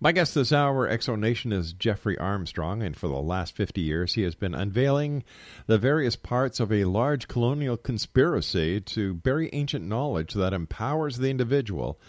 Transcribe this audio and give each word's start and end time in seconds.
My 0.02 0.12
guest 0.12 0.34
this 0.34 0.52
hour, 0.52 0.90
X 0.90 1.06
Zone 1.06 1.22
Nation, 1.22 1.54
is 1.54 1.74
Jeffrey 1.74 2.18
Armstrong, 2.18 2.82
and 2.82 2.98
for 2.98 3.08
the 3.08 3.22
last 3.22 3.56
50 3.56 3.82
years 3.82 4.16
he 4.16 4.24
has 4.24 4.34
been 4.34 4.56
unveiling 4.56 5.24
the 5.68 5.78
various 5.78 6.16
parts 6.16 6.60
of 6.60 6.72
a 6.72 6.86
large 6.86 7.28
colonial 7.28 7.78
conspiracy 7.78 8.82
to 8.82 9.14
bury 9.14 9.52
ancient 9.54 9.86
knowledge 9.86 10.34
that 10.34 10.54
empowers 10.54 11.20
the 11.20 11.30
individual 11.30 12.00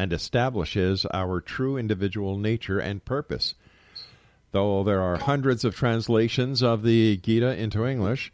and 0.00 0.14
establishes 0.14 1.04
our 1.12 1.42
true 1.42 1.76
individual 1.76 2.38
nature 2.38 2.78
and 2.78 3.04
purpose. 3.04 3.54
Though 4.52 4.82
there 4.82 5.02
are 5.02 5.18
hundreds 5.18 5.62
of 5.62 5.76
translations 5.76 6.62
of 6.62 6.82
the 6.82 7.18
Gita 7.18 7.54
into 7.54 7.84
English, 7.86 8.32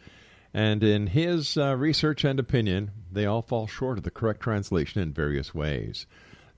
and 0.55 0.85
in 0.85 1.09
his 1.09 1.57
uh, 1.59 1.75
research 1.77 2.23
and 2.25 2.39
opinion, 2.39 2.93
they 3.11 3.27
all 3.27 3.43
fall 3.43 3.67
short 3.67 3.99
of 3.99 4.05
the 4.05 4.13
correct 4.13 4.41
translation 4.41 5.03
in 5.03 5.13
various 5.13 5.53
ways. 5.55 6.07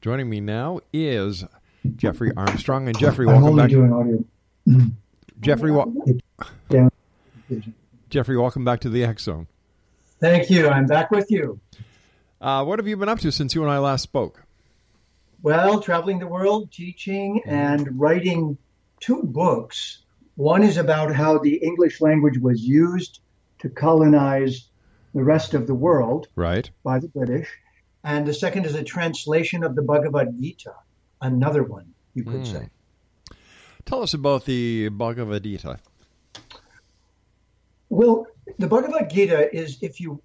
Joining 0.03 0.29
me 0.29 0.41
now 0.41 0.81
is 0.93 1.43
Jeffrey 1.97 2.31
Armstrong, 2.37 2.87
and 2.87 2.99
Jeffrey, 2.99 3.27
I'm 3.27 3.41
welcome 3.41 3.49
only 3.49 3.63
back. 3.63 3.71
doing 3.71 3.93
audio. 3.93 4.25
Jeffrey, 5.41 5.73
wa- 5.73 5.87
Down. 6.69 6.91
Jeffrey, 8.11 8.37
welcome 8.37 8.65
back 8.65 8.81
to 8.81 8.91
the 8.91 9.05
X 9.05 9.23
Zone. 9.23 9.47
Thank 10.21 10.51
you. 10.51 10.69
I'm 10.69 10.85
back 10.87 11.11
with 11.11 11.31
you. 11.31 11.59
Uh, 12.43 12.63
what 12.65 12.79
have 12.79 12.87
you 12.87 12.97
been 12.99 13.09
up 13.09 13.21
to 13.21 13.33
since 13.33 13.55
you 13.55 13.63
and 13.63 13.71
I 13.71 13.79
last 13.79 14.03
spoke? 14.03 14.43
Well, 15.43 15.81
traveling 15.81 16.19
the 16.19 16.26
world, 16.26 16.72
teaching, 16.72 17.43
and 17.47 17.99
writing 17.99 18.59
two 19.00 19.22
books. 19.22 20.03
One 20.34 20.62
is 20.62 20.76
about 20.76 21.15
how 21.15 21.38
the 21.38 21.56
English 21.56 22.00
language 22.00 22.38
was 22.38 22.60
used 22.62 23.21
to 23.60 23.69
colonize 23.69 24.69
the 25.15 25.22
rest 25.25 25.54
of 25.54 25.66
the 25.66 25.75
world 25.75 26.28
Right. 26.34 26.71
by 26.84 26.98
the 26.98 27.09
British. 27.09 27.48
And 28.04 28.27
the 28.27 28.34
second 28.34 28.66
is 28.66 28.75
a 28.75 28.82
translation 28.84 29.62
of 29.65 29.75
the 29.75 29.82
Bhagavad 29.82 30.38
Gita, 30.41 30.75
another 31.21 31.62
one, 31.62 31.94
you 32.15 32.25
could 32.25 32.47
Hmm. 32.47 32.53
say. 32.54 32.69
Tell 33.84 34.03
us 34.03 34.15
about 34.15 34.44
the 34.44 34.88
Bhagavad 34.91 35.43
Gita. 35.44 35.78
Well, 37.88 38.27
the 38.59 38.66
Bhagavad 38.66 39.10
Gita 39.10 39.54
is, 39.54 39.78
if 39.82 40.00
you 40.00 40.21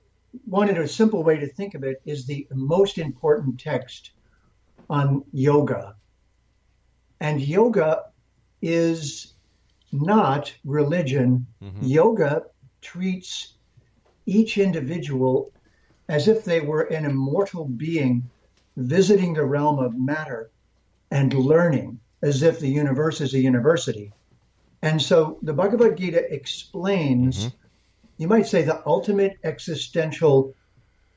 wanted 0.47 0.77
a 0.77 0.87
simple 0.87 1.23
way 1.23 1.37
to 1.39 1.47
think 1.47 1.75
of 1.75 1.83
it, 1.83 2.01
is 2.05 2.25
the 2.25 2.47
most 2.51 2.97
important 2.97 3.59
text 3.59 4.11
on 4.93 5.23
yoga. 5.31 5.95
And 7.19 7.41
yoga 7.41 8.03
is 8.61 9.33
not 9.91 10.53
religion. 10.63 11.47
Mm-hmm. 11.63 11.85
Yoga 11.85 12.43
treats 12.81 13.53
each 14.25 14.57
individual 14.57 15.51
as 16.07 16.27
if 16.27 16.45
they 16.45 16.59
were 16.59 16.83
an 16.83 17.05
immortal 17.05 17.65
being 17.65 18.29
visiting 18.77 19.33
the 19.33 19.43
realm 19.43 19.79
of 19.79 19.97
matter 19.97 20.51
and 21.09 21.33
learning 21.33 21.99
as 22.21 22.43
if 22.43 22.59
the 22.59 22.69
universe 22.69 23.19
is 23.19 23.33
a 23.33 23.39
university. 23.39 24.11
And 24.83 25.01
so 25.01 25.39
the 25.41 25.53
Bhagavad 25.53 25.97
Gita 25.97 26.31
explains, 26.31 27.45
mm-hmm. 27.45 27.55
you 28.17 28.27
might 28.27 28.47
say, 28.47 28.61
the 28.61 28.85
ultimate 28.85 29.37
existential 29.43 30.53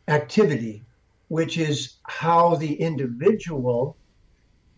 activity, 0.08 0.84
which 1.28 1.58
is 1.58 1.96
how 2.04 2.54
the 2.56 2.74
individual 2.74 3.96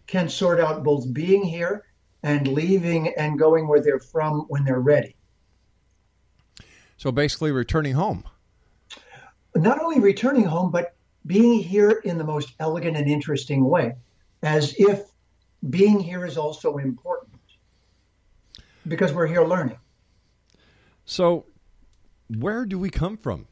can 0.06 0.28
sort 0.28 0.60
out 0.60 0.82
both 0.82 1.12
being 1.12 1.42
here 1.44 1.84
and 2.22 2.48
leaving 2.48 3.12
and 3.16 3.38
going 3.38 3.68
where 3.68 3.80
they're 3.80 4.00
from 4.00 4.46
when 4.48 4.64
they're 4.64 4.80
ready. 4.80 5.14
So 6.96 7.12
basically, 7.12 7.52
returning 7.52 7.94
home. 7.94 8.24
Not 9.54 9.80
only 9.80 10.00
returning 10.00 10.44
home, 10.44 10.70
but 10.70 10.96
being 11.26 11.60
here 11.60 12.02
in 12.04 12.18
the 12.18 12.24
most 12.24 12.54
elegant 12.58 12.96
and 12.96 13.08
interesting 13.08 13.64
way, 13.64 13.94
as 14.42 14.74
if 14.78 15.02
being 15.70 16.00
here 16.00 16.24
is 16.24 16.36
also 16.36 16.78
important 16.78 17.38
because 18.86 19.12
we're 19.12 19.26
here 19.26 19.44
learning. 19.44 19.78
So, 21.04 21.46
where 22.28 22.66
do 22.66 22.78
we 22.78 22.90
come 22.90 23.16
from? 23.16 23.46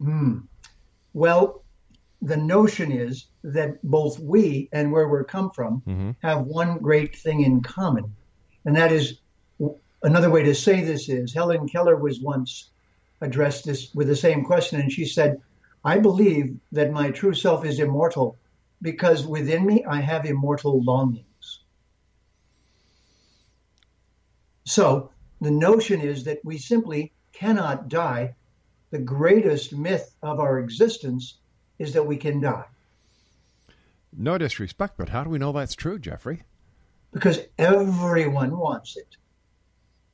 Hmm. 0.00 0.38
Well, 1.12 1.64
the 2.20 2.36
notion 2.36 2.90
is 2.90 3.26
that 3.44 3.82
both 3.82 4.18
we 4.18 4.68
and 4.72 4.90
where 4.90 5.08
we're 5.08 5.24
come 5.24 5.50
from 5.50 5.82
Mm-hmm. 5.86 6.10
have 6.20 6.46
one 6.46 6.78
great 6.78 7.16
thing 7.16 7.42
in 7.42 7.60
common, 7.62 8.14
and 8.64 8.76
that 8.76 8.92
is 8.92 9.18
another 10.02 10.30
way 10.30 10.42
to 10.42 10.54
say 10.54 10.82
this 10.82 11.08
is 11.08 11.32
Helen 11.32 11.68
Keller 11.68 11.96
was 11.96 12.20
once 12.20 12.70
addressed 13.20 13.64
this 13.64 13.94
with 13.94 14.08
the 14.08 14.16
same 14.16 14.44
question, 14.44 14.80
and 14.80 14.90
she 14.90 15.04
said, 15.04 15.40
"I 15.84 15.98
believe 15.98 16.58
that 16.72 16.90
my 16.90 17.10
true 17.10 17.34
self 17.34 17.64
is 17.64 17.78
immortal 17.78 18.36
because 18.82 19.26
within 19.26 19.64
me 19.64 19.84
I 19.84 20.00
have 20.00 20.24
immortal 20.24 20.82
longings." 20.82 21.60
So 24.64 25.10
the 25.40 25.50
notion 25.50 26.00
is 26.00 26.24
that 26.24 26.44
we 26.44 26.58
simply 26.58 27.12
cannot 27.32 27.88
die. 27.88 28.34
The 28.90 28.98
greatest 28.98 29.72
myth 29.72 30.14
of 30.22 30.40
our 30.40 30.58
existence 30.58 31.38
is 31.78 31.92
that 31.92 32.06
we 32.06 32.16
can 32.16 32.40
die 32.40 32.64
No 34.16 34.38
disrespect, 34.38 34.94
but 34.96 35.10
how 35.10 35.24
do 35.24 35.30
we 35.30 35.38
know 35.38 35.52
that's 35.52 35.74
true, 35.74 35.98
Jeffrey? 35.98 36.42
because 37.12 37.40
everyone 37.58 38.56
wants 38.56 38.96
it. 38.96 39.16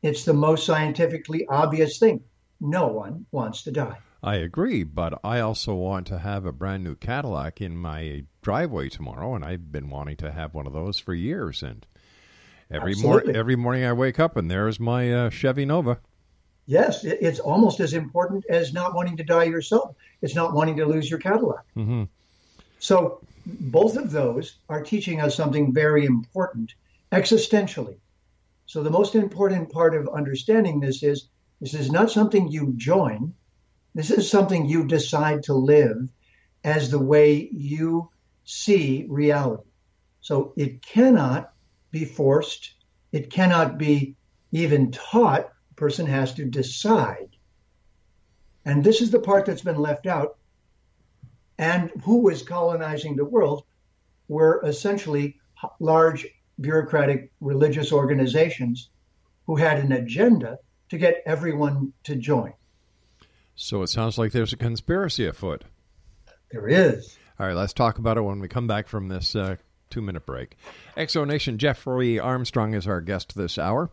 It's 0.03 0.25
the 0.25 0.35
most 0.35 0.67
scientifically 0.67 1.47
obvious 1.49 1.99
thing. 1.99 2.23
No 2.61 2.87
one 2.89 3.27
wants 3.33 3.63
to 3.63 3.73
die. 3.73 3.99
I 4.23 4.37
agree, 4.37 4.85
but 4.85 5.19
I 5.23 5.41
also 5.41 5.75
want 5.75 6.07
to 6.07 6.19
have 6.19 6.47
a 6.47 6.53
brand 6.53 6.85
new 6.85 6.95
Cadillac 6.95 7.61
in 7.61 7.77
my 7.77 8.25
driveway 8.43 8.89
tomorrow, 8.89 9.35
and 9.35 9.45
I've 9.45 9.71
been 9.71 9.91
wanting 9.91 10.17
to 10.19 10.33
have 10.33 10.55
one 10.55 10.67
of 10.67 10.73
those 10.73 10.99
for 10.99 11.15
years. 11.15 11.63
And 11.63 11.87
every 12.71 12.95
mor- 12.95 13.29
every 13.29 13.57
morning 13.57 13.85
I 13.85 13.93
wake 13.93 14.19
up, 14.19 14.37
and 14.37 14.51
there's 14.51 14.81
my 14.81 15.13
uh, 15.13 15.31
Chevy 15.31 15.67
Nova. 15.67 15.99
Yes, 16.67 17.05
it's 17.05 17.41
almost 17.41 17.81
as 17.81 17.93
important 17.93 18.45
as 18.49 18.73
not 18.73 18.95
wanting 18.95 19.19
to 19.19 19.25
die 19.25 19.45
yourself. 19.45 19.95
It's 20.23 20.35
not 20.35 20.55
wanting 20.55 20.77
to 20.77 20.87
lose 20.87 21.11
your 21.11 21.19
Cadillac. 21.19 21.65
Mhm. 21.77 22.09
So 22.79 23.21
both 23.47 23.97
of 23.97 24.11
those 24.11 24.57
are 24.69 24.83
teaching 24.83 25.21
us 25.21 25.37
something 25.37 25.75
very 25.75 26.07
important 26.07 26.73
existentially. 27.13 27.97
So 28.67 28.83
the 28.83 28.91
most 28.91 29.15
important 29.15 29.71
part 29.71 29.95
of 29.95 30.09
understanding 30.09 30.81
this 30.81 31.03
is 31.03 31.29
this 31.61 31.75
is 31.75 31.91
not 31.91 32.11
something 32.11 32.49
you 32.49 32.73
join. 32.77 33.35
This 33.95 34.11
is 34.11 34.31
something 34.31 34.67
you 34.67 34.87
decide 34.87 35.45
to 35.45 35.55
live 35.55 36.09
as 36.65 36.91
the 36.91 36.99
way 36.99 37.49
you 37.53 38.11
see 38.45 39.07
reality. 39.09 39.71
So 40.21 40.53
it 40.57 40.83
cannot 40.83 41.53
be 41.91 42.05
forced. 42.05 42.75
It 43.13 43.31
cannot 43.31 43.79
be 43.79 44.17
even 44.53 44.91
taught. 44.91 45.51
Person 45.76 46.06
has 46.06 46.35
to 46.35 46.44
decide. 46.44 47.37
And 48.65 48.82
this 48.82 49.00
is 49.00 49.11
the 49.11 49.19
part 49.19 49.47
that's 49.47 49.62
been 49.62 49.79
left 49.79 50.06
out. 50.06 50.38
And 51.59 51.91
who 52.05 52.19
was 52.19 52.43
colonizing 52.43 53.17
the 53.17 53.25
world 53.25 53.65
were 54.29 54.62
essentially 54.65 55.38
large 55.81 56.26
bureaucratic 56.61 57.31
religious 57.41 57.93
organizations 57.93 58.88
who 59.47 59.56
had 59.56 59.79
an 59.79 59.93
agenda 59.93 60.59
to 60.88 60.99
get 60.99 61.23
everyone 61.26 61.93
to 62.05 62.17
join. 62.17 62.53
So 63.55 63.82
it 63.82 63.88
sounds 63.88 64.19
like 64.19 64.32
there's 64.32 64.53
a 64.53 64.56
conspiracy 64.56 65.27
afoot. 65.27 65.65
There 66.50 66.69
is. 66.69 67.17
All 67.38 67.47
right, 67.47 67.56
let's 67.56 67.73
talk 67.73 67.99
about 67.99 68.17
it 68.17 68.23
when 68.23 68.41
we 68.41 68.49
come 68.49 68.67
back 68.67 68.88
from 68.88 69.09
this 69.09 69.37
uh, 69.37 69.56
two 69.91 70.03
minute 70.03 70.27
break. 70.27 70.56
X 70.97 71.12
Zone 71.12 71.29
Nation 71.29 71.59
Jeffrey 71.59 72.19
Armstrong 72.19 72.75
is 72.75 72.87
our 72.87 73.00
guest 73.00 73.37
this 73.37 73.59
hour. 73.59 73.91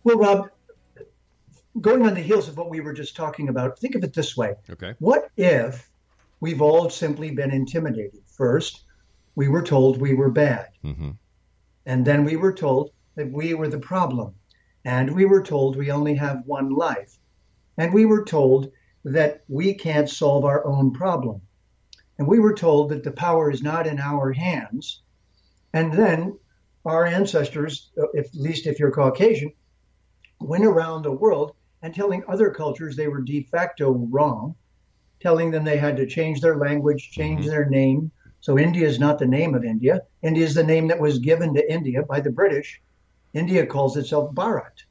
Well, 0.03 0.19
Rob, 0.19 0.51
going 1.81 2.05
on 2.05 2.13
the 2.13 2.21
heels 2.21 2.47
of 2.47 2.57
what 2.57 2.69
we 2.69 2.79
were 2.79 2.93
just 2.93 3.15
talking 3.15 3.49
about, 3.49 3.79
think 3.79 3.95
of 3.95 4.03
it 4.03 4.13
this 4.13 4.37
way. 4.37 4.53
Okay. 4.69 4.93
What 4.99 5.31
if 5.35 5.89
we've 6.41 6.61
all 6.61 6.91
simply 6.91 7.31
been 7.31 7.49
intimidated? 7.49 8.21
First, 8.27 8.83
we 9.33 9.47
were 9.47 9.63
told 9.63 9.99
we 9.99 10.13
were 10.13 10.29
bad. 10.29 10.67
Mm-hmm. 10.85 11.09
And 11.87 12.05
then 12.05 12.23
we 12.23 12.35
were 12.35 12.53
told 12.53 12.91
that 13.15 13.31
we 13.31 13.55
were 13.55 13.67
the 13.67 13.79
problem. 13.79 14.35
And 14.85 15.15
we 15.15 15.25
were 15.25 15.41
told 15.41 15.75
we 15.75 15.89
only 15.89 16.13
have 16.13 16.43
one 16.45 16.69
life. 16.69 17.17
And 17.79 17.91
we 17.91 18.05
were 18.05 18.23
told 18.23 18.71
that 19.13 19.41
we 19.47 19.73
can't 19.73 20.09
solve 20.09 20.45
our 20.45 20.65
own 20.65 20.91
problem. 20.91 21.41
And 22.17 22.27
we 22.27 22.39
were 22.39 22.53
told 22.53 22.89
that 22.89 23.03
the 23.03 23.11
power 23.11 23.51
is 23.51 23.61
not 23.61 23.87
in 23.87 23.99
our 23.99 24.33
hands. 24.33 25.03
And 25.73 25.93
then 25.93 26.37
our 26.85 27.05
ancestors, 27.05 27.91
if, 28.13 28.25
at 28.27 28.35
least 28.35 28.67
if 28.67 28.79
you're 28.79 28.91
Caucasian, 28.91 29.51
went 30.39 30.65
around 30.65 31.03
the 31.03 31.11
world 31.11 31.53
and 31.81 31.93
telling 31.93 32.23
other 32.27 32.51
cultures 32.51 32.95
they 32.95 33.07
were 33.07 33.21
de 33.21 33.43
facto 33.43 33.91
wrong, 33.91 34.55
telling 35.21 35.51
them 35.51 35.63
they 35.63 35.77
had 35.77 35.97
to 35.97 36.07
change 36.07 36.41
their 36.41 36.57
language, 36.57 37.11
change 37.11 37.41
Mm-hmm. 37.41 37.49
their 37.49 37.65
name. 37.69 38.11
So 38.39 38.57
India 38.57 38.87
is 38.87 38.99
not 38.99 39.19
the 39.19 39.27
name 39.27 39.55
of 39.55 39.63
India. 39.63 40.01
India 40.23 40.45
is 40.45 40.53
the 40.55 40.63
name 40.63 40.87
that 40.87 40.99
was 40.99 41.19
given 41.19 41.53
to 41.55 41.71
India 41.73 42.03
by 42.03 42.21
the 42.21 42.31
British. 42.31 42.81
India 43.33 43.65
calls 43.65 43.97
itself 43.97 44.33
Bharat. 44.33 44.85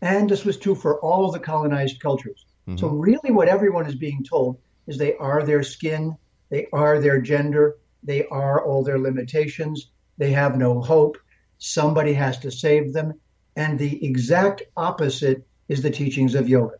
And 0.00 0.28
this 0.28 0.44
was 0.44 0.56
true 0.58 0.74
for 0.74 1.00
all 1.00 1.30
the 1.30 1.38
colonized 1.38 2.00
cultures. 2.00 2.45
So, 2.74 2.88
really, 2.88 3.30
what 3.30 3.46
everyone 3.46 3.86
is 3.86 3.94
being 3.94 4.24
told 4.24 4.58
is 4.88 4.98
they 4.98 5.14
are 5.16 5.44
their 5.44 5.62
skin, 5.62 6.16
they 6.48 6.66
are 6.72 7.00
their 7.00 7.20
gender, 7.20 7.76
they 8.02 8.26
are 8.26 8.64
all 8.64 8.82
their 8.82 8.98
limitations, 8.98 9.90
they 10.18 10.32
have 10.32 10.58
no 10.58 10.80
hope, 10.80 11.16
somebody 11.58 12.12
has 12.14 12.38
to 12.40 12.50
save 12.50 12.92
them. 12.92 13.14
And 13.54 13.78
the 13.78 14.04
exact 14.04 14.62
opposite 14.76 15.46
is 15.68 15.82
the 15.82 15.90
teachings 15.90 16.34
of 16.34 16.48
yoga. 16.48 16.74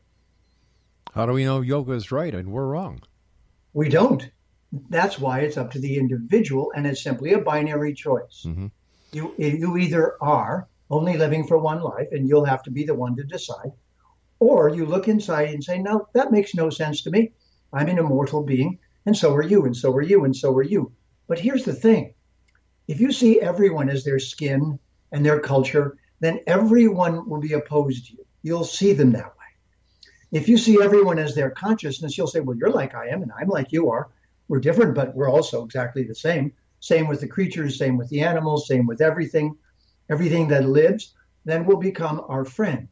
How 1.14 1.24
do 1.24 1.32
we 1.32 1.44
know 1.44 1.60
yoga 1.60 1.92
is 1.92 2.12
right 2.12 2.34
and 2.34 2.50
we're 2.50 2.66
wrong? 2.66 3.00
We 3.72 3.88
don't. 3.88 4.28
That's 4.90 5.18
why 5.18 5.40
it's 5.40 5.56
up 5.56 5.70
to 5.72 5.78
the 5.78 5.96
individual, 5.98 6.72
and 6.74 6.86
it's 6.86 7.02
simply 7.02 7.32
a 7.32 7.38
binary 7.38 7.94
choice. 7.94 8.44
Mhm. 8.44 8.70
You, 9.12 9.34
you 9.38 9.76
either 9.76 10.16
are 10.20 10.66
only 10.90 11.16
living 11.16 11.46
for 11.46 11.58
one 11.58 11.80
life, 11.80 12.08
and 12.10 12.28
you'll 12.28 12.44
have 12.44 12.62
to 12.64 12.70
be 12.70 12.84
the 12.84 12.94
one 12.94 13.16
to 13.16 13.24
decide, 13.24 13.72
or 14.38 14.68
you 14.68 14.86
look 14.86 15.08
inside 15.08 15.50
and 15.50 15.62
say, 15.62 15.78
No, 15.78 16.08
that 16.14 16.32
makes 16.32 16.54
no 16.54 16.70
sense 16.70 17.02
to 17.02 17.10
me. 17.10 17.32
I'm 17.72 17.88
an 17.88 17.98
immortal 17.98 18.42
being, 18.42 18.78
and 19.04 19.16
so 19.16 19.34
are 19.34 19.42
you, 19.42 19.64
and 19.64 19.76
so 19.76 19.92
are 19.94 20.02
you, 20.02 20.24
and 20.24 20.34
so 20.34 20.54
are 20.54 20.62
you. 20.62 20.92
But 21.26 21.38
here's 21.38 21.64
the 21.64 21.72
thing 21.72 22.14
if 22.86 23.00
you 23.00 23.12
see 23.12 23.40
everyone 23.40 23.88
as 23.88 24.04
their 24.04 24.18
skin 24.18 24.78
and 25.12 25.24
their 25.24 25.40
culture, 25.40 25.96
then 26.20 26.40
everyone 26.46 27.28
will 27.28 27.40
be 27.40 27.54
opposed 27.54 28.06
to 28.06 28.12
you. 28.14 28.26
You'll 28.42 28.64
see 28.64 28.92
them 28.92 29.12
that 29.12 29.26
way. 29.26 29.32
If 30.32 30.48
you 30.48 30.58
see 30.58 30.82
everyone 30.82 31.18
as 31.18 31.34
their 31.34 31.50
consciousness, 31.50 32.16
you'll 32.16 32.26
say, 32.26 32.40
Well, 32.40 32.56
you're 32.56 32.70
like 32.70 32.94
I 32.94 33.08
am, 33.08 33.22
and 33.22 33.32
I'm 33.38 33.48
like 33.48 33.72
you 33.72 33.90
are. 33.90 34.08
We're 34.48 34.60
different, 34.60 34.94
but 34.94 35.14
we're 35.14 35.30
also 35.30 35.64
exactly 35.64 36.04
the 36.04 36.14
same. 36.14 36.52
Same 36.80 37.08
with 37.08 37.20
the 37.20 37.28
creatures, 37.28 37.78
same 37.78 37.96
with 37.96 38.08
the 38.10 38.20
animals, 38.20 38.68
same 38.68 38.86
with 38.86 39.00
everything. 39.00 39.56
Everything 40.08 40.48
that 40.48 40.68
lives 40.68 41.14
then 41.46 41.64
we'll 41.64 41.78
become 41.78 42.22
our 42.28 42.44
friend. 42.44 42.88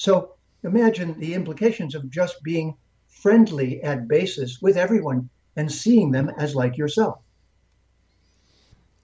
So 0.00 0.32
imagine 0.62 1.20
the 1.20 1.34
implications 1.34 1.94
of 1.94 2.08
just 2.08 2.42
being 2.42 2.74
friendly 3.06 3.82
at 3.82 4.08
basis 4.08 4.58
with 4.62 4.78
everyone 4.78 5.28
and 5.56 5.70
seeing 5.70 6.10
them 6.10 6.30
as 6.38 6.54
like 6.54 6.78
yourself. 6.78 7.18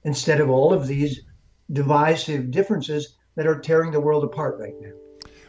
Instead 0.04 0.40
of 0.40 0.48
all 0.48 0.72
of 0.72 0.86
these 0.86 1.20
divisive 1.70 2.50
differences 2.50 3.14
that 3.34 3.46
are 3.46 3.60
tearing 3.60 3.90
the 3.90 4.00
world 4.00 4.24
apart 4.24 4.58
right 4.58 4.72
now. 4.80 4.92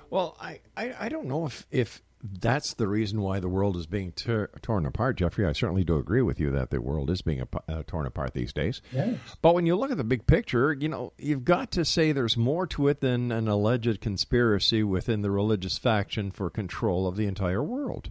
Well, 0.10 0.36
I, 0.38 0.60
I, 0.76 0.94
I 1.00 1.08
don't 1.08 1.28
know 1.28 1.46
if, 1.46 1.66
if 1.72 2.02
that's 2.24 2.74
the 2.74 2.88
reason 2.88 3.22
why 3.22 3.40
the 3.40 3.50
world 3.50 3.78
is 3.78 3.86
being 3.86 4.12
ter- 4.12 4.50
torn 4.62 4.86
apart, 4.86 5.18
Jeffrey. 5.18 5.46
I 5.46 5.54
certainly 5.54 5.84
do 5.84 5.98
agree 5.98 6.22
with 6.22 6.40
you 6.40 6.50
that 6.52 6.72
the 6.72 6.82
world 6.82 7.10
is 7.10 7.22
being 7.22 7.42
ap- 7.42 7.70
uh, 7.70 7.84
torn 7.86 8.06
apart 8.06 8.34
these 8.34 8.54
days. 8.54 8.82
Yes. 8.92 9.18
But 9.42 9.54
when 9.54 9.66
you 9.66 9.76
look 9.76 9.92
at 9.92 9.98
the 9.98 10.04
big 10.04 10.26
picture, 10.26 10.74
you 10.74 10.90
know, 10.90 11.14
you've 11.18 11.46
got 11.46 11.72
to 11.72 11.86
say 11.86 12.12
there's 12.12 12.36
more 12.36 12.66
to 12.68 12.88
it 12.88 13.02
than 13.02 13.32
an 13.32 13.48
alleged 13.48 14.02
conspiracy 14.02 14.84
within 14.84 15.22
the 15.22 15.32
religious 15.32 15.78
faction 15.78 16.32
for 16.32 16.50
control 16.50 17.08
of 17.08 17.18
the 17.18 17.28
entire 17.28 17.64
world. 17.64 18.10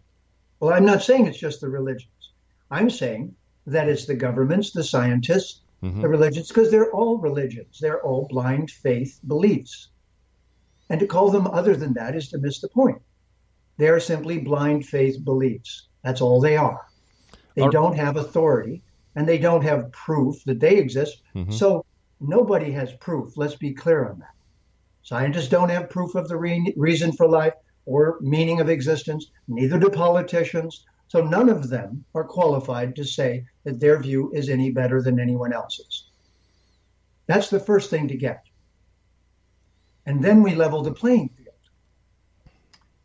Well, 0.60 0.72
I'm 0.72 0.86
not 0.86 1.02
saying 1.02 1.26
it's 1.26 1.38
just 1.38 1.60
the 1.60 1.68
religions. 1.68 2.10
I'm 2.70 2.90
saying 2.90 3.34
that 3.66 3.88
it's 3.88 4.06
the 4.06 4.14
governments, 4.14 4.72
the 4.72 4.84
scientists, 4.84 5.60
the 5.82 6.08
religions, 6.08 6.48
because 6.48 6.70
they're 6.72 6.90
all 6.90 7.18
religions. 7.18 7.78
They're 7.80 8.02
all 8.02 8.26
blind 8.28 8.72
faith 8.72 9.20
beliefs. 9.24 9.88
And 10.90 10.98
to 10.98 11.06
call 11.06 11.30
them 11.30 11.46
other 11.46 11.76
than 11.76 11.92
that 11.94 12.16
is 12.16 12.28
to 12.30 12.38
miss 12.38 12.60
the 12.60 12.68
point. 12.68 13.00
They 13.78 13.88
are 13.88 14.00
simply 14.00 14.38
blind 14.38 14.86
faith 14.86 15.22
beliefs. 15.24 15.88
That's 16.02 16.20
all 16.20 16.40
they 16.40 16.56
are. 16.56 16.86
They 17.54 17.62
Are- 17.62 17.70
don't 17.70 17.96
have 17.96 18.16
authority 18.16 18.82
and 19.14 19.26
they 19.26 19.38
don't 19.38 19.62
have 19.62 19.92
proof 19.92 20.44
that 20.44 20.60
they 20.60 20.76
exist. 20.76 21.22
Mm-hmm. 21.34 21.52
So 21.52 21.84
nobody 22.20 22.70
has 22.72 22.92
proof. 22.94 23.36
Let's 23.36 23.56
be 23.56 23.72
clear 23.72 24.08
on 24.08 24.18
that. 24.18 24.34
Scientists 25.02 25.48
don't 25.48 25.68
have 25.70 25.90
proof 25.90 26.14
of 26.14 26.28
the 26.28 26.36
re- 26.36 26.74
reason 26.76 27.12
for 27.12 27.28
life 27.28 27.54
or 27.86 28.18
meaning 28.20 28.60
of 28.60 28.68
existence, 28.68 29.30
neither 29.48 29.78
do 29.78 29.88
politicians. 29.88 30.84
So 31.08 31.22
none 31.22 31.48
of 31.48 31.68
them 31.68 32.04
are 32.14 32.24
qualified 32.24 32.96
to 32.96 33.04
say 33.04 33.44
that 33.64 33.78
their 33.78 34.00
view 34.00 34.32
is 34.34 34.48
any 34.48 34.72
better 34.72 35.00
than 35.00 35.20
anyone 35.20 35.52
else's. 35.52 36.08
That's 37.26 37.48
the 37.48 37.60
first 37.60 37.90
thing 37.90 38.08
to 38.08 38.16
get. 38.16 38.42
And 40.04 40.22
then 40.22 40.42
we 40.42 40.54
level 40.54 40.82
the 40.82 40.92
playing 40.92 41.30
field. 41.30 41.45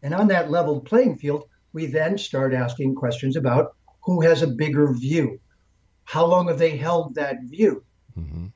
And 0.03 0.13
on 0.13 0.27
that 0.27 0.51
leveled 0.51 0.85
playing 0.85 1.17
field, 1.17 1.45
we 1.73 1.85
then 1.85 2.17
start 2.17 2.53
asking 2.53 2.95
questions 2.95 3.35
about 3.35 3.75
who 4.01 4.21
has 4.21 4.41
a 4.41 4.47
bigger 4.47 4.93
view. 4.93 5.39
How 6.03 6.25
long 6.25 6.47
have 6.47 6.59
they 6.59 6.75
held 6.75 7.15
that 7.15 7.43
view? 7.43 7.83
Mm-hmm. 8.17 8.47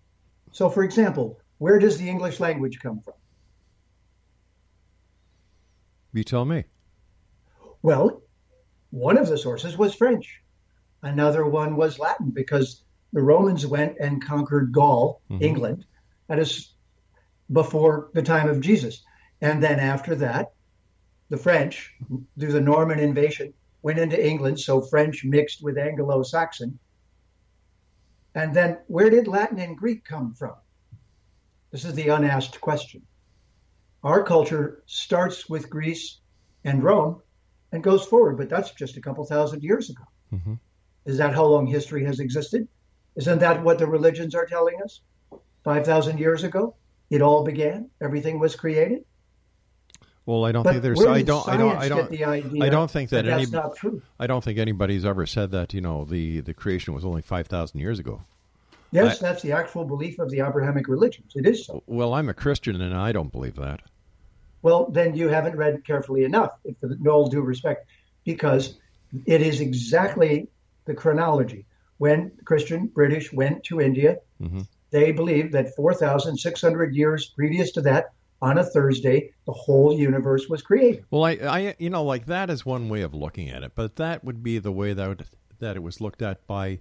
So, 0.51 0.69
for 0.69 0.83
example, 0.83 1.39
where 1.57 1.79
does 1.79 1.97
the 1.97 2.09
English 2.09 2.39
language 2.39 2.79
come 2.79 2.99
from? 3.01 3.13
You 6.13 6.23
tell 6.23 6.45
me. 6.45 6.65
Well, 7.81 8.21
one 8.89 9.17
of 9.17 9.27
the 9.27 9.37
sources 9.37 9.77
was 9.77 9.93
French. 9.93 10.41
Another 11.01 11.45
one 11.45 11.75
was 11.75 11.99
Latin 11.99 12.31
because 12.31 12.83
the 13.13 13.21
Romans 13.21 13.65
went 13.65 13.97
and 13.99 14.23
conquered 14.25 14.71
Gaul, 14.71 15.21
mm-hmm. 15.29 15.43
England, 15.43 15.85
that 16.27 16.39
is 16.39 16.73
before 17.51 18.09
the 18.13 18.23
time 18.23 18.49
of 18.49 18.61
Jesus. 18.61 19.03
And 19.41 19.61
then 19.61 19.79
after 19.79 20.15
that, 20.15 20.53
the 21.35 21.41
French, 21.41 21.93
through 22.39 22.53
the 22.53 22.61
Norman 22.61 22.99
invasion, 22.99 23.53
went 23.81 23.99
into 23.99 24.25
England, 24.25 24.57
so 24.57 24.81
French 24.81 25.25
mixed 25.25 25.61
with 25.61 25.77
Anglo 25.77 26.23
Saxon. 26.23 26.79
And 28.33 28.55
then 28.55 28.77
where 28.87 29.09
did 29.09 29.27
Latin 29.27 29.59
and 29.59 29.77
Greek 29.77 30.05
come 30.05 30.33
from? 30.33 30.55
This 31.71 31.83
is 31.83 31.93
the 31.93 32.07
unasked 32.07 32.61
question. 32.61 33.01
Our 34.01 34.23
culture 34.23 34.83
starts 34.85 35.49
with 35.49 35.69
Greece 35.69 36.19
and 36.63 36.81
Rome 36.81 37.21
and 37.73 37.83
goes 37.83 38.05
forward, 38.05 38.37
but 38.37 38.49
that's 38.49 38.71
just 38.71 38.95
a 38.95 39.01
couple 39.01 39.25
thousand 39.25 39.61
years 39.61 39.89
ago. 39.89 40.03
Mm-hmm. 40.33 40.53
Is 41.05 41.17
that 41.17 41.35
how 41.35 41.45
long 41.45 41.67
history 41.67 42.05
has 42.05 42.21
existed? 42.21 42.67
Isn't 43.17 43.39
that 43.39 43.61
what 43.61 43.77
the 43.77 43.87
religions 43.87 44.35
are 44.35 44.45
telling 44.45 44.81
us? 44.81 45.01
5,000 45.63 46.17
years 46.17 46.43
ago, 46.43 46.75
it 47.09 47.21
all 47.21 47.43
began, 47.43 47.89
everything 48.01 48.39
was 48.39 48.55
created. 48.55 49.03
Well, 50.25 50.43
I 50.43 50.51
don't 50.51 50.63
But 50.63 50.71
think 50.71 50.83
there's. 50.83 51.05
I 51.05 51.21
don't. 51.21 51.47
I 51.47 51.55
don't. 51.57 51.77
I 51.77 51.87
don't. 51.87 52.09
get 52.09 52.09
the 52.09 52.25
idea 52.25 52.63
I 52.63 52.69
don't 52.69 52.89
think 52.89 53.11
that, 53.11 53.25
that 53.25 53.31
any. 53.31 53.43
that's 53.43 53.51
not 53.51 53.75
true. 53.75 54.01
I 54.19 54.25
don't 54.25 54.43
think 54.43 54.57
anybody's 54.57 55.05
ever 55.05 55.25
said 55.25 55.51
that. 55.51 55.73
You 55.73 55.81
know, 55.81 56.03
the 56.03 56.39
the 56.39 56.53
creation 56.53 56.93
was 56.93 57.05
only 57.05 57.21
five 57.21 57.47
thousand 57.47 57.79
years 57.79 57.99
ago. 57.99 58.21
Yes, 58.91 59.21
I- 59.21 59.27
that's 59.27 59.41
the 59.43 59.51
actual 59.51 59.85
belief 59.85 60.17
of 60.19 60.31
the 60.31 60.39
Abrahamic 60.39 60.87
religions. 60.87 61.33
It 61.35 61.45
is 61.45 61.65
so. 61.65 61.83
Well, 61.85 62.13
I'm 62.13 62.29
a 62.29 62.33
Christian 62.33 62.81
and 62.81 62.95
I 62.95 63.11
don't 63.11 63.31
believe 63.31 63.55
that. 63.55 63.81
Well, 64.61 64.89
then 64.89 65.15
you 65.15 65.27
haven't 65.27 65.55
read 65.57 65.85
carefully 65.85 66.23
enough, 66.23 66.53
with 66.63 67.07
all 67.07 67.27
due 67.27 67.41
respect, 67.41 67.87
because 68.23 68.73
it 69.27 69.41
is 69.43 69.61
exactly 69.61 70.47
the 70.85 70.95
chronology. 70.95 71.65
When 71.99 72.31
Christian 72.43 72.87
British 72.87 73.31
went 73.31 73.63
to 73.65 73.79
India, 73.79 74.17
mm-hmm. 74.41 74.61
they 74.89 75.11
believed 75.11 75.53
that 75.53 75.75
4,600 75.75 76.95
years 76.95 77.27
previous 77.27 77.73
to 77.73 77.81
that, 77.81 78.05
on 78.41 78.57
a 78.57 78.63
Thursday, 78.63 79.31
the 79.45 79.53
whole 79.53 79.97
universe 79.97 80.47
was 80.49 80.61
created. 80.61 81.05
Well, 81.09 81.23
I, 81.23 81.31
I, 81.31 81.75
you 81.79 81.89
know, 81.89 82.03
like 82.03 82.25
that 82.27 82.49
is 82.49 82.65
one 82.65 82.89
way 82.89 83.01
of 83.01 83.13
looking 83.13 83.49
at 83.49 83.63
it, 83.63 83.71
but 83.75 83.95
that 83.95 84.23
would 84.23 84.43
be 84.43 84.59
the 84.59 84.71
way 84.71 84.93
that 84.93 85.07
would, 85.07 85.25
that 85.59 85.75
it 85.75 85.83
was 85.83 86.01
looked 86.01 86.21
at 86.21 86.45
by 86.47 86.79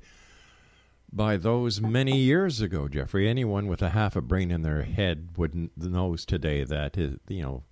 by 1.13 1.37
those 1.37 1.81
many 1.81 2.17
years 2.17 2.61
ago, 2.61 2.89
Jeffrey. 2.89 3.29
Anyone 3.29 3.69
with 3.69 3.83
a 3.83 3.91
half 3.91 4.17
a 4.17 4.21
brain 4.21 4.51
in 4.51 4.63
their 4.63 4.83
head 4.83 5.29
would 5.37 5.71
knows 5.77 6.25
today 6.25 6.65
that 6.65 6.99
is, 6.99 7.19
you 7.29 7.43
know 7.43 7.63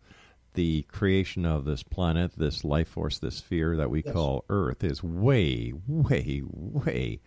the 0.54 0.82
creation 0.82 1.46
of 1.46 1.64
this 1.64 1.82
planet, 1.82 2.32
this 2.36 2.64
life 2.64 2.88
force, 2.88 3.18
this 3.18 3.36
sphere 3.36 3.76
that 3.76 3.90
we 3.90 4.02
Yes. 4.04 4.12
call 4.12 4.44
Earth 4.48 4.84
is 4.84 5.02
way, 5.02 5.72
way, 5.86 6.42
way. 6.44 7.20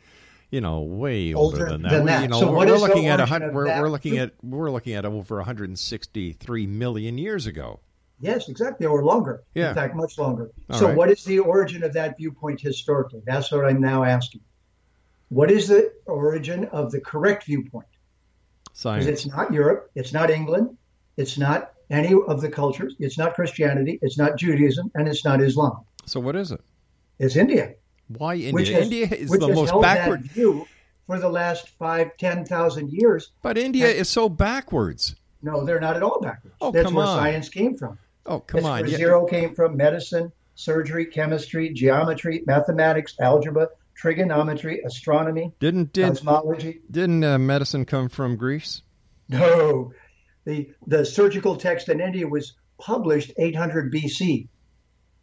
You 0.51 0.61
know, 0.61 0.81
way 0.81 1.33
older, 1.33 1.57
Older 1.57 1.71
than 1.71 1.81
that. 1.81 1.89
than 1.91 2.05
We, 2.05 2.11
you 2.23 2.27
know, 2.27 2.39
so 2.39 2.51
we're, 2.51 2.67
we're 2.67 2.77
looking 2.77 3.07
at 3.07 3.19
a 3.19 3.25
hundred. 3.25 3.53
We're, 3.53 3.65
we're 3.81 3.89
looking 3.89 4.17
at 4.17 4.33
we're 4.43 4.71
looking 4.71 4.93
at 4.93 5.05
over 5.05 5.37
163 5.37 6.67
million 6.67 7.17
years 7.17 7.45
ago. 7.47 7.79
Yes, 8.19 8.47
exactly, 8.47 8.85
or 8.85 9.03
longer. 9.03 9.43
Yeah. 9.53 9.69
In 9.69 9.75
fact, 9.75 9.95
much 9.95 10.17
longer. 10.17 10.51
All 10.69 10.79
so, 10.79 10.87
right. 10.87 10.95
what 10.95 11.09
is 11.09 11.23
the 11.25 11.39
origin 11.39 11.83
of 11.83 11.93
that 11.93 12.17
viewpoint 12.17 12.61
historically? 12.61 13.21
That's 13.25 13.51
what 13.51 13.65
I'm 13.65 13.81
now 13.81 14.03
asking. 14.03 14.41
What 15.29 15.51
is 15.51 15.67
the 15.67 15.91
origin 16.05 16.65
of 16.65 16.91
the 16.91 17.01
correct 17.01 17.45
viewpoint? 17.45 17.87
Science. 18.73 19.05
Because 19.05 19.25
it's 19.25 19.33
not 19.33 19.51
Europe, 19.51 19.89
it's 19.95 20.13
not 20.13 20.29
England, 20.29 20.77
it's 21.17 21.37
not 21.37 21.73
any 21.89 22.13
of 22.27 22.41
the 22.41 22.49
cultures, 22.49 22.95
it's 22.99 23.17
not 23.17 23.33
Christianity, 23.33 23.99
it's 24.01 24.17
not 24.17 24.37
Judaism, 24.37 24.91
and 24.95 25.07
it's 25.07 25.25
not 25.25 25.41
Islam. 25.41 25.79
So 26.05 26.19
what 26.19 26.35
is 26.35 26.51
it? 26.51 26.61
It's 27.19 27.35
India. 27.35 27.73
Why 28.07 28.35
India? 28.35 28.53
Which 28.53 28.69
has, 28.69 28.83
India 28.83 29.07
is 29.07 29.29
the 29.31 29.47
most 29.47 29.79
backward. 29.81 30.29
for 31.07 31.19
the 31.19 31.29
last 31.29 31.69
five, 31.69 32.15
ten 32.17 32.45
thousand 32.45 32.91
years. 32.91 33.31
But 33.41 33.57
India 33.57 33.87
is 33.87 34.09
so 34.09 34.29
backwards. 34.29 35.15
No, 35.41 35.63
they're 35.65 35.79
not 35.79 35.95
at 35.95 36.03
all 36.03 36.19
backwards. 36.21 36.55
Oh, 36.61 36.71
That's 36.71 36.85
come 36.85 36.95
where 36.95 37.05
on. 37.05 37.17
science 37.17 37.49
came 37.49 37.75
from. 37.77 37.97
Oh, 38.25 38.39
come 38.39 38.61
That's 38.61 38.67
on. 38.67 38.81
where 38.81 38.89
Yeah. 38.89 38.97
zero 38.97 39.25
came 39.25 39.53
from 39.53 39.77
medicine, 39.77 40.31
surgery, 40.55 41.05
chemistry, 41.05 41.71
geometry, 41.73 42.43
mathematics, 42.47 43.15
algebra, 43.19 43.69
trigonometry, 43.95 44.81
astronomy, 44.81 45.53
Didn't 45.59 45.93
did, 45.93 46.07
cosmology. 46.07 46.81
didn't 46.89 47.23
uh, 47.23 47.37
medicine 47.37 47.85
come 47.85 48.09
from 48.09 48.35
Greece? 48.35 48.81
No, 49.29 49.93
the 50.45 50.69
the 50.85 51.05
surgical 51.05 51.55
text 51.55 51.89
in 51.89 51.99
India 52.01 52.27
was 52.27 52.53
published 52.77 53.31
800 53.37 53.91
BC, 53.91 54.47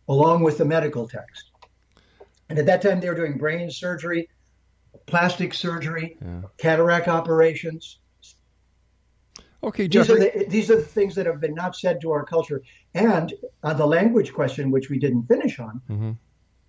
along 0.09 0.43
with 0.43 0.59
the 0.59 0.65
medical 0.65 1.07
text. 1.09 1.51
And 2.53 2.59
at 2.59 2.67
that 2.67 2.83
time, 2.83 3.01
they 3.01 3.09
were 3.09 3.15
doing 3.15 3.39
brain 3.39 3.71
surgery, 3.71 4.29
plastic 5.07 5.55
surgery, 5.55 6.19
cataract 6.59 7.09
operations. 7.09 7.99
Okay, 9.65 9.87
These 9.87 10.11
are, 10.11 10.19
the, 10.19 10.45
these 10.51 10.71
are 10.71 10.77
the 10.77 10.83
things 10.83 11.15
that 11.15 11.25
have 11.25 11.41
been 11.41 11.55
not 11.55 11.75
said 11.75 12.03
to 12.03 12.11
our 12.11 12.27
culture. 12.27 12.61
And 12.93 13.33
on 13.63 13.79
the 13.79 13.87
language 13.87 14.35
question, 14.35 14.71
which 14.71 14.91
we 14.91 14.99
didn't 14.99 15.29
finish 15.29 15.59
on, 15.61 15.81
Mhm. 15.89 16.19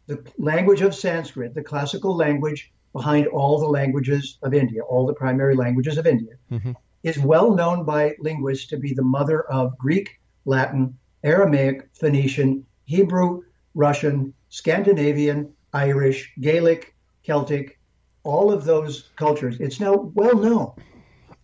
the 0.07 0.25
language 0.37 0.81
of 0.81 0.95
Sanskrit, 0.95 1.53
the 1.53 1.61
classical 1.61 2.15
language 2.15 2.71
behind 2.93 3.27
all 3.27 3.59
the 3.59 3.67
languages 3.67 4.37
of 4.41 4.53
India, 4.53 4.83
all 4.83 5.05
the 5.05 5.13
primary 5.13 5.53
languages 5.53 5.97
of 5.97 6.07
India, 6.07 6.35
Mhm. 6.49 6.77
is 7.03 7.19
well 7.19 7.53
known 7.53 7.83
by 7.83 8.15
linguists 8.19 8.67
to 8.67 8.77
be 8.77 8.93
the 8.93 9.03
mother 9.17 9.41
of 9.51 9.77
Greek, 9.77 10.21
Latin, 10.45 10.97
Aramaic, 11.25 11.89
Phoenician, 11.93 12.65
Hebrew, 12.85 13.41
Russian, 13.75 14.33
Scandinavian, 14.47 15.51
Irish, 15.73 16.31
Gaelic, 16.39 16.93
Celtic, 17.23 17.79
all 18.23 18.51
of 18.51 18.63
those 18.65 19.09
cultures. 19.15 19.57
It's 19.59 19.79
now 19.79 19.95
well 20.13 20.37
known 20.37 20.71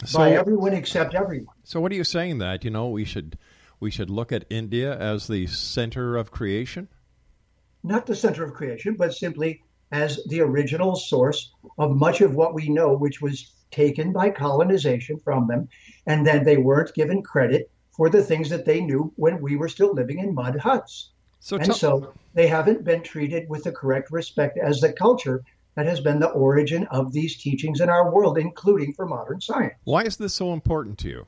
So, 0.05 0.19
by 0.19 0.31
everyone 0.31 0.73
except 0.73 1.15
everyone. 1.15 1.55
so 1.63 1.79
what 1.81 1.91
are 1.91 1.95
you 1.95 2.03
saying 2.03 2.37
that 2.39 2.63
you 2.63 2.69
know 2.71 2.89
we 2.89 3.05
should 3.05 3.37
we 3.79 3.91
should 3.91 4.09
look 4.09 4.31
at 4.31 4.45
India 4.49 4.97
as 4.97 5.27
the 5.27 5.47
center 5.47 6.15
of 6.17 6.31
creation? 6.31 6.87
not 7.81 8.05
the 8.05 8.15
center 8.15 8.43
of 8.43 8.53
creation, 8.53 8.93
but 8.95 9.13
simply 9.13 9.63
as 9.93 10.19
the 10.27 10.41
original 10.41 10.97
source 10.97 11.53
of 11.77 11.95
much 11.95 12.19
of 12.19 12.35
what 12.35 12.53
we 12.53 12.67
know, 12.67 12.93
which 12.93 13.21
was 13.21 13.53
taken 13.71 14.11
by 14.11 14.29
colonization 14.29 15.17
from 15.17 15.47
them. 15.47 15.69
And 16.05 16.27
then 16.27 16.43
they 16.43 16.57
weren't 16.57 16.93
given 16.93 17.23
credit 17.23 17.71
for 17.95 18.09
the 18.09 18.21
things 18.21 18.49
that 18.49 18.65
they 18.65 18.81
knew 18.81 19.13
when 19.15 19.41
we 19.41 19.55
were 19.55 19.69
still 19.69 19.93
living 19.93 20.19
in 20.19 20.33
mud 20.35 20.57
huts. 20.57 21.11
So, 21.39 21.55
And 21.57 21.65
tell- 21.65 21.75
so 21.75 22.13
they 22.33 22.47
haven't 22.47 22.83
been 22.83 23.01
treated 23.01 23.49
with 23.49 23.63
the 23.63 23.71
correct 23.71 24.11
respect 24.11 24.57
as 24.57 24.79
the 24.81 24.91
culture 24.93 25.43
that 25.75 25.85
has 25.85 25.99
been 26.01 26.19
the 26.19 26.29
origin 26.29 26.85
of 26.87 27.13
these 27.13 27.37
teachings 27.37 27.79
in 27.79 27.89
our 27.89 28.11
world, 28.11 28.37
including 28.37 28.93
for 28.93 29.05
modern 29.05 29.39
science. 29.39 29.73
why 29.85 30.03
is 30.03 30.17
this 30.17 30.33
so 30.33 30.51
important 30.53 30.97
to 30.99 31.09
you? 31.09 31.27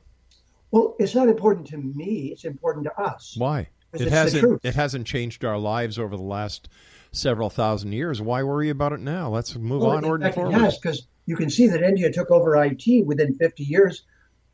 Well, 0.70 0.94
it's 0.98 1.14
not 1.14 1.28
important 1.28 1.66
to 1.68 1.76
me, 1.78 2.30
it's 2.32 2.44
important 2.44 2.84
to 2.86 3.00
us. 3.00 3.34
Why? 3.38 3.68
It 3.94 4.08
hasn't 4.08 4.60
it 4.64 4.74
hasn't 4.74 5.06
changed 5.06 5.44
our 5.44 5.58
lives 5.58 5.98
over 5.98 6.16
the 6.16 6.22
last 6.22 6.68
several 7.12 7.50
thousand 7.50 7.92
years. 7.92 8.22
Why 8.22 8.42
worry 8.42 8.70
about 8.70 8.92
it 8.94 9.00
now? 9.00 9.28
Let's 9.28 9.54
move 9.54 9.82
Well, 9.82 9.90
onward 9.90 10.22
in 10.22 10.26
and 10.26 10.34
fact, 10.34 10.46
forward. 10.46 10.54
has, 10.60 10.78
because 10.78 11.06
you 11.26 11.36
can 11.36 11.50
see 11.50 11.66
that 11.68 11.82
India 11.82 12.10
took 12.10 12.30
over 12.30 12.56
IT 12.56 13.04
within 13.04 13.34
50 13.34 13.64
years 13.64 14.02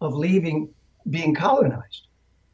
of 0.00 0.12
leaving 0.14 0.70
being 1.08 1.36
colonized. 1.36 2.07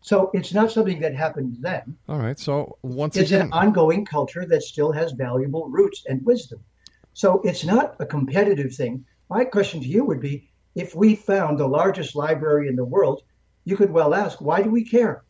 So 0.05 0.31
it's 0.35 0.53
not 0.53 0.71
something 0.71 1.01
that 1.01 1.15
happened 1.15 1.57
then. 1.61 1.97
All 2.11 2.19
right. 2.19 2.39
So 2.39 2.77
once 2.83 3.17
It's 3.17 3.31
again, 3.31 3.47
an 3.47 3.53
ongoing 3.55 4.05
culture 4.05 4.45
that 4.45 4.63
still 4.63 4.93
has 4.93 5.13
valuable 5.13 5.71
roots 5.71 6.05
and 6.07 6.23
wisdom. 6.27 6.61
So 7.15 7.41
it's 7.43 7.65
not 7.65 7.97
a 7.99 8.05
competitive 8.05 8.75
thing. 8.75 9.07
My 9.31 9.47
question 9.47 9.81
to 9.81 9.87
you 9.87 10.05
would 10.05 10.21
be 10.21 10.51
if 10.75 10.95
we 10.95 11.17
found 11.17 11.59
the 11.59 11.67
largest 11.67 12.15
library 12.15 12.69
in 12.69 12.77
the 12.77 12.85
world, 12.85 13.23
you 13.65 13.79
could 13.79 13.91
well 13.91 14.13
ask, 14.13 14.43
why 14.43 14.61
do 14.61 14.69
we 14.69 14.85
care? 14.85 15.25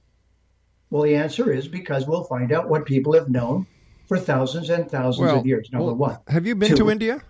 Well, 0.90 1.04
the 1.04 1.14
answer 1.14 1.52
is 1.52 1.69
because 1.69 2.09
we'll 2.09 2.25
find 2.25 2.50
out 2.50 2.69
what 2.69 2.85
people 2.85 3.12
have 3.12 3.28
known 3.28 3.68
for 4.09 4.18
thousands 4.18 4.70
and 4.70 4.90
thousands 4.90 5.29
well, 5.29 5.38
of 5.38 5.46
years. 5.46 5.68
Number 5.70 5.92
well, 5.92 5.94
one. 5.94 6.18
have 6.27 6.48
you 6.48 6.57
been 6.57 6.70
Two. 6.70 6.79
to 6.79 6.90
India? 6.90 7.22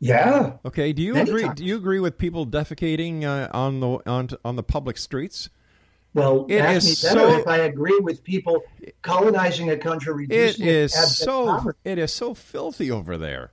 Yeah. 0.00 0.54
Okay. 0.64 0.94
Do 0.94 1.02
you 1.02 1.16
agree? 1.16 1.42
times. 1.42 1.58
Do 1.58 1.66
you 1.66 1.76
agree 1.76 2.00
with 2.00 2.16
people 2.16 2.46
defecating 2.46 3.24
uh, 3.24 3.50
on 3.52 3.80
the 3.80 3.98
on 4.06 4.30
on 4.42 4.56
the 4.56 4.62
public 4.62 4.96
streets? 4.96 5.50
Well, 6.14 6.46
It 6.48 6.58
ask 6.60 6.84
me 6.86 7.08
better 7.08 7.30
so- 7.30 7.38
if 7.38 7.46
I 7.46 7.58
agree 7.58 7.98
with 8.00 8.22
people 8.22 8.62
colonizing 9.02 9.70
a 9.70 9.76
country, 9.78 10.12
It 10.12 10.16
reducing 10.28 10.66
is 10.66 10.94
abject 10.94 11.10
so 11.16 11.46
poverty. 11.46 11.78
it 11.84 11.98
is 11.98 12.12
so 12.12 12.34
filthy 12.34 12.90
over 12.90 13.16
there. 13.16 13.52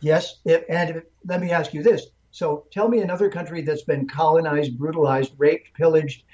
Yes, 0.00 0.40
if, 0.44 0.64
and 0.68 0.90
if, 0.96 1.04
let 1.26 1.40
me 1.40 1.50
ask 1.50 1.72
you 1.74 1.82
this. 1.82 2.06
So 2.32 2.64
tell 2.72 2.88
me 2.88 3.00
another 3.00 3.28
country 3.30 3.62
that's 3.62 3.82
been 3.84 4.08
colonized, 4.08 4.78
brutalized, 4.78 5.32
raped, 5.38 5.74
pillaged, 5.74 6.24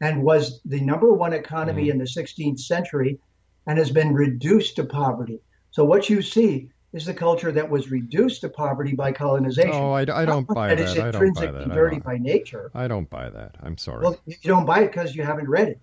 and 0.00 0.22
was 0.22 0.60
the 0.64 0.80
number 0.80 1.12
one 1.12 1.32
economy 1.32 1.86
Mm. 1.86 1.90
in 1.92 1.98
the 1.98 2.06
16th 2.06 2.58
century 2.60 3.18
and 3.66 3.78
has 3.78 3.90
been 3.90 4.12
reduced 4.12 4.76
to 4.76 4.84
poverty. 4.84 5.40
So 5.70 5.84
what 5.84 6.10
you 6.10 6.20
see 6.20 6.68
is 6.92 7.06
the 7.06 7.14
culture 7.14 7.50
that 7.52 7.70
was 7.70 7.90
reduced 7.90 8.42
to 8.42 8.48
poverty 8.48 8.94
by 8.94 9.12
colonization. 9.12 9.72
Oh, 9.72 9.92
I, 9.92 10.02
I 10.02 10.24
don't 10.24 10.46
buy 10.46 10.68
that 10.68 10.78
that. 10.78 10.88
it's 10.88 10.92
I 10.98 11.10
don't 11.10 11.26
intrinsically 11.26 11.74
dirty 11.74 11.98
by 11.98 12.18
nature. 12.18 12.70
I 12.74 12.88
don't 12.88 13.08
buy 13.08 13.30
that. 13.30 13.56
I'm 13.62 13.78
sorry. 13.78 14.02
Well, 14.02 14.20
you 14.26 14.36
don't 14.42 14.66
buy 14.66 14.80
it 14.80 14.88
because 14.88 15.16
you 15.16 15.22
haven't 15.22 15.48
read 15.48 15.68
it, 15.68 15.80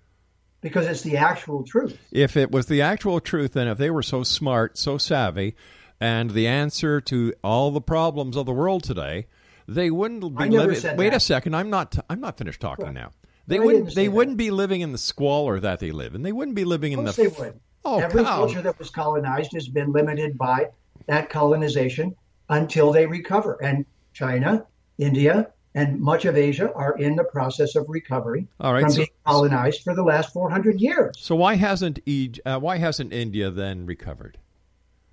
because 0.61 0.87
it's 0.87 1.01
the 1.01 1.17
actual 1.17 1.63
truth. 1.63 1.97
if 2.11 2.37
it 2.37 2.51
was 2.51 2.67
the 2.67 2.81
actual 2.81 3.19
truth, 3.19 3.55
and 3.55 3.69
if 3.69 3.77
they 3.77 3.89
were 3.89 4.03
so 4.03 4.23
smart, 4.23 4.77
so 4.77 4.97
savvy, 4.97 5.55
and 5.99 6.31
the 6.31 6.47
answer 6.47 7.01
to 7.01 7.33
all 7.43 7.71
the 7.71 7.81
problems 7.81 8.37
of 8.37 8.45
the 8.45 8.53
world 8.53 8.83
today, 8.83 9.27
they 9.67 9.89
wouldn't 9.89 10.37
be 10.37 10.49
living. 10.49 10.97
Wait 10.97 11.13
a 11.13 11.19
second, 11.19 11.55
I'm 11.55 11.69
not. 11.69 11.97
I'm 12.09 12.19
not 12.21 12.37
finished 12.37 12.61
talking 12.61 12.93
now. 12.93 13.11
They 13.47 13.59
wouldn't. 13.59 13.95
They 13.95 14.05
that. 14.05 14.11
wouldn't 14.11 14.37
be 14.37 14.51
living 14.51 14.81
in 14.81 14.91
the 14.91 14.99
squalor 14.99 15.59
that 15.59 15.79
they 15.79 15.91
live 15.91 16.13
in. 16.13 16.21
They 16.21 16.31
wouldn't 16.31 16.55
be 16.55 16.65
living 16.65 16.91
in 16.91 17.03
the. 17.03 17.11
they 17.11 17.27
would. 17.27 17.59
Oh, 17.83 17.99
Every 17.99 18.23
culture 18.23 18.61
that 18.61 18.77
was 18.77 18.89
colonized 18.89 19.53
has 19.53 19.67
been 19.67 19.91
limited 19.91 20.37
by 20.37 20.67
that 21.07 21.29
colonization 21.29 22.15
until 22.49 22.91
they 22.91 23.05
recover. 23.05 23.57
And 23.63 23.85
China, 24.13 24.65
India, 24.97 25.51
and 25.75 25.99
much 25.99 26.25
of 26.25 26.35
Asia 26.35 26.71
are 26.73 26.97
in 26.97 27.15
the 27.15 27.23
process 27.23 27.75
of 27.75 27.85
recovery 27.87 28.47
All 28.59 28.73
right, 28.73 28.81
from 28.81 28.91
so- 28.91 28.97
being 28.97 29.09
colonized 29.25 29.83
for 29.83 29.93
the 29.95 30.03
last 30.03 30.33
400 30.33 30.81
years. 30.81 31.15
So 31.19 31.35
why 31.35 31.55
hasn't 31.55 31.99
uh, 32.45 32.59
Why 32.59 32.77
hasn't 32.77 33.13
India 33.13 33.49
then 33.51 33.85
recovered? 33.85 34.37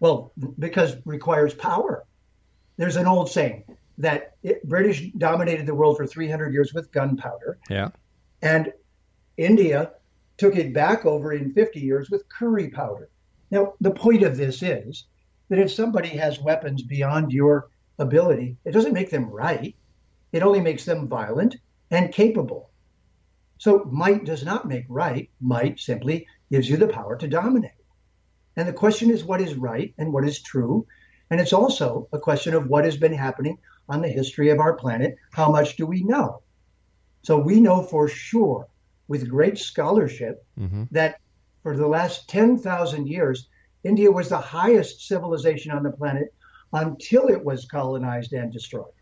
Well, 0.01 0.33
because 0.59 0.93
it 0.95 1.03
requires 1.05 1.55
power. 1.55 2.05
There's 2.77 2.97
an 2.97 3.07
old 3.07 3.31
saying 3.31 3.65
that 3.99 4.35
it, 4.43 4.63
British 4.69 5.11
dominated 5.17 5.65
the 5.65 5.75
world 5.75 5.97
for 5.97 6.07
300 6.07 6.53
years 6.53 6.75
with 6.75 6.93
gunpowder, 6.93 7.59
Yeah. 7.71 7.89
and 8.43 8.73
India 9.39 9.93
took 10.37 10.55
it 10.57 10.75
back 10.75 11.07
over 11.07 11.33
in 11.33 11.53
50 11.55 11.81
years 11.81 12.11
with 12.11 12.29
curry 12.29 12.69
powder. 12.69 13.09
Now, 13.51 13.73
the 13.81 13.91
point 13.91 14.23
of 14.23 14.37
this 14.37 14.63
is 14.63 15.05
that 15.49 15.59
if 15.59 15.73
somebody 15.73 16.09
has 16.09 16.41
weapons 16.41 16.83
beyond 16.83 17.33
your 17.33 17.69
ability, 17.99 18.57
it 18.65 18.73
doesn't 18.73 18.93
make 18.93 19.11
them 19.11 19.31
right. 19.31 19.75
It 20.33 20.43
only 20.43 20.61
makes 20.61 20.85
them 20.85 21.09
violent 21.09 21.57
and 21.91 22.13
capable. 22.13 22.71
So, 23.59 23.85
might 23.91 24.25
does 24.25 24.45
not 24.45 24.69
make 24.69 24.85
right. 24.89 25.31
Might 25.41 25.81
simply 25.81 26.27
gives 26.51 26.69
you 26.69 26.77
the 26.77 26.89
power 26.89 27.17
to 27.17 27.29
dominate. 27.29 27.71
And 28.57 28.69
the 28.69 28.73
question 28.73 29.11
is 29.11 29.25
what 29.25 29.41
is 29.41 29.55
right 29.55 29.95
and 29.99 30.13
what 30.13 30.25
is 30.25 30.43
true. 30.43 30.87
And 31.31 31.41
it's 31.41 31.53
also 31.53 32.09
a 32.13 32.19
question 32.19 32.55
of 32.55 32.67
what 32.67 32.85
has 32.85 32.97
been 32.97 33.13
happening 33.13 33.59
on 33.89 34.03
the 34.03 34.09
history 34.09 34.51
of 34.51 34.61
our 34.61 34.75
planet. 34.75 35.17
How 35.33 35.51
much 35.51 35.77
do 35.77 35.87
we 35.87 36.03
know? 36.03 36.43
So 37.23 37.39
we 37.39 37.61
know 37.61 37.83
for 37.83 38.09
sure, 38.09 38.69
with 39.09 39.29
great 39.29 39.59
scholarship, 39.59 40.45
mm-hmm. 40.59 40.85
that 40.93 41.21
for 41.63 41.77
the 41.77 41.87
last 41.87 42.29
10,000 42.29 43.09
years, 43.09 43.49
India 43.87 44.11
was 44.11 44.29
the 44.29 44.39
highest 44.39 45.07
civilization 45.07 45.71
on 45.71 45.85
the 45.85 45.91
planet 45.91 46.35
until 46.73 47.29
it 47.29 47.45
was 47.45 47.67
colonized 47.67 48.33
and 48.33 48.53
destroyed. 48.53 48.93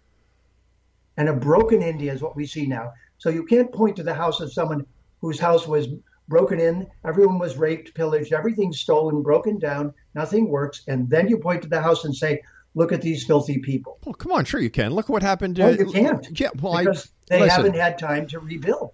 And 1.17 1.29
a 1.29 1.33
broken 1.33 1.83
India 1.83 2.13
is 2.13 2.21
what 2.21 2.37
we 2.37 2.47
see 2.47 2.67
now. 2.67 2.93
So 3.19 3.31
you 3.31 3.45
can't 3.45 3.73
point 3.73 3.97
to 3.97 4.03
the 4.03 4.13
house 4.13 4.41
of 4.41 4.53
someone 4.53 4.85
whose 5.21 5.41
house 5.41 5.67
was 5.67 5.89
broken 6.29 6.61
in, 6.61 6.87
everyone 7.05 7.39
was 7.39 7.57
raped, 7.57 7.95
pillaged, 7.95 8.33
everything's 8.33 8.81
stolen, 8.81 9.23
broken 9.23 9.59
down, 9.59 9.95
nothing 10.15 10.49
works, 10.49 10.83
and 10.87 11.09
then 11.09 11.29
you 11.29 11.39
point 11.39 11.63
to 11.63 11.69
the 11.69 11.81
house 11.81 12.05
and 12.05 12.15
say, 12.15 12.43
"Look 12.75 12.93
at 12.93 13.03
these 13.03 13.25
filthy 13.25 13.59
people." 13.59 13.99
Well, 14.05 14.15
come 14.15 14.33
on, 14.33 14.45
sure 14.45 14.61
you 14.61 14.71
can. 14.71 14.93
Look 14.93 15.09
what 15.09 15.23
happened. 15.23 15.59
No, 15.59 15.69
uh, 15.69 15.71
you 15.71 15.91
can't. 15.91 16.39
Yeah, 16.39 16.49
well, 16.61 16.79
because 16.79 17.07
I, 17.07 17.11
they 17.29 17.41
listen, 17.41 17.57
haven't 17.57 17.81
had 17.81 17.99
time 17.99 18.27
to 18.29 18.39
rebuild. 18.39 18.93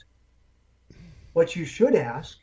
What 1.33 1.57
you 1.57 1.64
should 1.64 1.94
ask 1.94 2.38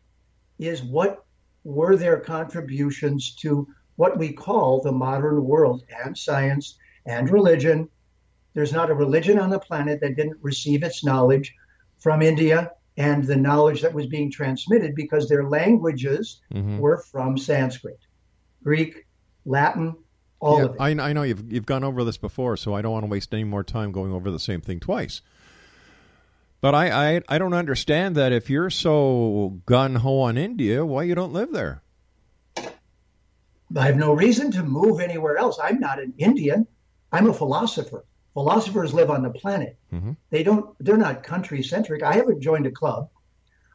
is 0.58 0.82
what 0.82 1.27
were 1.68 1.98
their 1.98 2.18
contributions 2.18 3.36
to 3.36 3.68
what 3.98 4.18
we 4.18 4.32
call 4.32 4.82
the 4.82 4.92
modern 4.92 5.44
world 5.44 5.84
and 6.06 6.18
science 6.18 6.78
and 7.06 7.30
religion. 7.30 7.90
There's 8.54 8.72
not 8.72 8.90
a 8.90 8.94
religion 8.94 9.38
on 9.38 9.50
the 9.50 9.60
planet 9.60 10.00
that 10.00 10.16
didn't 10.16 10.38
receive 10.42 10.82
its 10.82 11.04
knowledge 11.04 11.54
from 12.00 12.22
India 12.22 12.72
and 12.96 13.24
the 13.26 13.36
knowledge 13.36 13.82
that 13.82 13.94
was 13.94 14.08
being 14.08 14.32
transmitted 14.32 14.96
because 14.96 15.28
their 15.28 15.50
languages 15.50 16.42
Mm-hmm. 16.54 16.80
were 16.80 17.00
from 17.12 17.38
Sanskrit, 17.38 18.00
Greek, 18.64 19.06
Latin, 19.46 19.94
all 20.40 20.60
Yeah, 20.60 20.66
of 20.66 20.76
it. 20.76 20.82
I, 20.82 20.90
I 21.10 21.14
know 21.14 21.24
you've 21.24 21.52
you've 21.52 21.66
gone 21.66 21.84
over 21.84 22.04
this 22.06 22.18
before, 22.18 22.56
so 22.56 22.74
I 22.74 22.82
don't 22.82 22.94
want 22.94 23.04
to 23.04 23.12
waste 23.12 23.34
any 23.34 23.44
more 23.44 23.64
time 23.64 23.92
going 23.92 24.14
over 24.14 24.32
the 24.32 24.40
same 24.40 24.62
thing 24.62 24.80
twice. 24.80 25.22
But 26.60 26.74
I, 26.74 27.16
I, 27.18 27.22
I 27.30 27.38
don't 27.38 27.54
understand 27.54 28.16
that 28.16 28.32
if 28.32 28.50
you're 28.50 28.70
so 28.70 29.62
gun 29.66 29.96
ho 29.96 30.20
on 30.22 30.38
India, 30.38 30.86
why 30.86 31.04
you 31.04 31.14
don't 31.16 31.34
live 31.34 31.52
there? 31.52 31.82
I 33.76 33.86
have 33.86 33.98
no 33.98 34.14
reason 34.14 34.52
to 34.52 34.64
move 34.64 35.00
anywhere 35.00 35.38
else. 35.38 35.60
I'm 35.62 35.80
not 35.80 36.00
an 36.00 36.14
Indian. 36.18 36.66
I'm 37.12 37.30
a 37.30 37.34
philosopher. 37.34 38.06
Philosophers 38.34 38.94
live 38.94 39.10
on 39.10 39.24
the 39.24 39.30
planet. 39.30 39.78
Mhm. 39.92 40.16
They 40.30 40.44
don't. 40.44 40.76
They're 40.80 40.98
not 40.98 41.24
country 41.24 41.64
centric. 41.64 42.04
I 42.04 42.14
haven't 42.14 42.42
joined 42.42 42.66
a 42.66 42.72
club. 42.72 43.10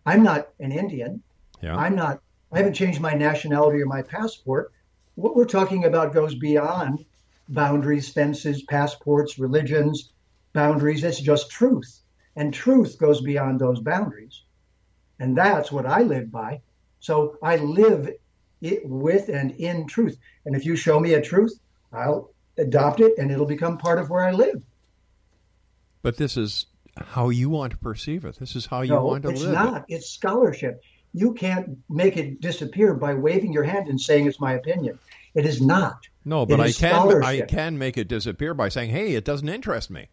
I'm 0.07 0.23
not 0.23 0.49
an 0.61 0.73
Indian. 0.73 1.23
Yeah. 1.61 1.77
I'm 1.77 1.95
not. 1.95 2.21
I 2.53 2.59
haven't 2.59 2.75
changed 2.75 3.01
my 3.01 3.13
nationality 3.15 3.83
or 3.83 3.87
my 3.87 4.03
passport. 4.03 4.73
What 5.15 5.37
we're 5.37 5.45
talking 5.47 5.85
about 5.85 6.15
goes 6.15 6.35
beyond 6.35 7.05
boundaries, 7.49 8.09
fences, 8.11 8.63
passports, 8.63 9.39
religions, 9.39 10.13
boundaries. 10.53 11.05
It's 11.05 11.21
just 11.21 11.51
truth, 11.51 12.01
and 12.37 12.53
truth 12.53 12.99
goes 12.99 13.21
beyond 13.21 13.61
those 13.61 13.81
boundaries, 13.81 14.43
and 15.19 15.37
that's 15.37 15.71
what 15.71 15.87
I 15.87 16.03
live 16.03 16.31
by. 16.31 16.61
So 17.01 17.37
I 17.43 17.57
live 17.57 18.11
it 18.61 18.87
with 18.87 19.29
and 19.29 19.51
in 19.53 19.87
truth. 19.87 20.17
And 20.47 20.55
if 20.55 20.65
you 20.65 20.77
show 20.77 21.01
me 21.01 21.15
a 21.15 21.21
truth, 21.21 21.59
I'll 21.93 22.31
adopt 22.59 23.01
it, 23.01 23.19
and 23.19 23.31
it'll 23.31 23.47
become 23.47 23.79
part 23.79 23.99
of 23.99 24.09
where 24.09 24.25
I 24.25 24.33
live. 24.33 24.63
But 26.03 26.17
this 26.17 26.37
is 26.37 26.67
how 26.97 27.29
you 27.29 27.51
want 27.51 27.73
to 27.73 27.79
perceive 27.79 28.25
it. 28.25 28.39
This 28.39 28.57
is 28.57 28.67
how 28.67 28.83
you 28.83 28.95
no, 28.95 29.05
want 29.05 29.25
to 29.25 29.31
it's 29.31 29.43
live. 29.43 29.51
It's 29.51 29.55
not. 29.55 29.85
It's 29.89 30.11
scholarship. 30.11 30.83
You 31.15 31.35
can't 31.35 31.79
make 31.91 32.17
it 32.17 32.41
disappear 32.41 32.95
by 32.95 33.15
waving 33.15 33.53
your 33.53 33.65
hand 33.65 33.89
and 33.89 34.01
saying 34.01 34.27
it's 34.27 34.41
my 34.41 34.55
opinion. 34.55 34.99
It 35.35 35.47
is 35.47 35.61
not. 35.61 36.09
No, 36.25 36.47
but 36.47 36.61
I 36.61 36.73
can 36.73 37.23
I 37.23 37.41
can 37.43 37.79
make 37.79 37.97
it 37.97 38.09
disappear 38.09 38.55
by 38.55 38.69
saying, 38.69 38.91
"Hey, 38.91 39.15
it 39.15 39.25
doesn't 39.25 39.49
interest 39.49 39.91
me." 39.91 40.09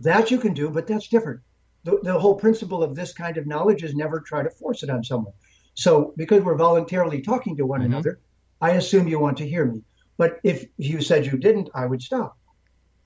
That 0.00 0.30
you 0.30 0.38
can 0.38 0.54
do, 0.54 0.70
but 0.70 0.86
that's 0.86 1.08
different. 1.08 1.40
The, 1.84 1.98
the 2.02 2.18
whole 2.18 2.34
principle 2.36 2.82
of 2.82 2.94
this 2.94 3.12
kind 3.12 3.36
of 3.36 3.46
knowledge 3.46 3.82
is 3.82 3.94
never 3.94 4.20
try 4.20 4.42
to 4.42 4.50
force 4.50 4.82
it 4.82 4.90
on 4.90 5.04
someone. 5.04 5.34
So, 5.74 6.14
because 6.16 6.42
we're 6.42 6.56
voluntarily 6.56 7.20
talking 7.20 7.56
to 7.56 7.66
one 7.66 7.80
Mhm. 7.80 7.86
another, 7.86 8.20
I 8.60 8.72
assume 8.72 9.08
you 9.08 9.18
want 9.18 9.38
to 9.38 9.48
hear 9.48 9.64
me. 9.64 9.82
But 10.16 10.38
if 10.42 10.66
you 10.76 11.00
said 11.00 11.26
you 11.26 11.36
didn't, 11.36 11.70
I 11.74 11.86
would 11.86 12.00
stop 12.00 12.38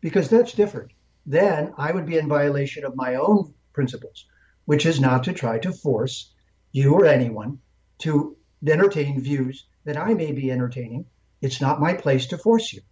because 0.01 0.29
that's 0.29 0.53
different. 0.53 0.93
Then 1.27 1.73
I 1.77 1.91
would 1.93 2.07
be 2.07 2.19
in 2.19 2.29
violation 2.29 2.85
of 2.85 2.95
my 2.95 3.17
own 3.17 3.55
principles, 3.73 4.27
which 4.67 4.87
is 4.87 5.01
not 5.01 5.25
to 5.25 5.33
try 5.33 5.59
to 5.61 5.73
force 5.73 6.33
you 6.73 6.95
or 6.95 7.07
anyone 7.07 7.59
to 7.99 8.37
entertain 8.67 9.21
views 9.21 9.67
that 9.85 9.97
I 9.97 10.15
may 10.15 10.33
be 10.33 10.51
entertaining. 10.51 11.07
It's 11.41 11.61
not 11.61 11.81
my 11.81 11.95
place 11.95 12.27
to 12.29 12.39
force 12.39 12.73
you. 12.73 12.83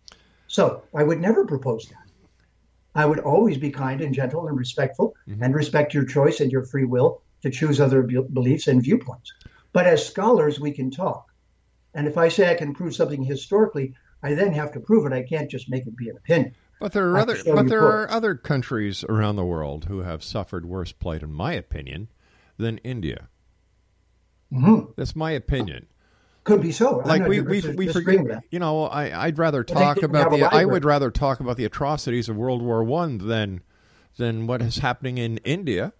So 0.46 0.85
I 0.94 1.03
would 1.03 1.20
never 1.20 1.44
propose 1.44 1.87
that. 1.88 2.06
I 2.97 3.05
would 3.07 3.21
always 3.21 3.59
be 3.59 3.71
kind 3.71 4.01
and 4.01 4.15
gentle 4.15 4.49
and 4.49 4.57
respectful 4.59 5.15
and 5.41 5.55
respect 5.55 5.95
your 5.95 6.05
choice 6.05 6.41
and 6.41 6.51
your 6.51 6.65
free 6.65 6.85
will 6.85 7.23
to 7.43 7.51
choose 7.51 7.81
other 7.81 8.03
be- 8.03 8.21
beliefs 8.21 8.67
and 8.67 8.83
viewpoints. 8.83 9.33
But 9.73 9.87
as 9.87 10.07
scholars, 10.07 10.59
we 10.59 10.73
can 10.73 10.91
talk. 10.91 11.31
And 11.95 12.09
if 12.09 12.17
I 12.17 12.29
say 12.29 12.51
I 12.51 12.55
can 12.55 12.75
prove 12.75 12.95
something 12.95 13.23
historically, 13.23 13.95
I 14.23 14.35
then 14.35 14.53
have 14.55 14.73
to 14.73 14.81
prove 14.81 15.07
it. 15.07 15.13
I 15.13 15.23
can't 15.23 15.51
just 15.51 15.69
make 15.69 15.87
it 15.87 15.97
be 15.97 16.09
an 16.09 16.17
opinion. 16.17 16.55
But 16.81 16.93
there 16.93 17.11
are 17.11 17.19
other 17.19 17.37
but 17.45 17.69
there 17.69 17.87
are 17.87 18.11
other 18.11 18.35
countries 18.35 19.05
around 19.05 19.37
the 19.37 19.45
world 19.45 19.87
who 19.87 20.01
have 20.01 20.23
suffered 20.23 20.67
worse 20.67 20.93
plight, 20.93 21.23
in 21.23 21.33
my 21.33 21.53
opinion, 21.53 22.09
than 22.59 22.79
India. 22.79 23.29
Mhm. 24.53 24.95
That's 24.97 25.17
my 25.17 25.33
opinion. 25.33 25.87
Could 26.47 26.63
be 26.63 26.71
so. 26.71 27.03
Like 27.05 27.27
we 27.27 27.41
we 27.41 27.61
we 27.61 27.89
forget. 27.89 28.25
that. 28.29 28.45
You 28.53 28.61
know, 28.61 28.85
I 28.85 29.27
I'd 29.27 29.37
rather 29.37 29.65
talk 29.65 30.03
about 30.05 30.31
the. 30.31 30.45
I 30.45 30.65
would 30.65 30.85
rather 30.85 31.11
talk 31.11 31.41
about 31.41 31.57
the 31.57 31.65
atrocities 31.65 32.29
of 32.29 32.37
World 32.37 32.63
War 32.63 32.85
One 32.85 33.19
than 33.19 33.63
than 34.17 34.47
what 34.47 34.63
is 34.63 34.79
happening 34.79 35.19
in 35.19 35.39
India. 35.39 35.93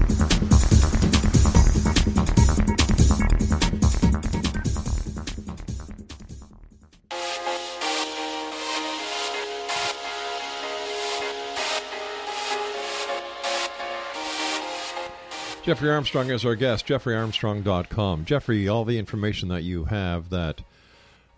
Jeffrey 15.71 15.89
Armstrong 15.89 16.29
is 16.31 16.43
our 16.43 16.57
guest, 16.57 16.85
jeffreyarmstrong.com. 16.85 18.25
Jeffrey, 18.25 18.67
all 18.67 18.83
the 18.83 18.99
information 18.99 19.47
that 19.47 19.63
you 19.63 19.85
have 19.85 20.29
that 20.29 20.63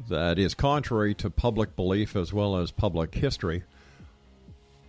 that 0.10 0.39
is 0.39 0.56
contrary 0.56 1.13
to 1.13 1.30
public 1.30 1.76
belief 1.76 2.15
as 2.15 2.34
well 2.34 2.58
as 2.58 2.72
public 2.72 3.13
history, 3.13 3.62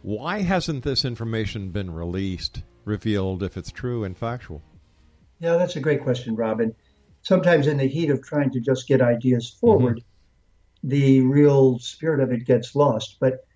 why 0.01 0.41
hasn't 0.41 0.83
this 0.83 1.05
information 1.05 1.69
been 1.73 1.93
released, 1.93 2.63
revealed 2.87 3.43
if 3.43 3.59
it's 3.59 3.71
true 3.71 4.03
and 4.03 4.17
factual? 4.17 4.63
Yeah, 5.41 5.59
that's 5.59 5.77
a 5.77 5.81
great 5.81 6.03
question, 6.03 6.37
Robin. 6.37 6.75
Sometimes, 7.21 7.67
in 7.67 7.77
the 7.77 7.87
heat 7.87 8.09
of 8.09 8.23
trying 8.23 8.51
to 8.53 8.61
just 8.61 8.89
get 8.89 9.03
ideas 9.03 9.51
forward, 9.51 9.99
mm-hmm. 9.99 10.89
the 10.89 11.21
real 11.21 11.79
spirit 11.81 12.21
of 12.21 12.33
it 12.33 12.47
gets 12.47 12.75
lost. 12.75 13.19
But 13.21 13.47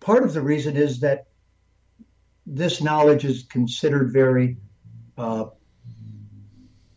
part 0.00 0.24
of 0.24 0.32
the 0.32 0.42
reason 0.42 0.76
is 0.76 0.98
that 0.98 1.28
this 2.44 2.82
knowledge 2.82 3.24
is 3.24 3.44
considered 3.44 4.12
very, 4.12 4.56
uh, 5.18 5.46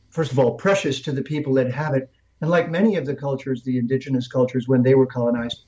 first 0.10 0.32
of 0.32 0.40
all, 0.40 0.56
precious 0.56 1.02
to 1.02 1.12
the 1.12 1.22
people 1.22 1.54
that 1.56 1.72
have 1.72 1.94
it. 1.94 2.10
And 2.42 2.50
like 2.50 2.70
many 2.70 2.96
of 2.96 3.06
the 3.06 3.16
cultures, 3.16 3.64
the 3.64 3.78
indigenous 3.78 4.28
cultures, 4.28 4.68
when 4.68 4.84
they 4.84 4.96
were 4.96 5.06
colonized, 5.06 5.64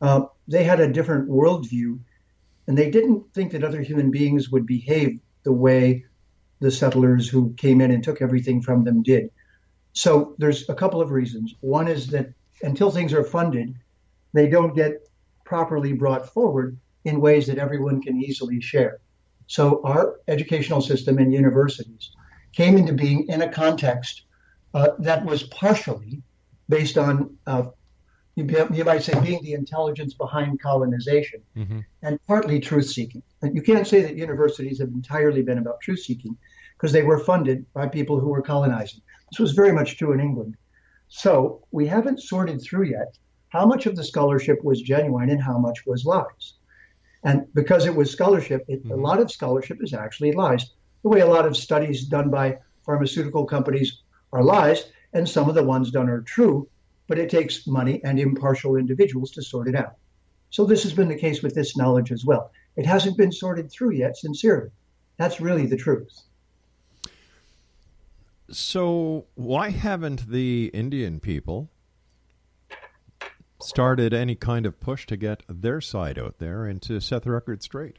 uh, 0.00 0.22
they 0.46 0.64
had 0.64 0.80
a 0.80 0.92
different 0.92 1.28
worldview, 1.28 1.98
and 2.66 2.76
they 2.76 2.90
didn't 2.90 3.32
think 3.34 3.52
that 3.52 3.64
other 3.64 3.82
human 3.82 4.10
beings 4.10 4.50
would 4.50 4.66
behave 4.66 5.20
the 5.42 5.52
way 5.52 6.04
the 6.60 6.70
settlers 6.70 7.28
who 7.28 7.52
came 7.54 7.80
in 7.80 7.90
and 7.90 8.04
took 8.04 8.22
everything 8.22 8.62
from 8.62 8.84
them 8.84 9.02
did. 9.02 9.30
So 9.94 10.34
there's 10.38 10.68
a 10.68 10.74
couple 10.74 11.02
of 11.02 11.10
reasons. 11.10 11.54
One 11.60 11.88
is 11.88 12.06
that 12.08 12.32
until 12.62 12.90
things 12.90 13.12
are 13.12 13.24
funded, 13.24 13.74
they 14.32 14.48
don't 14.48 14.74
get 14.74 15.08
properly 15.44 15.92
brought 15.92 16.32
forward 16.32 16.78
in 17.04 17.20
ways 17.20 17.46
that 17.48 17.58
everyone 17.58 18.00
can 18.00 18.22
easily 18.22 18.60
share. 18.60 19.00
So 19.52 19.82
our 19.84 20.18
educational 20.28 20.80
system 20.80 21.18
and 21.18 21.30
universities 21.30 22.12
came 22.54 22.78
into 22.78 22.94
being 22.94 23.26
in 23.28 23.42
a 23.42 23.50
context 23.50 24.22
uh, 24.72 24.92
that 25.00 25.26
was 25.26 25.42
partially 25.42 26.22
based 26.70 26.96
on, 26.96 27.36
uh, 27.46 27.64
you, 28.34 28.46
you, 28.72 28.82
might 28.82 29.02
say, 29.02 29.12
being 29.20 29.42
the 29.42 29.52
intelligence 29.52 30.14
behind 30.14 30.62
colonization 30.62 31.42
mm-hmm. 31.54 31.80
and 32.00 32.18
partly 32.26 32.60
truth 32.60 32.86
seeking. 32.86 33.22
You 33.42 33.60
can't 33.60 33.86
say 33.86 34.00
that 34.00 34.16
universities 34.16 34.78
have 34.78 34.88
entirely 34.88 35.42
been 35.42 35.58
about 35.58 35.82
truth 35.82 36.00
seeking 36.00 36.34
because 36.78 36.92
they 36.92 37.02
were 37.02 37.18
funded 37.18 37.70
by 37.74 37.88
people 37.88 38.18
who 38.18 38.28
were 38.28 38.40
colonizing. 38.40 39.02
This 39.30 39.38
was 39.38 39.52
very 39.52 39.72
much 39.72 39.98
true 39.98 40.12
in 40.12 40.20
England. 40.20 40.56
So 41.08 41.62
we 41.72 41.86
haven't 41.86 42.22
sorted 42.22 42.62
through 42.62 42.86
yet 42.86 43.18
how 43.50 43.66
much 43.66 43.84
of 43.84 43.96
the 43.96 44.04
scholarship 44.04 44.64
was 44.64 44.80
genuine 44.80 45.28
and 45.28 45.42
how 45.42 45.58
much 45.58 45.84
was 45.84 46.06
lies. 46.06 46.54
And 47.24 47.46
because 47.54 47.86
it 47.86 47.94
was 47.94 48.10
scholarship, 48.10 48.64
it, 48.68 48.80
mm-hmm. 48.80 48.92
a 48.92 48.96
lot 48.96 49.20
of 49.20 49.30
scholarship 49.30 49.78
is 49.82 49.94
actually 49.94 50.32
lies. 50.32 50.70
The 51.02 51.08
way 51.08 51.20
a 51.20 51.26
lot 51.26 51.46
of 51.46 51.56
studies 51.56 52.06
done 52.06 52.30
by 52.30 52.58
pharmaceutical 52.84 53.44
companies 53.44 54.02
are 54.32 54.42
lies, 54.42 54.84
and 55.12 55.28
some 55.28 55.48
of 55.48 55.54
the 55.54 55.62
ones 55.62 55.90
done 55.90 56.08
are 56.08 56.22
true, 56.22 56.68
but 57.06 57.18
it 57.18 57.30
takes 57.30 57.66
money 57.66 58.02
and 58.04 58.18
impartial 58.18 58.76
individuals 58.76 59.30
to 59.32 59.42
sort 59.42 59.68
it 59.68 59.74
out. 59.74 59.96
So 60.50 60.64
this 60.64 60.82
has 60.82 60.92
been 60.92 61.08
the 61.08 61.16
case 61.16 61.42
with 61.42 61.54
this 61.54 61.76
knowledge 61.76 62.12
as 62.12 62.24
well. 62.24 62.50
It 62.76 62.86
hasn't 62.86 63.16
been 63.16 63.32
sorted 63.32 63.70
through 63.70 63.92
yet, 63.92 64.16
sincerely. 64.16 64.70
That's 65.16 65.40
really 65.40 65.66
the 65.66 65.76
truth. 65.76 66.22
So, 68.50 69.26
why 69.34 69.70
haven't 69.70 70.28
the 70.28 70.70
Indian 70.74 71.20
people 71.20 71.70
started 73.62 74.12
any 74.12 74.34
kind 74.34 74.66
of 74.66 74.80
push 74.80 75.06
to 75.06 75.16
get 75.16 75.42
their 75.48 75.80
side 75.80 76.18
out 76.18 76.38
there 76.38 76.64
and 76.64 76.80
to 76.82 77.00
set 77.00 77.22
the 77.22 77.30
record 77.30 77.62
straight? 77.62 77.96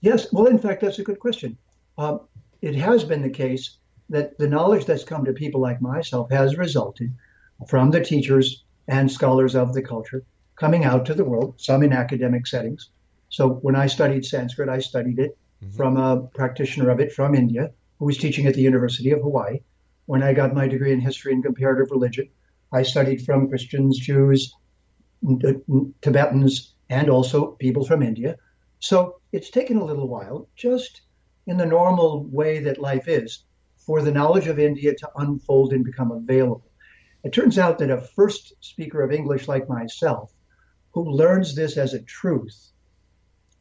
Yes, 0.00 0.32
well, 0.32 0.46
in 0.46 0.58
fact, 0.58 0.80
that's 0.80 0.98
a 0.98 1.04
good 1.04 1.18
question. 1.18 1.56
Um, 1.98 2.20
it 2.62 2.74
has 2.74 3.04
been 3.04 3.22
the 3.22 3.30
case 3.30 3.78
that 4.08 4.38
the 4.38 4.48
knowledge 4.48 4.84
that's 4.84 5.04
come 5.04 5.24
to 5.24 5.32
people 5.32 5.60
like 5.60 5.80
myself 5.80 6.30
has 6.30 6.56
resulted 6.56 7.12
from 7.66 7.90
the 7.90 8.04
teachers 8.04 8.64
and 8.88 9.10
scholars 9.10 9.54
of 9.54 9.74
the 9.74 9.82
culture 9.82 10.24
coming 10.54 10.84
out 10.84 11.06
to 11.06 11.14
the 11.14 11.24
world, 11.24 11.54
some 11.58 11.82
in 11.82 11.92
academic 11.92 12.46
settings. 12.46 12.90
So 13.28 13.48
when 13.48 13.76
I 13.76 13.86
studied 13.86 14.24
Sanskrit, 14.24 14.68
I 14.68 14.78
studied 14.78 15.18
it 15.18 15.36
mm-hmm. 15.62 15.76
from 15.76 15.96
a 15.96 16.22
practitioner 16.22 16.90
of 16.90 17.00
it 17.00 17.12
from 17.12 17.34
India 17.34 17.72
who 17.98 18.06
was 18.06 18.18
teaching 18.18 18.46
at 18.46 18.54
the 18.54 18.62
University 18.62 19.10
of 19.10 19.20
Hawaii. 19.20 19.60
When 20.06 20.22
I 20.22 20.34
got 20.34 20.54
my 20.54 20.68
degree 20.68 20.92
in 20.92 21.00
history 21.00 21.32
and 21.32 21.42
comparative 21.42 21.90
religion, 21.90 22.28
I 22.72 22.82
studied 22.82 23.24
from 23.24 23.48
Christians, 23.48 23.98
Jews, 23.98 24.54
Tibetans, 26.02 26.74
and 26.88 27.10
also 27.10 27.52
people 27.52 27.84
from 27.84 28.02
India. 28.02 28.36
So 28.78 29.20
it's 29.32 29.50
taken 29.50 29.78
a 29.78 29.84
little 29.84 30.08
while, 30.08 30.48
just 30.56 31.02
in 31.46 31.56
the 31.56 31.66
normal 31.66 32.24
way 32.24 32.60
that 32.60 32.80
life 32.80 33.08
is, 33.08 33.44
for 33.76 34.02
the 34.02 34.12
knowledge 34.12 34.46
of 34.46 34.58
India 34.58 34.94
to 34.94 35.10
unfold 35.16 35.72
and 35.72 35.84
become 35.84 36.10
available. 36.10 36.70
It 37.24 37.32
turns 37.32 37.58
out 37.58 37.78
that 37.78 37.90
a 37.90 38.00
first 38.00 38.52
speaker 38.60 39.02
of 39.02 39.12
English 39.12 39.48
like 39.48 39.68
myself, 39.68 40.32
who 40.92 41.10
learns 41.10 41.54
this 41.54 41.76
as 41.76 41.94
a 41.94 42.02
truth, 42.02 42.70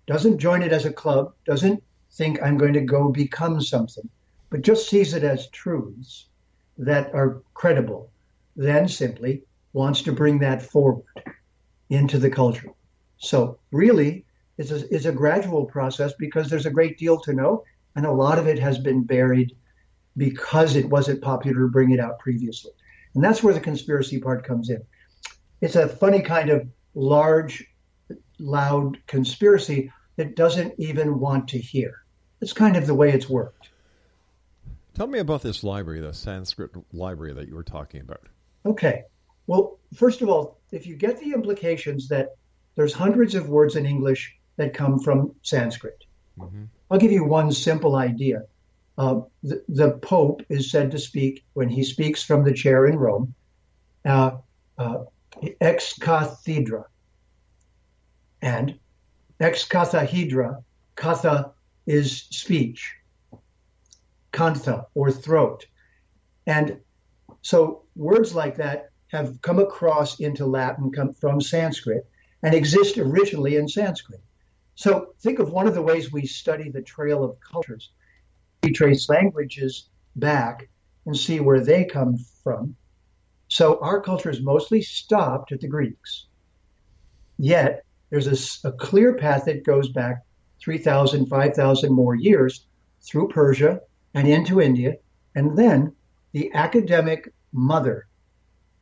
doesn't 0.08 0.40
join 0.40 0.62
it 0.62 0.72
as 0.72 0.86
a 0.86 0.94
club, 0.94 1.34
doesn't 1.46 1.84
think 2.12 2.42
I'm 2.42 2.58
going 2.58 2.74
to 2.74 2.82
go 2.82 3.10
become 3.10 3.62
something, 3.62 4.08
but 4.50 4.62
just 4.62 4.88
sees 4.90 5.14
it 5.14 5.24
as 5.24 5.50
truths 5.50 6.28
that 6.78 7.14
are 7.14 7.42
credible, 7.54 8.12
then 8.56 8.88
simply 8.88 9.44
wants 9.74 10.04
to 10.04 10.12
bring 10.12 10.40
that 10.40 10.62
forward 10.62 11.04
into 11.90 12.18
the 12.18 12.30
culture. 12.30 12.70
So 13.18 13.60
really, 13.72 14.26
it's 14.58 14.72
a, 14.72 14.94
it's 14.94 15.06
a 15.06 15.12
gradual 15.12 15.66
process 15.66 16.14
because 16.18 16.50
there's 16.50 16.66
a 16.66 16.72
great 16.72 16.98
deal 16.98 17.20
to 17.22 17.34
know, 17.34 17.64
and 17.96 18.06
a 18.06 18.12
lot 18.12 18.40
of 18.40 18.48
it 18.48 18.60
has 18.60 18.78
been 18.78 19.04
buried 19.04 19.56
because 20.18 20.76
it 20.76 20.90
wasn't 20.90 21.22
popular 21.22 21.62
to 21.62 21.68
bring 21.68 21.92
it 21.92 22.00
out 22.00 22.20
previously. 22.20 22.72
And 23.14 23.24
that's 23.24 23.44
where 23.44 23.54
the 23.54 23.60
conspiracy 23.60 24.20
part 24.20 24.46
comes 24.46 24.70
in. 24.70 24.82
It's 25.62 25.76
a 25.76 25.88
funny 25.88 26.22
kind 26.22 26.50
of 26.50 26.68
large, 26.94 27.66
loud 28.40 28.98
conspiracy 29.08 29.92
that 30.18 30.36
doesn't 30.36 30.74
even 30.78 31.20
want 31.20 31.50
to 31.50 31.58
hear. 31.58 32.04
It's 32.42 32.54
kind 32.54 32.76
of 32.76 32.88
the 32.88 32.94
way 32.94 33.12
it's 33.12 33.30
worked. 33.30 33.70
Tell 34.94 35.08
me 35.08 35.20
about 35.20 35.42
this 35.42 35.64
library, 35.64 36.00
the 36.00 36.14
Sanskrit 36.14 36.72
library 36.94 37.34
that 37.34 37.48
you 37.48 37.56
were 37.56 37.64
talking 37.64 38.02
about. 38.02 38.22
Okay. 38.66 39.04
Well, 39.48 39.75
first 39.94 40.22
of 40.22 40.30
all, 40.30 40.60
if 40.72 40.86
you 40.88 40.96
get 40.96 41.20
the 41.20 41.34
implications 41.34 42.08
that 42.10 42.36
there's 42.76 42.94
hundreds 42.94 43.36
of 43.36 43.50
words 43.50 43.76
in 43.76 43.86
English 43.86 44.36
that 44.58 44.74
come 44.74 45.00
from 45.00 45.36
Sanskrit, 45.42 46.04
mm-hmm. 46.38 46.66
I'll 46.90 47.00
give 47.00 47.12
you 47.12 47.24
one 47.24 47.52
simple 47.52 47.96
idea. 47.96 48.44
Uh, 48.98 49.22
the, 49.44 49.64
the, 49.68 49.92
Pope 49.92 50.42
is 50.48 50.72
said 50.72 50.92
to 50.92 51.00
speak, 51.00 51.44
when 51.54 51.68
he 51.68 51.84
speaks 51.84 52.24
from 52.24 52.46
the 52.46 52.54
chair 52.54 52.88
in 52.88 52.98
Rome, 52.98 53.34
uh, 54.06 54.38
uh, 54.78 55.04
ex 55.60 55.98
cathedra. 56.00 56.86
And 58.42 58.80
ex 59.40 59.66
cathedra, 59.66 60.64
katha 60.96 61.52
is 61.86 62.22
speech, 62.30 62.96
kantha 64.32 64.86
or 64.94 65.12
throat. 65.12 65.66
And 66.48 66.80
so 67.42 67.84
words 67.96 68.34
like 68.34 68.58
that 68.58 68.92
have 69.16 69.42
come 69.42 69.60
across 69.60 70.20
into 70.20 70.46
Latin 70.46 70.92
come 70.92 71.14
from 71.14 71.40
Sanskrit 71.40 72.06
and 72.44 72.54
exist 72.54 72.98
originally 72.98 73.56
in 73.56 73.68
Sanskrit. 73.68 74.22
So 74.76 75.14
think 75.22 75.40
of 75.40 75.52
one 75.52 75.68
of 75.68 75.74
the 75.74 75.82
ways 75.82 76.12
we 76.12 76.26
study 76.26 76.70
the 76.70 76.82
trail 76.82 77.24
of 77.24 77.40
cultures. 77.40 77.92
We 78.64 78.72
trace 78.72 79.10
languages 79.10 79.88
back 80.16 80.70
and 81.06 81.16
see 81.16 81.40
where 81.40 81.62
they 81.62 81.86
come 81.86 82.18
from. 82.44 82.76
So 83.48 83.80
our 83.80 84.02
culture 84.02 84.30
is 84.30 84.42
mostly 84.42 84.82
stopped 84.82 85.52
at 85.52 85.62
the 85.62 85.68
Greeks. 85.68 86.26
Yet 87.38 87.86
there's 88.10 88.28
a, 88.66 88.68
a 88.68 88.72
clear 88.74 89.16
path 89.16 89.46
that 89.46 89.64
goes 89.64 89.90
back 89.90 90.24
3,000, 90.60 91.28
5,000 91.28 91.94
more 91.94 92.16
years 92.16 92.66
through 93.02 93.30
Persia 93.30 93.82
and 94.14 94.28
into 94.28 94.62
India. 94.62 94.96
And 95.36 95.58
then 95.58 95.94
the 96.32 96.52
academic 96.54 97.34
mother 97.54 98.08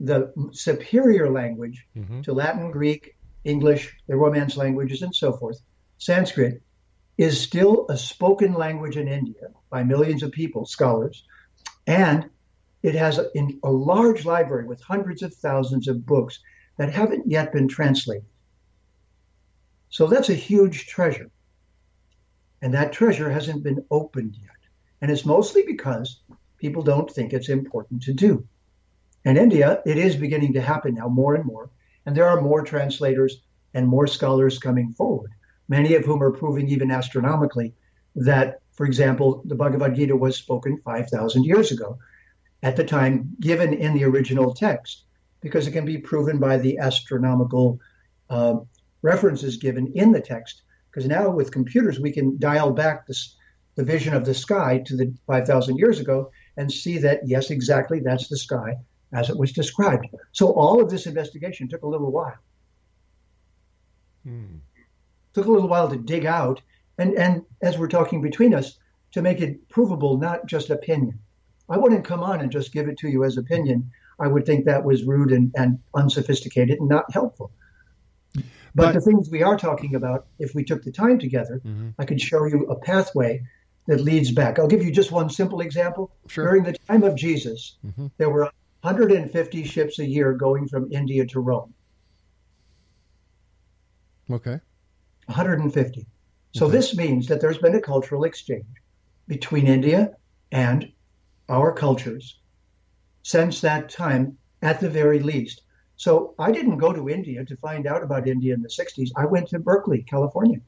the 0.04 0.34
superior 0.52 1.32
language 1.32 1.88
mm-hmm. 1.98 2.22
to 2.22 2.34
Latin, 2.34 2.72
Greek, 2.72 3.16
English, 3.46 3.96
the 4.08 4.16
Romance 4.16 4.58
languages, 4.58 5.02
and 5.02 5.16
so 5.16 5.32
forth, 5.32 5.62
Sanskrit, 5.98 6.62
is 7.18 7.40
still 7.40 7.86
a 7.90 7.98
spoken 7.98 8.54
language 8.54 8.98
in 8.98 9.08
India 9.08 9.48
by 9.70 9.84
millions 9.84 10.22
of 10.22 10.32
people, 10.32 10.66
scholars, 10.66 11.24
and 11.88 12.30
it 12.82 12.96
has 12.96 13.18
a, 13.18 13.30
a 13.64 13.72
large 13.72 14.26
library 14.26 14.66
with 14.66 14.82
hundreds 14.82 15.24
of 15.24 15.34
thousands 15.34 15.88
of 15.88 16.06
books 16.06 16.40
that 16.78 16.92
haven't 16.92 17.30
yet 17.30 17.54
been 17.54 17.70
translated. 17.70 18.26
So 19.90 20.08
that's 20.08 20.30
a 20.30 20.36
huge 20.36 20.88
treasure. 20.88 21.30
And 22.62 22.74
that 22.74 22.92
treasure 22.92 23.30
hasn't 23.30 23.64
been 23.64 23.86
opened 23.90 24.36
yet. 24.42 24.50
And 25.02 25.12
it's 25.12 25.26
mostly 25.26 25.64
because 25.66 26.20
people 26.58 26.82
don't 26.82 27.10
think 27.10 27.32
it's 27.32 27.50
important 27.50 28.04
to 28.04 28.14
do. 28.14 28.46
In 29.26 29.38
India, 29.38 29.82
it 29.86 29.98
is 29.98 30.18
beginning 30.18 30.52
to 30.54 30.62
happen 30.62 30.96
now 30.96 31.08
more 31.08 31.34
and 31.34 31.46
more, 31.46 31.70
and 32.06 32.14
there 32.14 32.28
are 32.28 32.42
more 32.42 32.62
translators 32.62 33.42
and 33.74 33.88
more 33.88 34.06
scholars 34.06 34.60
coming 34.60 34.92
forward, 34.92 35.32
many 35.70 35.96
of 35.96 36.04
whom 36.04 36.22
are 36.22 36.32
proving 36.32 36.68
even 36.68 36.92
astronomically 36.92 37.74
that, 38.16 38.60
for 38.74 38.86
example, 38.86 39.42
the 39.46 39.56
Bhagavad 39.56 39.96
Gita 39.96 40.14
was 40.14 40.36
spoken 40.36 40.82
5,000 40.84 41.46
years 41.46 41.72
ago, 41.72 41.98
at 42.64 42.76
the 42.76 42.84
time 42.84 43.34
given 43.40 43.74
in 43.74 43.94
the 43.94 44.04
original 44.04 44.54
text, 44.54 45.06
because 45.40 45.68
it 45.68 45.72
can 45.72 45.86
be 45.86 45.98
proven 46.00 46.38
by 46.38 46.58
the 46.58 46.78
astronomical 46.80 47.80
uh, 48.30 48.56
references 49.04 49.56
given 49.56 49.88
in 49.96 50.12
the 50.12 50.22
text. 50.22 50.64
Because 50.92 51.08
now 51.08 51.30
with 51.30 51.50
computers, 51.50 51.98
we 51.98 52.12
can 52.12 52.38
dial 52.40 52.72
back 52.72 53.08
this, 53.08 53.38
the 53.76 53.86
vision 53.86 54.14
of 54.14 54.26
the 54.26 54.34
sky 54.34 54.84
to 54.86 54.98
the 54.98 55.14
5,000 55.28 55.78
years 55.78 56.02
ago 56.02 56.30
and 56.58 56.70
see 56.70 56.98
that, 56.98 57.22
yes, 57.26 57.52
exactly, 57.52 58.02
that's 58.02 58.28
the 58.28 58.38
sky 58.38 58.76
as 59.14 59.30
it 59.30 59.38
was 59.38 59.52
described. 59.52 60.08
So 60.32 60.52
all 60.54 60.82
of 60.82 60.90
this 60.90 61.06
investigation 61.06 61.68
took 61.68 61.84
a 61.84 61.88
little 61.88 62.12
while. 62.12 62.38
Hmm. 64.24 64.58
Took 65.34 65.46
a 65.46 65.52
little 65.52 65.70
while 65.70 65.90
to 65.90 65.98
dig 65.98 66.26
out, 66.26 66.62
and, 66.98 67.14
and 67.16 67.44
as 67.62 67.78
we're 67.78 67.88
talking 67.88 68.22
between 68.22 68.54
us, 68.54 68.78
to 69.14 69.22
make 69.22 69.42
it 69.42 69.70
provable, 69.70 70.18
not 70.18 70.46
just 70.46 70.70
opinion. 70.70 71.20
I 71.70 71.78
wouldn't 71.78 72.06
come 72.06 72.22
on 72.22 72.42
and 72.42 72.52
just 72.52 72.74
give 72.74 72.88
it 72.88 72.98
to 73.00 73.10
you 73.10 73.24
as 73.24 73.38
opinion. 73.38 73.92
I 74.20 74.28
would 74.28 74.46
think 74.46 74.66
that 74.66 74.84
was 74.84 75.04
rude 75.04 75.32
and, 75.32 75.52
and 75.56 75.80
unsophisticated 75.96 76.80
and 76.80 76.90
not 76.90 77.12
helpful. 77.12 77.52
But, 78.36 78.44
but, 78.76 78.94
the 78.94 79.02
things 79.02 79.30
we 79.30 79.44
are 79.44 79.58
talking 79.58 79.96
about, 79.96 80.26
if 80.40 80.56
we 80.56 80.64
took 80.64 80.84
the 80.84 80.92
time 80.92 81.20
together, 81.20 81.62
mm-hmm. 81.64 81.90
I 82.00 82.06
could 82.06 82.20
show 82.20 82.46
you 82.46 82.66
a 82.66 82.76
pathway 82.76 83.44
that 83.88 84.02
leads 84.02 84.32
back. 84.32 84.58
I'll 84.58 84.68
give 84.68 84.84
you 84.84 84.92
just 84.92 85.12
one 85.12 85.30
simple 85.30 85.62
example. 85.62 86.12
Sure. 86.28 86.46
During 86.48 86.64
the 86.64 86.74
time 86.74 87.04
of 87.04 87.16
Jesus, 87.16 87.78
mm-hmm. 87.86 88.08
there 88.18 88.30
were 88.30 88.50
150 88.84 89.64
ships 89.64 90.00
a 90.00 90.06
year 90.06 90.34
going 90.34 90.68
from 90.68 90.92
India 90.92 91.26
to 91.26 91.40
Rome. 91.40 91.74
Okay. 94.30 94.60
150. 95.28 96.06
So 96.52 96.68
this 96.68 96.96
means 96.96 97.28
that 97.28 97.40
there's 97.40 97.58
been 97.58 97.76
a 97.76 97.82
cultural 97.82 98.26
exchange 98.26 98.66
between 99.28 99.68
India 99.68 100.12
and 100.52 100.92
our 101.50 101.72
cultures 101.74 102.40
since 103.24 103.62
that 103.62 103.90
time, 103.90 104.38
at 104.62 104.82
the 104.82 104.90
very 104.90 105.20
least. 105.20 105.62
So 105.96 106.36
I 106.38 106.52
didn't 106.52 106.78
go 106.78 106.92
to 106.92 107.10
India 107.10 107.46
to 107.46 107.56
find 107.58 107.88
out 107.88 108.04
about 108.04 108.28
India 108.28 108.54
in 108.54 108.62
the 108.62 108.70
60s. 108.70 109.10
I 109.16 109.26
went 109.26 109.48
to 109.50 109.60
Berkeley, 109.60 110.04
California. 110.04 110.60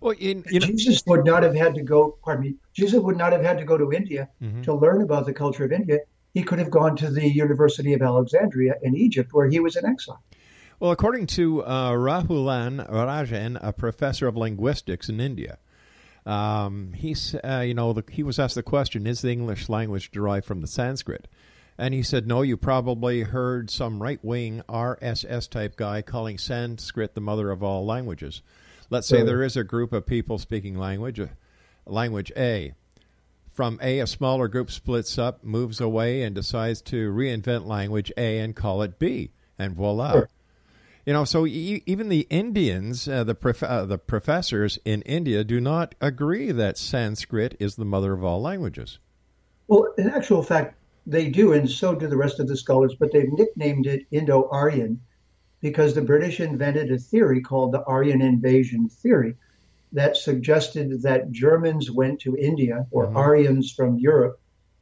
Well, 0.00 0.16
in, 0.18 0.44
you 0.50 0.58
know, 0.58 0.66
Jesus 0.66 1.02
would 1.06 1.24
not 1.24 1.44
have 1.44 1.54
had 1.54 1.76
to 1.76 1.82
go, 1.82 2.18
pardon 2.24 2.44
me, 2.44 2.54
Jesus 2.74 3.00
would 3.00 3.16
not 3.16 3.32
have 3.32 3.42
had 3.42 3.56
to 3.58 3.64
go 3.64 3.78
to 3.78 3.92
India 3.92 4.28
Mhm. 4.42 4.64
to 4.64 4.74
learn 4.74 5.02
about 5.02 5.26
the 5.26 5.32
culture 5.32 5.64
of 5.64 5.72
India. 5.72 6.00
He 6.36 6.42
could 6.42 6.58
have 6.58 6.70
gone 6.70 6.96
to 6.96 7.10
the 7.10 7.26
University 7.26 7.94
of 7.94 8.02
Alexandria 8.02 8.74
in 8.82 8.94
Egypt, 8.94 9.32
where 9.32 9.48
he 9.48 9.58
was 9.58 9.74
in 9.74 9.86
exile. 9.86 10.22
Well, 10.78 10.90
according 10.90 11.28
to 11.28 11.64
uh, 11.64 11.92
Rahulan 11.92 12.86
Rajan, 12.90 13.58
a 13.62 13.72
professor 13.72 14.26
of 14.26 14.36
linguistics 14.36 15.08
in 15.08 15.18
India, 15.18 15.56
um, 16.26 16.92
he's 16.92 17.34
uh, 17.42 17.64
you 17.66 17.72
know 17.72 17.94
the, 17.94 18.04
he 18.10 18.22
was 18.22 18.38
asked 18.38 18.54
the 18.54 18.62
question: 18.62 19.06
Is 19.06 19.22
the 19.22 19.30
English 19.30 19.70
language 19.70 20.10
derived 20.10 20.44
from 20.44 20.60
the 20.60 20.66
Sanskrit? 20.66 21.26
And 21.78 21.94
he 21.94 22.02
said, 22.02 22.26
No. 22.26 22.42
You 22.42 22.58
probably 22.58 23.22
heard 23.22 23.70
some 23.70 24.02
right-wing 24.02 24.62
RSS 24.68 25.48
type 25.48 25.76
guy 25.76 26.02
calling 26.02 26.36
Sanskrit 26.36 27.14
the 27.14 27.22
mother 27.22 27.50
of 27.50 27.62
all 27.62 27.86
languages. 27.86 28.42
Let's 28.90 29.08
say 29.08 29.22
there 29.22 29.42
is 29.42 29.56
a 29.56 29.64
group 29.64 29.94
of 29.94 30.04
people 30.04 30.38
speaking 30.38 30.76
language, 30.76 31.18
uh, 31.18 31.28
language 31.86 32.30
A. 32.36 32.74
From 33.56 33.78
A, 33.82 34.00
a 34.00 34.06
smaller 34.06 34.48
group 34.48 34.70
splits 34.70 35.16
up, 35.16 35.42
moves 35.42 35.80
away, 35.80 36.22
and 36.22 36.34
decides 36.34 36.82
to 36.82 37.10
reinvent 37.10 37.64
language 37.64 38.12
A 38.18 38.38
and 38.38 38.54
call 38.54 38.82
it 38.82 38.98
B, 38.98 39.30
and 39.58 39.74
voila. 39.74 40.12
Sure. 40.12 40.28
You 41.06 41.14
know, 41.14 41.24
so 41.24 41.46
e- 41.46 41.82
even 41.86 42.10
the 42.10 42.26
Indians, 42.28 43.08
uh, 43.08 43.24
the 43.24 43.34
prof- 43.34 43.62
uh, 43.62 43.86
the 43.86 43.96
professors 43.96 44.78
in 44.84 45.00
India, 45.02 45.42
do 45.42 45.58
not 45.58 45.94
agree 46.02 46.52
that 46.52 46.76
Sanskrit 46.76 47.56
is 47.58 47.76
the 47.76 47.86
mother 47.86 48.12
of 48.12 48.22
all 48.22 48.42
languages. 48.42 48.98
Well, 49.68 49.90
in 49.96 50.10
actual 50.10 50.42
fact, 50.42 50.76
they 51.06 51.30
do, 51.30 51.54
and 51.54 51.70
so 51.70 51.94
do 51.94 52.08
the 52.08 52.16
rest 52.18 52.38
of 52.38 52.48
the 52.48 52.58
scholars, 52.58 52.94
but 52.94 53.10
they've 53.10 53.32
nicknamed 53.32 53.86
it 53.86 54.06
Indo 54.10 54.50
Aryan 54.50 55.00
because 55.62 55.94
the 55.94 56.02
British 56.02 56.40
invented 56.40 56.92
a 56.92 56.98
theory 56.98 57.40
called 57.40 57.72
the 57.72 57.82
Aryan 57.84 58.20
invasion 58.20 58.90
theory 58.90 59.34
that 59.96 60.14
suggested 60.14 61.00
that 61.02 61.32
Germans 61.32 61.90
went 61.90 62.20
to 62.20 62.36
India 62.36 62.86
or 62.90 63.06
mm-hmm. 63.06 63.16
Aryans 63.16 63.72
from 63.72 63.98
Europe 63.98 64.38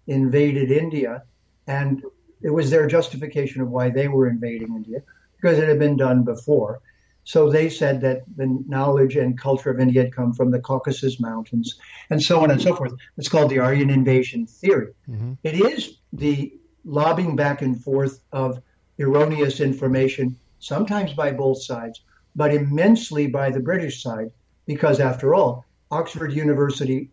invaded 0.08 0.72
India, 0.72 1.22
and 1.68 2.02
it 2.42 2.50
was 2.50 2.68
their 2.68 2.88
justification 2.88 3.62
of 3.62 3.70
why 3.70 3.90
they 3.90 4.08
were 4.08 4.28
invading 4.28 4.74
India 4.74 5.02
because 5.36 5.56
it 5.60 5.68
had 5.68 5.78
been 5.78 5.96
done 5.96 6.24
before. 6.24 6.80
So 7.22 7.48
they 7.48 7.68
said 7.70 8.00
that 8.00 8.24
the 8.36 8.58
knowledge 8.66 9.14
and 9.14 9.38
culture 9.38 9.70
of 9.70 9.78
India 9.78 10.02
had 10.02 10.12
come 10.12 10.32
from 10.32 10.50
the 10.50 10.58
Caucasus 10.58 11.20
Mountains 11.20 11.78
and 12.10 12.20
so 12.20 12.42
on 12.42 12.50
and 12.50 12.60
so 12.60 12.74
forth. 12.74 12.92
It's 13.16 13.28
called 13.28 13.50
the 13.50 13.60
Aryan 13.60 13.90
invasion 13.90 14.46
theory. 14.46 14.94
Mm-hmm. 15.08 15.34
It 15.44 15.54
is 15.54 15.96
the 16.12 16.52
lobbing 16.84 17.36
back 17.36 17.62
and 17.62 17.80
forth 17.80 18.20
of 18.32 18.60
erroneous 18.98 19.60
information, 19.60 20.36
sometimes 20.58 21.12
by 21.12 21.30
both 21.30 21.62
sides, 21.62 22.02
but 22.34 22.52
immensely 22.52 23.28
by 23.28 23.50
the 23.50 23.60
British 23.60 24.02
side, 24.02 24.32
because 24.66 25.00
after 25.00 25.34
all, 25.34 25.64
Oxford 25.90 26.32
University 26.32 27.10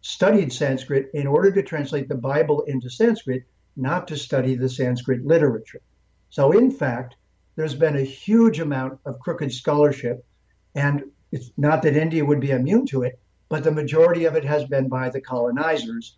studied 0.00 0.52
Sanskrit 0.52 1.10
in 1.14 1.26
order 1.26 1.50
to 1.52 1.62
translate 1.62 2.08
the 2.08 2.14
Bible 2.14 2.62
into 2.62 2.90
Sanskrit, 2.90 3.44
not 3.76 4.08
to 4.08 4.16
study 4.16 4.54
the 4.54 4.68
Sanskrit 4.68 5.24
literature. 5.24 5.80
So, 6.30 6.52
in 6.52 6.70
fact, 6.70 7.16
there's 7.56 7.74
been 7.74 7.96
a 7.96 8.02
huge 8.02 8.60
amount 8.60 8.98
of 9.06 9.20
crooked 9.20 9.52
scholarship, 9.52 10.24
and 10.74 11.04
it's 11.32 11.52
not 11.56 11.82
that 11.82 11.96
India 11.96 12.24
would 12.24 12.40
be 12.40 12.50
immune 12.50 12.86
to 12.86 13.02
it, 13.02 13.18
but 13.48 13.64
the 13.64 13.70
majority 13.70 14.24
of 14.24 14.34
it 14.34 14.44
has 14.44 14.64
been 14.64 14.88
by 14.88 15.08
the 15.10 15.20
colonizers. 15.20 16.16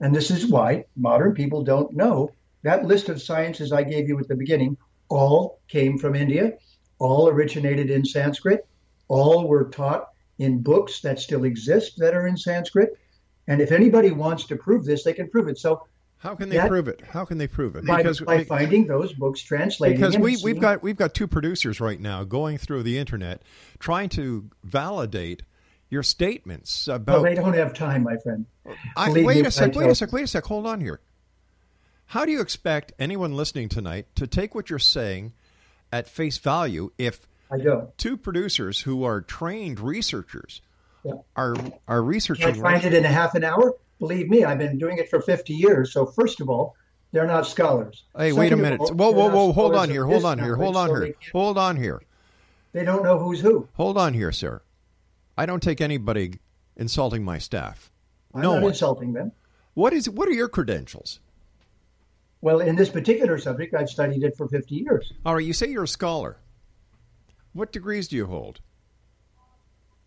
And 0.00 0.14
this 0.14 0.30
is 0.30 0.46
why 0.46 0.84
modern 0.96 1.34
people 1.34 1.64
don't 1.64 1.94
know 1.94 2.30
that 2.62 2.84
list 2.84 3.08
of 3.08 3.22
sciences 3.22 3.72
I 3.72 3.82
gave 3.82 4.08
you 4.08 4.18
at 4.18 4.28
the 4.28 4.34
beginning 4.34 4.76
all 5.08 5.60
came 5.68 5.98
from 5.98 6.14
India, 6.14 6.54
all 6.98 7.28
originated 7.28 7.90
in 7.90 8.04
Sanskrit, 8.04 8.66
all 9.08 9.48
were 9.48 9.68
taught 9.70 10.08
in 10.38 10.60
books 10.62 11.00
that 11.00 11.18
still 11.20 11.44
exist 11.44 11.98
that 11.98 12.14
are 12.14 12.26
in 12.26 12.36
Sanskrit. 12.36 12.96
And 13.46 13.60
if 13.60 13.72
anybody 13.72 14.10
wants 14.10 14.44
to 14.46 14.56
prove 14.56 14.84
this, 14.84 15.04
they 15.04 15.12
can 15.12 15.28
prove 15.28 15.48
it. 15.48 15.58
So 15.58 15.86
How 16.18 16.34
can 16.34 16.48
they 16.48 16.56
That- 16.56 16.68
prove 16.68 16.88
it? 16.88 17.00
How 17.00 17.24
can 17.24 17.38
they 17.38 17.46
prove 17.46 17.76
it? 17.76 17.86
by, 17.86 17.98
because 17.98 18.20
by 18.20 18.44
finding 18.44 18.86
those 18.86 19.12
books, 19.12 19.40
translating 19.40 19.98
because 19.98 20.18
we, 20.18 20.36
we've 20.42 20.60
got 20.60 20.82
we've 20.82 20.96
got 20.96 21.14
two 21.14 21.28
producers 21.28 21.80
right 21.80 22.00
now 22.00 22.24
going 22.24 22.58
through 22.58 22.82
the 22.82 22.98
internet 22.98 23.42
trying 23.78 24.08
to 24.10 24.50
validate 24.64 25.42
your 25.90 26.02
statements 26.02 26.86
Well, 26.88 26.96
about. 26.96 27.22
they 27.22 27.34
don't 27.34 27.54
have 27.54 27.72
time, 27.72 28.02
my 28.02 28.16
friend. 28.18 28.46
I, 28.96 29.10
wait 29.10 29.24
me, 29.24 29.40
a 29.46 29.50
sec. 29.50 29.74
Wait 29.74 29.88
a 29.88 29.94
sec. 29.94 30.12
Wait 30.12 30.24
a 30.24 30.26
sec. 30.26 30.44
Hold 30.44 30.66
on 30.66 30.80
here. 30.80 31.00
How 32.06 32.24
do 32.24 32.32
you 32.32 32.40
expect 32.40 32.92
anyone 32.98 33.32
listening 33.34 33.68
tonight 33.68 34.06
to 34.16 34.26
take 34.26 34.54
what 34.54 34.70
you're 34.70 34.78
saying 34.78 35.32
at 35.92 36.08
face 36.08 36.38
value 36.38 36.90
if 36.98 37.26
I 37.50 37.58
don't. 37.58 37.96
two 37.98 38.16
producers 38.16 38.80
who 38.80 39.04
are 39.04 39.20
trained 39.20 39.80
researchers 39.80 40.60
Yeah. 41.04 41.14
are 41.36 41.56
are 41.86 42.02
researching? 42.02 42.46
Can't 42.46 42.58
find 42.60 42.84
it 42.84 42.92
in 42.94 43.04
a 43.04 43.08
half 43.08 43.34
an 43.34 43.44
hour. 43.44 43.74
Believe 43.98 44.28
me, 44.28 44.44
I've 44.44 44.58
been 44.58 44.78
doing 44.78 44.98
it 44.98 45.08
for 45.10 45.20
50 45.20 45.54
years. 45.54 45.92
So 45.92 46.06
first 46.06 46.40
of 46.40 46.48
all, 46.48 46.76
they're 47.12 47.26
not 47.26 47.46
scholars. 47.46 48.04
Hey, 48.16 48.32
wait 48.32 48.52
a 48.52 48.56
minute. 48.56 48.80
Whoa, 48.80 49.10
whoa, 49.10 49.28
whoa! 49.30 49.52
Hold 49.52 49.74
on 49.74 49.88
here. 49.88 50.04
Hold 50.06 50.24
on 50.24 50.38
here. 50.38 50.56
Hold 50.56 50.76
on 50.76 50.88
so 50.88 51.04
here. 51.04 51.14
Hold 51.32 51.58
on 51.58 51.76
here. 51.76 52.02
They 52.72 52.84
don't 52.84 53.02
know 53.02 53.18
who's 53.18 53.40
who. 53.40 53.66
Hold 53.74 53.96
on 53.96 54.12
here, 54.14 54.30
sir. 54.30 54.60
I 55.36 55.46
don't 55.46 55.62
take 55.62 55.80
anybody 55.80 56.38
insulting 56.76 57.24
my 57.24 57.38
staff. 57.38 57.90
I'm 58.34 58.42
no 58.42 58.54
not 58.54 58.62
one. 58.62 58.72
insulting 58.72 59.12
them. 59.14 59.32
What 59.74 59.92
is? 59.94 60.08
What 60.10 60.28
are 60.28 60.32
your 60.32 60.48
credentials? 60.48 61.20
Well, 62.40 62.60
in 62.60 62.76
this 62.76 62.88
particular 62.90 63.38
subject, 63.38 63.74
I've 63.74 63.88
studied 63.88 64.22
it 64.22 64.36
for 64.36 64.46
50 64.48 64.74
years. 64.74 65.12
All 65.26 65.34
right, 65.34 65.44
you 65.44 65.52
say 65.52 65.68
you're 65.68 65.84
a 65.84 65.88
scholar. 65.88 66.36
What 67.58 67.72
degrees 67.72 68.06
do 68.06 68.14
you 68.14 68.26
hold? 68.26 68.60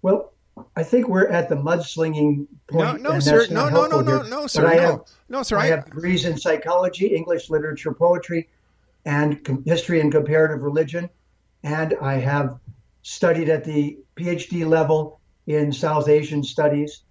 Well, 0.01 0.31
I 0.77 0.83
think 0.83 1.09
we're 1.09 1.27
at 1.27 1.49
the 1.49 1.55
mudslinging 1.55 2.47
point. 2.69 3.01
no, 3.01 3.11
and 3.11 3.21
sir. 3.21 3.45
No, 3.51 3.67
no, 3.67 3.87
no, 3.87 3.99
no, 3.99 4.21
no, 4.21 4.47
sir. 4.47 4.65
I 4.65 4.75
No, 4.75 4.81
have, 4.81 4.99
no, 5.27 5.43
sir. 5.43 5.57
I 5.57 5.65
have 5.65 5.83
degrees 5.83 6.23
in 6.23 6.37
psychology, 6.37 7.07
English 7.07 7.49
literature, 7.49 7.93
poetry, 7.93 8.47
and 9.03 9.45
history 9.65 9.99
and 9.99 10.13
comparative 10.13 10.61
religion. 10.61 11.09
And 11.61 11.93
I 12.01 12.15
have 12.19 12.57
studied 13.01 13.49
at 13.49 13.65
the 13.65 13.97
PhD 14.15 14.65
level 14.65 15.19
in 15.45 15.73
South 15.73 16.07
Asian 16.07 16.43
studies. 16.43 17.01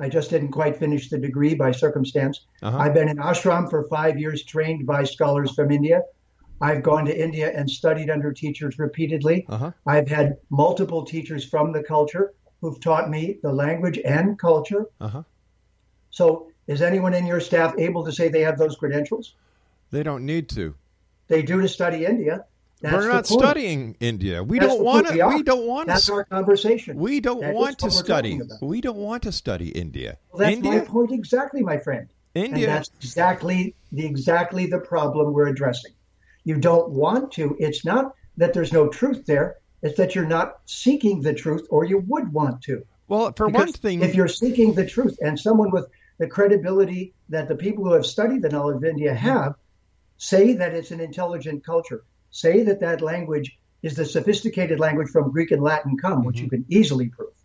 I 0.00 0.08
just 0.08 0.30
didn't 0.30 0.50
quite 0.50 0.78
finish 0.78 1.10
the 1.10 1.18
degree 1.18 1.54
by 1.54 1.70
circumstance. 1.70 2.40
Uh-huh. 2.60 2.76
I've 2.76 2.94
been 2.94 3.08
in 3.08 3.18
ashram 3.18 3.70
for 3.70 3.84
five 3.84 4.18
years, 4.18 4.42
trained 4.42 4.84
by 4.84 5.04
scholars 5.04 5.54
from 5.54 5.70
India. 5.70 6.02
I've 6.60 6.82
gone 6.82 7.06
to 7.06 7.16
India 7.18 7.50
and 7.54 7.68
studied 7.70 8.10
under 8.10 8.32
teachers 8.32 8.78
repeatedly. 8.78 9.46
Uh-huh. 9.48 9.72
I've 9.86 10.08
had 10.08 10.38
multiple 10.50 11.04
teachers 11.04 11.44
from 11.44 11.72
the 11.72 11.82
culture 11.82 12.34
who've 12.60 12.80
taught 12.80 13.08
me 13.08 13.38
the 13.42 13.52
language 13.52 13.98
and 14.04 14.38
culture. 14.38 14.86
Uh-huh. 15.00 15.22
So, 16.10 16.48
is 16.66 16.82
anyone 16.82 17.14
in 17.14 17.26
your 17.26 17.40
staff 17.40 17.74
able 17.78 18.04
to 18.04 18.12
say 18.12 18.28
they 18.28 18.42
have 18.42 18.58
those 18.58 18.76
credentials? 18.76 19.34
They 19.90 20.02
don't 20.02 20.26
need 20.26 20.48
to. 20.50 20.74
They 21.28 21.42
do 21.42 21.60
to 21.60 21.68
study 21.68 22.04
India. 22.04 22.44
That's 22.80 22.94
We're 22.94 23.12
not 23.12 23.26
studying 23.26 23.96
India. 24.00 24.42
We 24.42 24.58
That's 24.58 24.72
don't 24.72 24.84
want 24.84 25.08
to. 25.08 25.26
We 25.26 25.36
We 25.36 25.42
don't 25.42 25.66
want 25.66 25.88
That's 25.88 26.06
to. 26.06 26.14
our 26.14 26.24
conversation. 26.24 26.96
We 26.96 27.20
don't 27.20 27.40
That 27.40 27.54
want 27.54 27.78
to 27.80 27.90
study. 27.90 28.40
We 28.62 28.80
don't 28.80 28.96
want 28.96 29.22
to 29.24 29.32
study 29.32 29.68
India. 29.68 30.18
Well, 30.32 30.40
that's 30.40 30.56
India. 30.56 30.72
my 30.72 30.80
point 30.80 31.12
exactly, 31.12 31.62
my 31.62 31.76
friend. 31.76 32.08
India. 32.34 32.68
And 32.68 32.76
that's 32.76 32.90
exactly 33.00 33.74
the 33.92 34.06
exactly 34.06 34.66
the 34.66 34.78
problem 34.78 35.32
we're 35.32 35.48
addressing. 35.48 35.92
You 36.50 36.58
don't 36.58 36.90
want 36.90 37.30
to. 37.34 37.56
It's 37.60 37.84
not 37.84 38.12
that 38.36 38.54
there's 38.54 38.72
no 38.72 38.88
truth 38.88 39.24
there. 39.24 39.58
It's 39.82 39.96
that 39.98 40.16
you're 40.16 40.26
not 40.38 40.54
seeking 40.66 41.22
the 41.22 41.32
truth, 41.32 41.64
or 41.70 41.84
you 41.84 41.98
would 42.08 42.32
want 42.32 42.62
to. 42.62 42.82
well, 43.06 43.32
for 43.36 43.46
Because 43.46 43.66
one 43.66 43.72
thing, 43.72 44.02
if 44.02 44.16
you're 44.16 44.26
seeking 44.42 44.74
the 44.74 44.84
truth, 44.84 45.16
and 45.20 45.38
someone 45.38 45.70
with 45.70 45.86
the 46.18 46.26
credibility 46.26 47.14
that 47.28 47.46
the 47.46 47.54
people 47.54 47.84
who 47.84 47.92
have 47.92 48.04
studied 48.04 48.42
the 48.42 48.48
knowledge 48.48 48.78
of 48.78 48.84
India 48.84 49.14
have 49.14 49.54
say 50.18 50.54
that 50.54 50.74
it's 50.74 50.90
an 50.90 50.98
intelligent 51.00 51.64
culture, 51.64 52.02
say 52.30 52.64
that 52.64 52.80
that 52.80 53.00
language 53.00 53.56
is 53.84 53.94
the 53.94 54.04
sophisticated 54.04 54.80
language 54.80 55.10
from 55.10 55.30
Greek 55.30 55.52
and 55.52 55.62
Latin 55.62 55.96
come, 55.98 56.24
which 56.24 56.40
you 56.40 56.48
Mm-hmm. 56.48 56.64
can 56.64 56.66
easily 56.68 57.08
prove, 57.10 57.38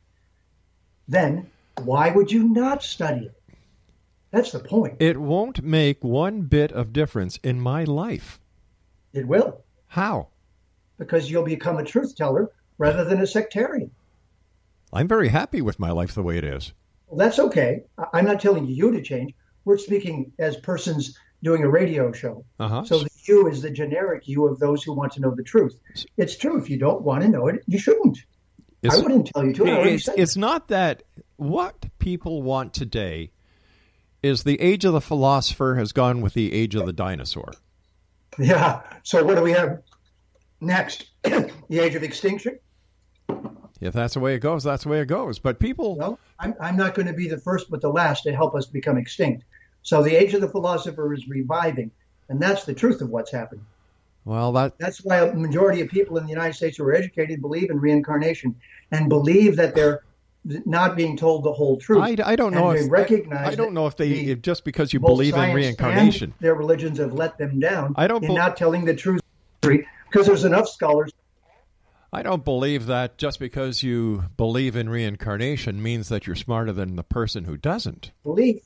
then 1.07 1.51
why 1.83 2.09
would 2.09 2.31
you 2.31 2.49
not 2.49 2.81
study 2.81 3.27
it? 3.27 3.35
That's 4.31 4.51
the 4.51 4.59
point. 4.59 4.95
it 4.99 5.17
won't 5.21 5.63
make 5.63 6.03
one 6.03 6.41
bit 6.41 6.71
of 6.71 6.91
difference 6.91 7.37
in 7.43 7.61
my 7.61 7.83
life. 7.83 8.39
It 9.15 9.27
will, 9.27 9.63
How? 9.87 10.27
because 10.97 11.29
you'll 11.29 11.43
become 11.43 11.77
a 11.77 11.83
truth 11.83 12.15
teller 12.15 12.51
rather 12.77 13.03
than 13.03 13.21
a 13.21 13.27
sectarian. 13.27 13.91
I'm 14.91 15.07
very 15.07 15.29
happy 15.29 15.61
with 15.61 15.79
my 15.79 15.91
life 15.91 16.13
the 16.13 16.23
way 16.23 16.37
it 16.37 16.43
is. 16.43 16.73
Well, 17.07 17.17
that's 17.17 17.39
okay. 17.39 17.83
I'm 18.13 18.25
not 18.25 18.39
telling 18.39 18.67
you 18.67 18.91
to 18.91 19.01
change. 19.01 19.33
We're 19.63 19.77
speaking 19.77 20.31
as 20.39 20.57
persons 20.57 21.17
doing 21.43 21.63
a 21.63 21.69
radio 21.69 22.11
show. 22.11 22.45
Uh-huh. 22.59 22.83
So 22.83 22.99
the 22.99 23.09
you 23.25 23.47
is 23.47 23.61
the 23.61 23.71
generic 23.71 24.27
you 24.27 24.47
of 24.47 24.59
those 24.59 24.83
who 24.83 24.93
want 24.93 25.13
to 25.13 25.21
know 25.21 25.33
the 25.33 25.43
truth. 25.43 25.79
It's 26.17 26.37
true. 26.37 26.61
If 26.61 26.69
you 26.69 26.77
don't 26.77 27.01
want 27.01 27.23
to 27.23 27.29
know 27.29 27.47
it, 27.47 27.63
you 27.67 27.79
shouldn't. 27.79 28.19
I 28.89 28.97
wouldn't 28.97 29.27
tell 29.27 29.45
you 29.45 29.53
to. 29.53 29.65
It's, 29.87 30.07
it's 30.09 30.37
not 30.37 30.67
that 30.67 31.03
what 31.37 31.85
people 31.97 32.43
want 32.43 32.73
today 32.73 33.31
is 34.21 34.43
the 34.43 34.59
age 34.61 34.85
of 34.85 34.93
the 34.93 35.01
philosopher 35.01 35.75
has 35.75 35.91
gone 35.91 36.21
with 36.21 36.33
the 36.33 36.53
age 36.53 36.75
of 36.75 36.85
the 36.85 36.93
dinosaur. 36.93 37.53
Yeah. 38.39 38.81
So 39.03 39.23
what 39.23 39.35
do 39.35 39.41
we 39.41 39.51
have 39.51 39.81
next? 40.59 41.07
the 41.23 41.51
age 41.79 41.95
of 41.95 42.03
extinction? 42.03 42.59
If 43.81 43.93
that's 43.93 44.13
the 44.13 44.19
way 44.19 44.35
it 44.35 44.39
goes, 44.39 44.63
that's 44.63 44.83
the 44.83 44.89
way 44.89 45.01
it 45.01 45.07
goes. 45.07 45.39
But 45.39 45.59
people, 45.59 45.97
Well, 45.97 46.19
I'm, 46.39 46.53
I'm 46.59 46.77
not 46.77 46.95
going 46.95 47.07
to 47.07 47.13
be 47.13 47.27
the 47.27 47.37
first 47.37 47.69
but 47.69 47.81
the 47.81 47.89
last 47.89 48.23
to 48.23 48.33
help 48.33 48.55
us 48.55 48.65
become 48.65 48.97
extinct. 48.97 49.43
So 49.83 50.01
the 50.01 50.15
age 50.15 50.33
of 50.33 50.41
the 50.41 50.49
philosopher 50.49 51.13
is 51.13 51.27
reviving, 51.27 51.91
and 52.29 52.41
that's 52.41 52.63
the 52.65 52.73
truth 52.73 53.01
of 53.01 53.09
what's 53.09 53.31
happening. 53.31 53.65
well, 54.23 54.51
that 54.53 54.77
That's 54.79 55.03
why 55.03 55.17
a 55.17 55.33
majority 55.33 55.81
of 55.81 55.89
people 55.89 56.17
in 56.17 56.23
the 56.23 56.29
United 56.29 56.53
States 56.53 56.77
who 56.77 56.85
are 56.85 56.95
educated 56.95 57.41
believe 57.41 57.69
in 57.69 57.79
reincarnation 57.79 58.55
and 58.91 59.09
believe 59.09 59.55
that 59.57 59.75
they're 59.75 60.03
not 60.65 60.95
being 60.95 61.17
told 61.17 61.43
the 61.43 61.51
whole 61.51 61.77
truth. 61.77 62.01
I, 62.01 62.15
I 62.23 62.35
don't 62.35 62.53
know 62.53 62.71
if 62.71 62.89
recognize 62.89 63.47
I, 63.47 63.55
don't 63.55 63.73
know 63.73 63.87
if 63.87 63.97
they 63.97 64.11
if 64.11 64.41
just 64.41 64.63
because 64.63 64.93
you 64.93 64.99
believe 64.99 65.35
in 65.35 65.53
reincarnation. 65.53 66.33
their 66.39 66.55
religions 66.55 66.99
have 66.99 67.13
let 67.13 67.37
them 67.37 67.59
down 67.59 67.93
I 67.97 68.07
don't 68.07 68.23
in 68.23 68.29
bel- 68.29 68.37
not 68.37 68.55
telling 68.57 68.85
the 68.85 68.95
truth 68.95 69.21
because 69.61 70.27
there's 70.27 70.45
enough 70.45 70.69
scholars 70.69 71.11
I 72.13 72.23
don't 72.23 72.45
believe 72.45 72.85
that 72.85 73.17
just 73.17 73.41
because 73.41 73.83
you 73.83 74.23
believe 74.37 74.77
in 74.77 74.87
reincarnation 74.87 75.83
means 75.83 76.07
that 76.07 76.25
you're 76.25 76.35
smarter 76.37 76.71
than 76.71 76.95
the 76.95 77.03
person 77.03 77.43
who 77.43 77.57
doesn't. 77.57 78.11
belief. 78.23 78.63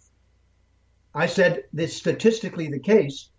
I 1.16 1.26
said 1.26 1.64
this 1.74 1.98
statistically 1.98 2.70
the 2.70 2.78
case 2.78 3.30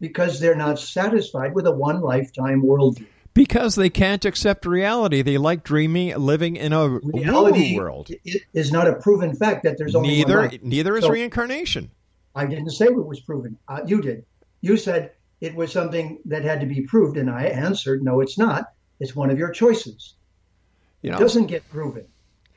because 0.00 0.40
they're 0.40 0.56
not 0.56 0.80
satisfied 0.80 1.54
with 1.54 1.68
a 1.68 1.70
one 1.70 2.00
lifetime 2.00 2.62
worldview. 2.62 3.06
Because 3.32 3.74
they 3.76 3.90
can't 3.90 4.24
accept 4.24 4.66
reality. 4.66 5.22
They 5.22 5.38
like 5.38 5.62
dreaming, 5.62 6.16
living 6.16 6.56
in 6.56 6.72
a 6.72 6.88
Reality 6.88 7.76
world. 7.76 8.10
i- 8.26 8.40
is 8.52 8.72
not 8.72 8.88
a 8.88 8.94
proven 8.96 9.34
fact 9.34 9.62
that 9.62 9.78
there's 9.78 9.94
only 9.94 10.24
one 10.24 10.28
Neither 10.28 10.58
neither 10.62 10.96
is 10.96 11.04
So- 11.04 11.10
reincarnation. 11.10 11.90
I 12.34 12.46
didn't 12.46 12.70
say 12.70 12.86
it 12.86 12.94
was 13.06 13.20
proven. 13.20 13.56
Uh, 13.68 13.80
you 13.86 14.00
did. 14.02 14.24
You 14.60 14.76
said 14.76 15.12
it 15.40 15.54
was 15.54 15.72
something 15.72 16.18
that 16.26 16.44
had 16.44 16.60
to 16.60 16.66
be 16.66 16.82
proved, 16.82 17.16
and 17.16 17.30
I 17.30 17.44
answered, 17.44 18.02
no, 18.04 18.20
it's 18.20 18.36
not. 18.38 18.72
It's 19.00 19.16
one 19.16 19.30
of 19.30 19.38
your 19.38 19.50
choices. 19.50 20.14
You 21.02 21.12
It 21.12 21.18
doesn't 21.18 21.46
get 21.46 21.68
proven. 21.70 22.04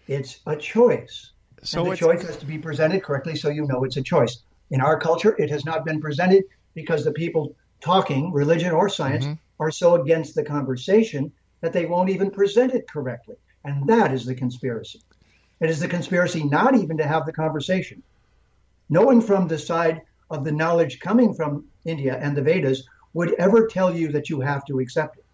It's 0.08 0.40
a 0.46 0.56
choice. 0.56 1.32
so 1.64 1.84
and 1.84 1.92
the 1.94 1.96
choice 1.96 2.22
has 2.24 2.36
to 2.38 2.46
be 2.46 2.58
presented 2.58 3.02
correctly 3.04 3.36
so 3.38 3.48
you 3.50 3.66
know 3.68 3.84
it's 3.86 3.96
a 3.98 4.02
choice. 4.02 4.40
In 4.70 4.82
our 4.82 5.00
culture, 5.00 5.34
it 5.40 5.50
has 5.50 5.64
not 5.66 5.86
been 5.86 6.02
presented 6.02 6.44
because 6.74 7.06
the 7.06 7.14
people 7.14 7.56
talking, 7.80 8.34
religion 8.34 8.72
or 8.74 8.90
science, 8.90 9.24
Mm-hmm. 9.26 9.34
Are 9.60 9.72
so 9.72 9.96
against 9.96 10.36
the 10.36 10.44
conversation 10.44 11.32
that 11.62 11.74
they 11.74 11.86
won't 11.86 12.10
even 12.10 12.32
present 12.32 12.74
it 12.74 12.88
correctly. 12.88 13.36
And 13.64 13.88
that 13.88 14.14
is 14.14 14.26
the 14.26 14.36
conspiracy. 14.36 15.02
It 15.60 15.70
is 15.70 15.80
the 15.80 15.88
conspiracy 15.88 16.44
not 16.44 16.76
even 16.76 16.98
to 16.98 17.08
have 17.08 17.26
the 17.26 17.34
conversation. 17.34 18.04
No 18.90 19.04
one 19.04 19.22
from 19.22 19.48
the 19.48 19.58
side 19.58 20.02
of 20.30 20.44
the 20.44 20.52
knowledge 20.52 21.00
coming 21.00 21.34
from 21.34 21.66
India 21.86 22.18
and 22.22 22.36
the 22.36 22.42
Vedas 22.42 22.84
would 23.14 23.34
ever 23.36 23.68
tell 23.68 23.96
you 23.96 24.12
that 24.12 24.30
you 24.30 24.42
have 24.42 24.66
to 24.66 24.80
accept 24.80 25.18
it. 25.18 25.26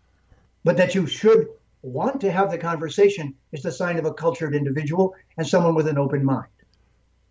But 0.64 0.78
that 0.78 0.94
you 0.94 1.08
should 1.08 1.48
want 1.82 2.22
to 2.22 2.32
have 2.32 2.52
the 2.52 2.58
conversation 2.58 3.34
is 3.52 3.64
the 3.64 3.72
sign 3.72 3.98
of 3.98 4.06
a 4.06 4.14
cultured 4.14 4.54
individual 4.54 5.16
and 5.38 5.48
someone 5.48 5.76
with 5.76 5.88
an 5.88 5.98
open 5.98 6.24
mind. 6.24 6.50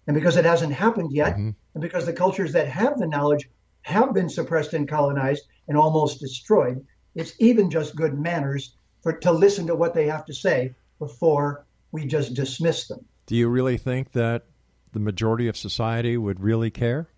And 0.07 0.15
because 0.15 0.37
it 0.37 0.47
hasn't 0.47 0.73
happened 0.73 1.13
yet, 1.13 1.35
mm-hmm. 1.35 1.51
and 1.75 1.83
because 1.83 2.07
the 2.07 2.15
cultures 2.15 2.53
that 2.55 2.67
have 2.69 2.99
the 2.99 3.07
knowledge 3.07 3.49
have 3.83 4.15
been 4.15 4.29
suppressed 4.29 4.75
and 4.75 4.89
colonized 4.89 5.45
and 5.67 5.77
almost 5.77 6.21
destroyed, 6.21 6.85
it's 7.15 7.35
even 7.39 7.71
just 7.71 7.97
good 7.97 8.19
manners 8.19 8.75
for 9.03 9.13
to 9.13 9.33
listen 9.33 9.67
to 9.67 9.75
what 9.75 9.95
they 9.95 10.07
have 10.07 10.25
to 10.27 10.35
say 10.35 10.75
before 10.99 11.65
we 11.93 12.05
just 12.07 12.35
dismiss 12.35 12.89
them. 12.89 13.05
do 13.27 13.37
you 13.37 13.49
really 13.49 13.79
think 13.79 14.13
that 14.13 14.45
the 14.93 15.01
majority 15.01 15.49
of 15.49 15.57
society 15.57 16.17
would 16.17 16.41
really 16.41 16.71
care? 16.71 17.09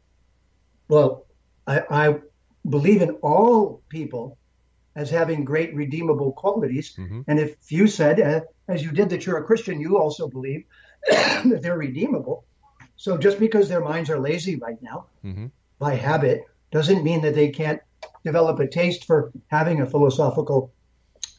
Well, 0.89 1.27
I, 1.67 1.83
I 1.91 2.19
believe 2.69 3.01
in 3.03 3.11
all 3.23 3.83
people 3.89 4.37
as 4.97 5.09
having 5.09 5.45
great 5.45 5.75
redeemable 5.75 6.33
qualities. 6.33 6.99
And 6.99 7.39
if 7.39 7.57
you 7.71 7.87
said, 7.87 8.21
uh, 8.21 8.41
as 8.69 8.83
you 8.83 8.91
did, 8.91 9.11
that 9.11 9.25
you're 9.25 9.39
a 9.39 9.45
Christian, 9.45 9.81
you 9.81 9.99
also 9.99 10.29
believe 10.29 10.65
that 11.09 11.61
they're 11.63 11.79
redeemable. 11.79 12.45
So 12.97 13.17
just 13.17 13.39
because 13.39 13.69
their 13.69 13.81
minds 13.81 14.11
are 14.11 14.19
lazy 14.19 14.57
right 14.57 14.81
now 14.83 15.07
by 15.79 15.95
habit 15.95 16.45
doesn't 16.71 17.05
mean 17.05 17.23
that 17.23 17.35
they 17.35 17.49
can't 17.49 17.81
develop 18.25 18.59
a 18.61 18.67
taste 18.67 19.05
for 19.05 19.33
having 19.49 19.81
a 19.81 19.87
philosophical 19.87 20.73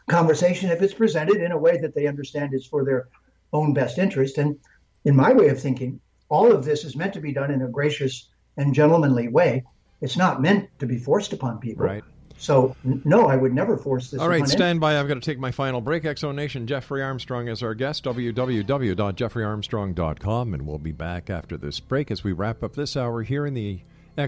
conversation 0.08 0.70
if 0.70 0.82
it's 0.82 0.94
presented 0.94 1.38
in 1.38 1.52
a 1.52 1.58
way 1.58 1.78
that 1.78 1.96
they 1.96 2.08
understand 2.08 2.54
is 2.54 2.66
for 2.66 2.84
their 2.84 3.08
own 3.54 3.74
best 3.74 3.98
interest. 3.98 4.38
And 4.38 4.58
in 5.06 5.16
my 5.16 5.32
way 5.34 5.48
of 5.50 5.62
thinking, 5.62 6.00
all 6.30 6.52
of 6.52 6.66
this 6.66 6.84
is 6.84 6.96
meant 6.96 7.14
to 7.14 7.22
be 7.22 7.34
done 7.34 7.52
in 7.52 7.62
a 7.62 7.68
gracious 7.68 8.30
and 8.58 8.74
gentlemanly 8.74 9.28
way. 9.28 9.64
It's 10.02 10.18
not 10.18 10.42
meant 10.42 10.68
to 10.80 10.88
be 10.88 10.98
forced 10.98 11.34
upon 11.34 11.60
people. 11.60 11.86
Right. 11.86 12.04
So, 12.38 12.76
no, 12.84 13.28
I 13.28 13.36
would 13.36 13.54
never 13.54 13.78
force 13.78 14.10
this 14.10 14.20
All 14.20 14.28
right, 14.28 14.48
stand 14.48 14.80
by. 14.80 15.00
I've 15.00 15.08
got 15.08 15.14
to 15.14 15.20
take 15.20 15.38
my 15.38 15.52
final 15.52 15.80
break. 15.80 16.06
X 16.06 16.22
Zone 16.22 16.36
Nation, 16.36 16.66
Jeffrey 16.66 17.04
Armstrong 17.04 17.48
is 17.48 17.62
our 17.62 17.76
guest, 17.76 18.04
www.jeffreyarmstrong.com, 18.04 20.54
and 20.56 20.66
we'll 20.66 20.80
be 20.80 20.92
back 20.92 21.30
after 21.30 21.56
this 21.56 21.80
break 21.80 22.10
as 22.10 22.24
we 22.24 22.32
wrap 22.32 22.64
up 22.64 22.76
this 22.76 22.98
hour 22.98 23.22
here 23.22 23.46
in 23.46 23.54
the 23.54 23.82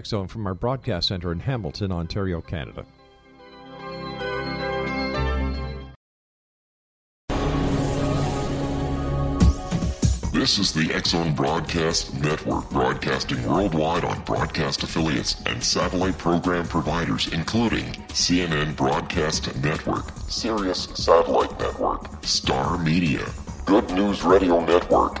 Zone 0.06 0.28
from 0.28 0.46
our 0.46 0.54
broadcast 0.54 1.08
center 1.08 1.30
in 1.32 1.40
Hamilton, 1.40 1.92
Ontario, 1.92 2.40
Canada. 2.40 2.84
This 10.32 10.58
is 10.58 10.72
the 10.72 10.92
X 10.92 11.10
Zone 11.10 11.34
Broadcast 11.34 12.12
Network, 12.20 12.68
broadcasting 12.68 13.46
worldwide 13.46 14.04
on 14.04 14.20
broadcast 14.24 14.82
affiliates 14.82 15.40
and 15.46 15.62
satellite 15.62 16.18
program 16.18 16.66
providers, 16.66 17.28
including 17.32 17.84
CNN 18.08 18.76
Broadcast 18.76 19.54
Network, 19.62 20.04
Sirius 20.28 20.84
Satellite 20.94 21.58
Network, 21.58 22.24
Star 22.24 22.76
Media, 22.78 23.24
Good 23.64 23.88
News 23.92 24.22
Radio 24.22 24.62
Network, 24.64 25.20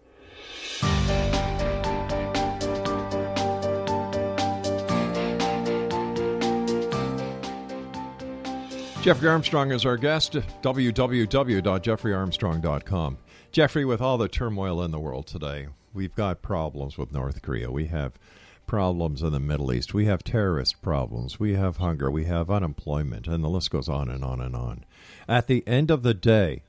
Jeffrey 9.01 9.29
Armstrong 9.29 9.71
is 9.71 9.83
our 9.83 9.97
guest. 9.97 10.33
Www.jeffreyarmstrong.com. 10.61 13.17
Jeffrey, 13.51 13.83
with 13.83 13.99
all 13.99 14.19
the 14.19 14.27
turmoil 14.27 14.83
in 14.83 14.91
the 14.91 14.99
world 14.99 15.25
today, 15.25 15.69
we've 15.91 16.13
got 16.13 16.43
problems 16.43 16.99
with 16.99 17.11
North 17.11 17.41
Korea. 17.41 17.71
We 17.71 17.87
have 17.87 18.19
problems 18.67 19.23
in 19.23 19.31
the 19.31 19.39
Middle 19.39 19.73
East. 19.73 19.95
We 19.95 20.05
have 20.05 20.23
terrorist 20.23 20.83
problems. 20.83 21.39
We 21.39 21.55
have 21.55 21.77
hunger. 21.77 22.11
We 22.11 22.25
have 22.25 22.51
unemployment. 22.51 23.25
And 23.25 23.43
the 23.43 23.49
list 23.49 23.71
goes 23.71 23.89
on 23.89 24.07
and 24.07 24.23
on 24.23 24.39
and 24.39 24.55
on. 24.55 24.85
At 25.27 25.47
the 25.47 25.67
end 25.67 25.89
of 25.89 26.03
the 26.03 26.13
day, 26.13 26.61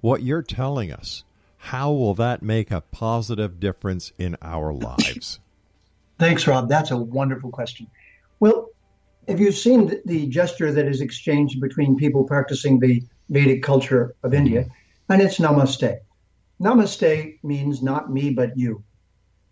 what 0.00 0.22
you're 0.22 0.42
telling 0.42 0.92
us, 0.92 1.24
how 1.56 1.90
will 1.90 2.14
that 2.14 2.40
make 2.40 2.70
a 2.70 2.82
positive 2.82 3.58
difference 3.58 4.12
in 4.16 4.36
our 4.40 4.72
lives? 4.72 5.40
Thanks, 6.20 6.46
Rob. 6.46 6.68
That's 6.68 6.92
a 6.92 6.96
wonderful 6.96 7.50
question. 7.50 7.88
Well, 8.38 8.69
have 9.30 9.40
you 9.40 9.52
seen 9.52 10.00
the, 10.04 10.26
gesture 10.26 10.72
that 10.72 10.86
is 10.86 11.00
exchanged 11.00 11.60
between 11.60 11.96
people 11.96 12.24
practicing 12.24 12.78
the 12.80 13.02
Vedic 13.28 13.62
culture 13.62 14.14
of 14.22 14.34
India? 14.34 14.66
And 15.08 15.22
it's 15.22 15.38
namaste. 15.38 15.98
Namaste 16.60 17.38
means 17.42 17.82
not 17.82 18.12
me, 18.12 18.30
but 18.30 18.56
you. 18.56 18.84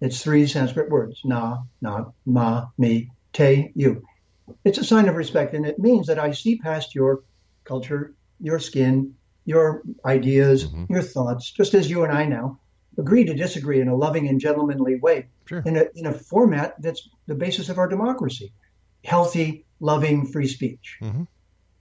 It's 0.01 0.23
three 0.23 0.47
Sanskrit 0.47 0.91
words 0.91 1.21
na, 1.25 1.59
na, 1.81 2.07
ma, 2.27 2.67
me, 2.77 3.11
te, 3.33 3.73
you. 3.75 4.03
It's 4.65 4.79
a 4.79 4.85
sign 4.85 5.09
of 5.09 5.17
respect, 5.17 5.55
and 5.55 5.67
it 5.67 5.79
means 5.79 6.07
that 6.09 6.19
I 6.19 6.33
see 6.33 6.59
past 6.59 6.95
your 6.95 7.23
culture, 7.65 8.15
your 8.41 8.59
skin, 8.59 9.15
your 9.45 9.83
ideas, 10.05 10.65
Mm-hmm. 10.65 10.93
your 10.93 11.03
thoughts, 11.03 11.51
just 11.53 11.75
as 11.75 11.91
you 11.91 12.05
and 12.05 12.13
I 12.13 12.27
now 12.27 12.61
agree 12.99 13.25
to 13.25 13.35
disagree 13.35 13.81
in 13.81 13.89
a 13.89 13.97
loving 13.97 14.29
and 14.29 14.41
gentlemanly 14.41 14.97
way 15.01 15.29
Sure. 15.47 15.63
in, 15.65 15.77
a, 15.77 15.85
in 15.95 16.07
a 16.07 16.13
format 16.13 16.75
that's 16.81 17.09
the 17.27 17.35
basis 17.35 17.69
of 17.69 17.79
our 17.79 17.89
democracy 17.89 18.53
healthy, 19.05 19.67
loving, 19.81 20.27
free 20.27 20.49
speech. 20.49 20.99
Mhm. 21.03 21.27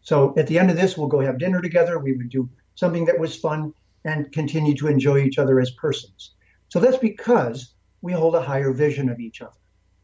So 0.02 0.34
at 0.38 0.48
the 0.48 0.60
end 0.60 0.70
of 0.70 0.78
this, 0.78 0.98
we'll 0.98 1.08
go 1.08 1.20
have 1.20 1.40
dinner 1.40 1.62
together. 1.62 2.00
We 2.00 2.14
would 2.14 2.30
do 2.30 2.50
something 2.76 3.06
that 3.06 3.20
was 3.20 3.36
fun 3.36 3.74
and 4.06 4.32
continue 4.32 4.76
to 4.76 4.88
enjoy 4.88 5.20
each 5.20 5.38
other 5.38 5.60
as 5.60 5.72
persons. 5.72 6.36
So 6.70 6.80
that's 6.80 6.98
because 6.98 7.74
we 8.02 8.14
hold 8.14 8.36
a 8.36 8.42
higher 8.42 8.72
vision 8.72 9.10
of 9.10 9.20
each 9.20 9.42
other. 9.42 9.58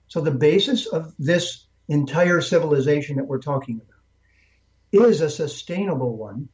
So 0.08 0.22
the 0.22 0.32
basis 0.32 0.88
of 0.88 1.14
this 1.18 1.68
entire 1.88 2.42
civilization 2.42 3.18
that 3.18 3.28
we're 3.28 3.40
talking 3.40 3.82
about 3.82 5.06
is 5.08 5.22
a 5.22 5.30
sustainable 5.30 6.16
one 6.18 6.50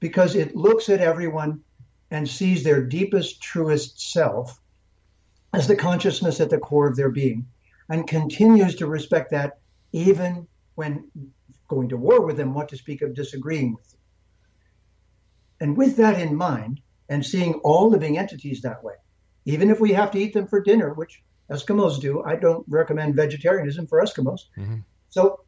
because 0.00 0.34
it 0.34 0.56
looks 0.56 0.88
at 0.88 1.00
everyone 1.00 1.62
and 2.10 2.28
sees 2.28 2.62
their 2.62 2.82
deepest, 2.84 3.40
truest 3.42 4.12
self 4.12 4.60
as 5.52 5.66
the 5.66 5.76
consciousness 5.76 6.40
at 6.40 6.50
the 6.50 6.58
core 6.58 6.88
of 6.88 6.96
their 6.96 7.10
being 7.10 7.46
and 7.88 8.06
continues 8.06 8.76
to 8.76 8.86
respect 8.86 9.30
that 9.30 9.58
even 9.92 10.46
when 10.74 11.10
going 11.68 11.88
to 11.88 11.96
war 11.96 12.24
with 12.24 12.36
them, 12.36 12.54
what 12.54 12.68
to 12.68 12.76
speak 12.76 13.02
of 13.02 13.14
disagreeing 13.14 13.74
with 13.74 13.90
them. 13.90 14.00
And 15.60 15.76
with 15.76 15.96
that 15.96 16.20
in 16.20 16.36
mind, 16.36 16.80
and 17.08 17.24
seeing 17.24 17.54
all 17.64 17.90
living 17.90 18.18
entities 18.18 18.62
that 18.62 18.82
way, 18.82 18.94
even 19.44 19.70
if 19.70 19.80
we 19.80 19.92
have 19.92 20.10
to 20.12 20.18
eat 20.18 20.32
them 20.32 20.46
for 20.46 20.60
dinner, 20.60 20.92
which 20.94 21.22
Eskimos 21.50 22.00
do, 22.00 22.22
I 22.22 22.36
don't 22.36 22.64
recommend 22.68 23.14
vegetarianism 23.14 23.86
for 23.86 24.02
Eskimos. 24.02 24.40
Mm-hmm. 24.56 24.78
So, 25.10 25.40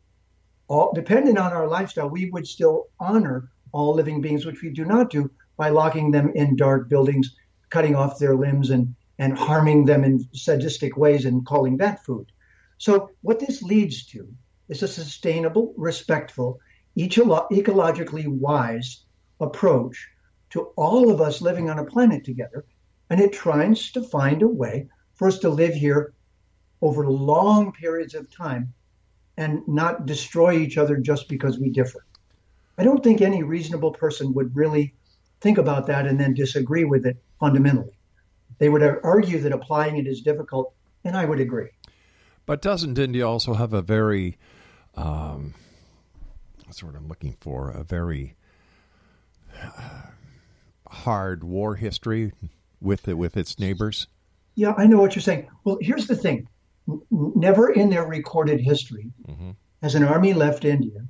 all, 0.69 0.93
depending 0.95 1.39
on 1.39 1.53
our 1.53 1.67
lifestyle, 1.67 2.11
we 2.11 2.29
would 2.31 2.47
still 2.47 2.89
honor 3.01 3.51
all 3.73 3.95
living 3.95 4.21
beings, 4.21 4.45
which 4.45 4.63
we 4.63 4.71
do 4.71 4.85
not 4.85 5.11
do 5.11 5.31
by 5.57 5.71
locking 5.71 6.11
them 6.11 6.33
in 6.35 6.57
dark 6.57 6.89
buildings, 6.89 7.35
cutting 7.71 7.97
off 7.97 8.19
their 8.19 8.35
limbs, 8.35 8.71
and, 8.71 8.95
and 9.19 9.39
harming 9.39 9.87
them 9.87 10.05
in 10.05 10.29
sadistic 10.33 10.97
ways 10.97 11.25
and 11.25 11.47
calling 11.47 11.79
that 11.79 12.05
food. 12.05 12.31
So, 12.79 13.11
what 13.23 13.41
this 13.41 13.63
leads 13.63 14.07
to 14.07 14.29
is 14.69 14.83
a 14.83 14.89
sustainable, 14.89 15.75
respectful, 15.77 16.59
ecolo- 16.97 17.49
ecologically 17.51 18.27
wise 18.27 19.05
approach 19.41 20.09
to 20.51 20.73
all 20.77 21.11
of 21.11 21.21
us 21.21 21.43
living 21.43 21.69
on 21.71 21.79
a 21.79 21.85
planet 21.85 22.25
together. 22.25 22.65
And 23.11 23.21
it 23.21 23.33
tries 23.33 23.93
to 23.93 24.03
find 24.03 24.43
a 24.43 24.49
way 24.49 24.89
for 25.15 25.29
us 25.29 25.39
to 25.41 25.49
live 25.49 25.75
here 25.75 26.15
over 26.83 27.09
long 27.09 27.73
periods 27.73 28.15
of 28.15 28.31
time 28.31 28.73
and 29.37 29.67
not 29.67 30.07
destroy 30.07 30.59
each 30.59 30.79
other 30.79 30.97
just 30.97 31.29
because 31.29 31.59
we 31.59 31.71
differ. 31.71 32.05
I 32.79 32.85
don't 32.85 33.03
think 33.03 33.21
any 33.21 33.43
reasonable 33.43 33.93
person 33.93 34.35
would 34.35 34.55
really 34.55 34.95
think 35.41 35.59
about 35.59 35.87
that 35.87 36.07
and 36.07 36.19
then 36.19 36.35
disagree 36.35 36.85
with 36.85 37.07
it 37.07 37.17
fundamentally. 37.39 37.99
They 38.59 38.69
would 38.69 38.83
argue 38.83 39.41
that 39.41 39.53
applying 39.53 39.97
it 39.97 40.07
is 40.07 40.23
difficult, 40.23 40.73
and 41.05 41.17
I 41.17 41.25
would 41.25 41.41
agree. 41.41 41.69
But 42.47 42.63
doesn't 42.63 42.97
India 42.97 43.29
also 43.29 43.55
have 43.55 43.73
a 43.73 43.83
very, 43.83 44.39
um, 44.95 45.55
that's 46.65 46.83
what 46.83 46.95
I'm 46.95 47.09
looking 47.09 47.33
for, 47.33 47.71
a 47.71 47.83
very 47.83 48.37
uh, 49.61 50.03
hard 50.89 51.43
war 51.43 51.75
history 51.75 52.33
with 52.81 53.09
it, 53.09 53.15
with 53.15 53.37
its 53.37 53.59
neighbors? 53.59 54.07
Yeah, 54.55 54.75
I 54.77 54.87
know 54.87 54.99
what 54.99 55.17
you're 55.17 55.23
saying. 55.23 55.49
Well, 55.65 55.79
here's 55.81 56.07
the 56.07 56.17
thing 56.17 56.49
never 57.11 57.73
in 57.73 57.91
their 57.91 58.07
recorded 58.07 58.61
history 58.61 59.11
has 59.83 59.97
an 59.97 60.05
army 60.05 60.33
left 60.33 60.65
India 60.65 61.05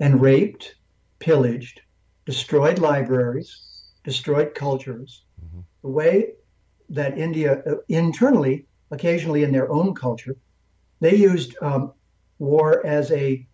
and 0.00 0.20
raped, 0.20 0.76
pillaged, 1.18 1.82
destroyed 2.24 2.78
libraries, 2.78 3.60
destroyed 4.02 4.54
cultures, 4.54 5.24
the 5.82 5.88
way 5.88 6.32
that 6.88 7.18
India 7.18 7.62
uh, 7.66 7.76
internally, 7.88 8.64
occasionally 8.90 9.44
in 9.44 9.52
their 9.52 9.70
own 9.70 9.94
culture, 9.94 10.36
they 11.00 11.16
used 11.16 11.56
um, 11.62 11.92
war 12.38 12.84
as 12.86 13.10
a 13.10 13.46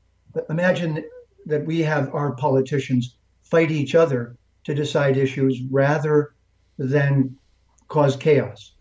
imagine 0.51 1.05
that 1.47 1.65
we 1.65 1.81
have 1.81 2.15
our 2.15 2.33
politicians 2.33 3.17
fight 3.43 3.71
each 3.71 3.95
other 3.95 4.37
to 4.65 4.75
decide 4.75 5.17
issues 5.17 5.63
rather 5.71 6.35
than 6.79 7.37
cause 7.89 8.17
chaos. 8.17 8.73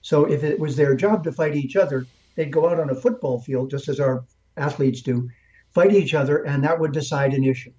So 0.00 0.24
if 0.24 0.42
it 0.42 0.58
was 0.58 0.76
their 0.76 0.94
job 0.94 1.24
to 1.24 1.32
fight 1.32 1.54
each 1.54 1.76
other, 1.76 2.06
they'd 2.34 2.52
go 2.52 2.68
out 2.68 2.80
on 2.80 2.90
a 2.90 2.94
football 2.94 3.40
field, 3.40 3.70
just 3.70 3.88
as 3.88 4.00
our 4.00 4.24
athletes 4.56 5.02
do, 5.02 5.28
fight 5.70 5.92
each 5.92 6.14
other, 6.14 6.44
and 6.44 6.64
that 6.64 6.80
would 6.80 6.92
decide 6.92 7.34
an 7.34 7.44
issue. 7.44 7.72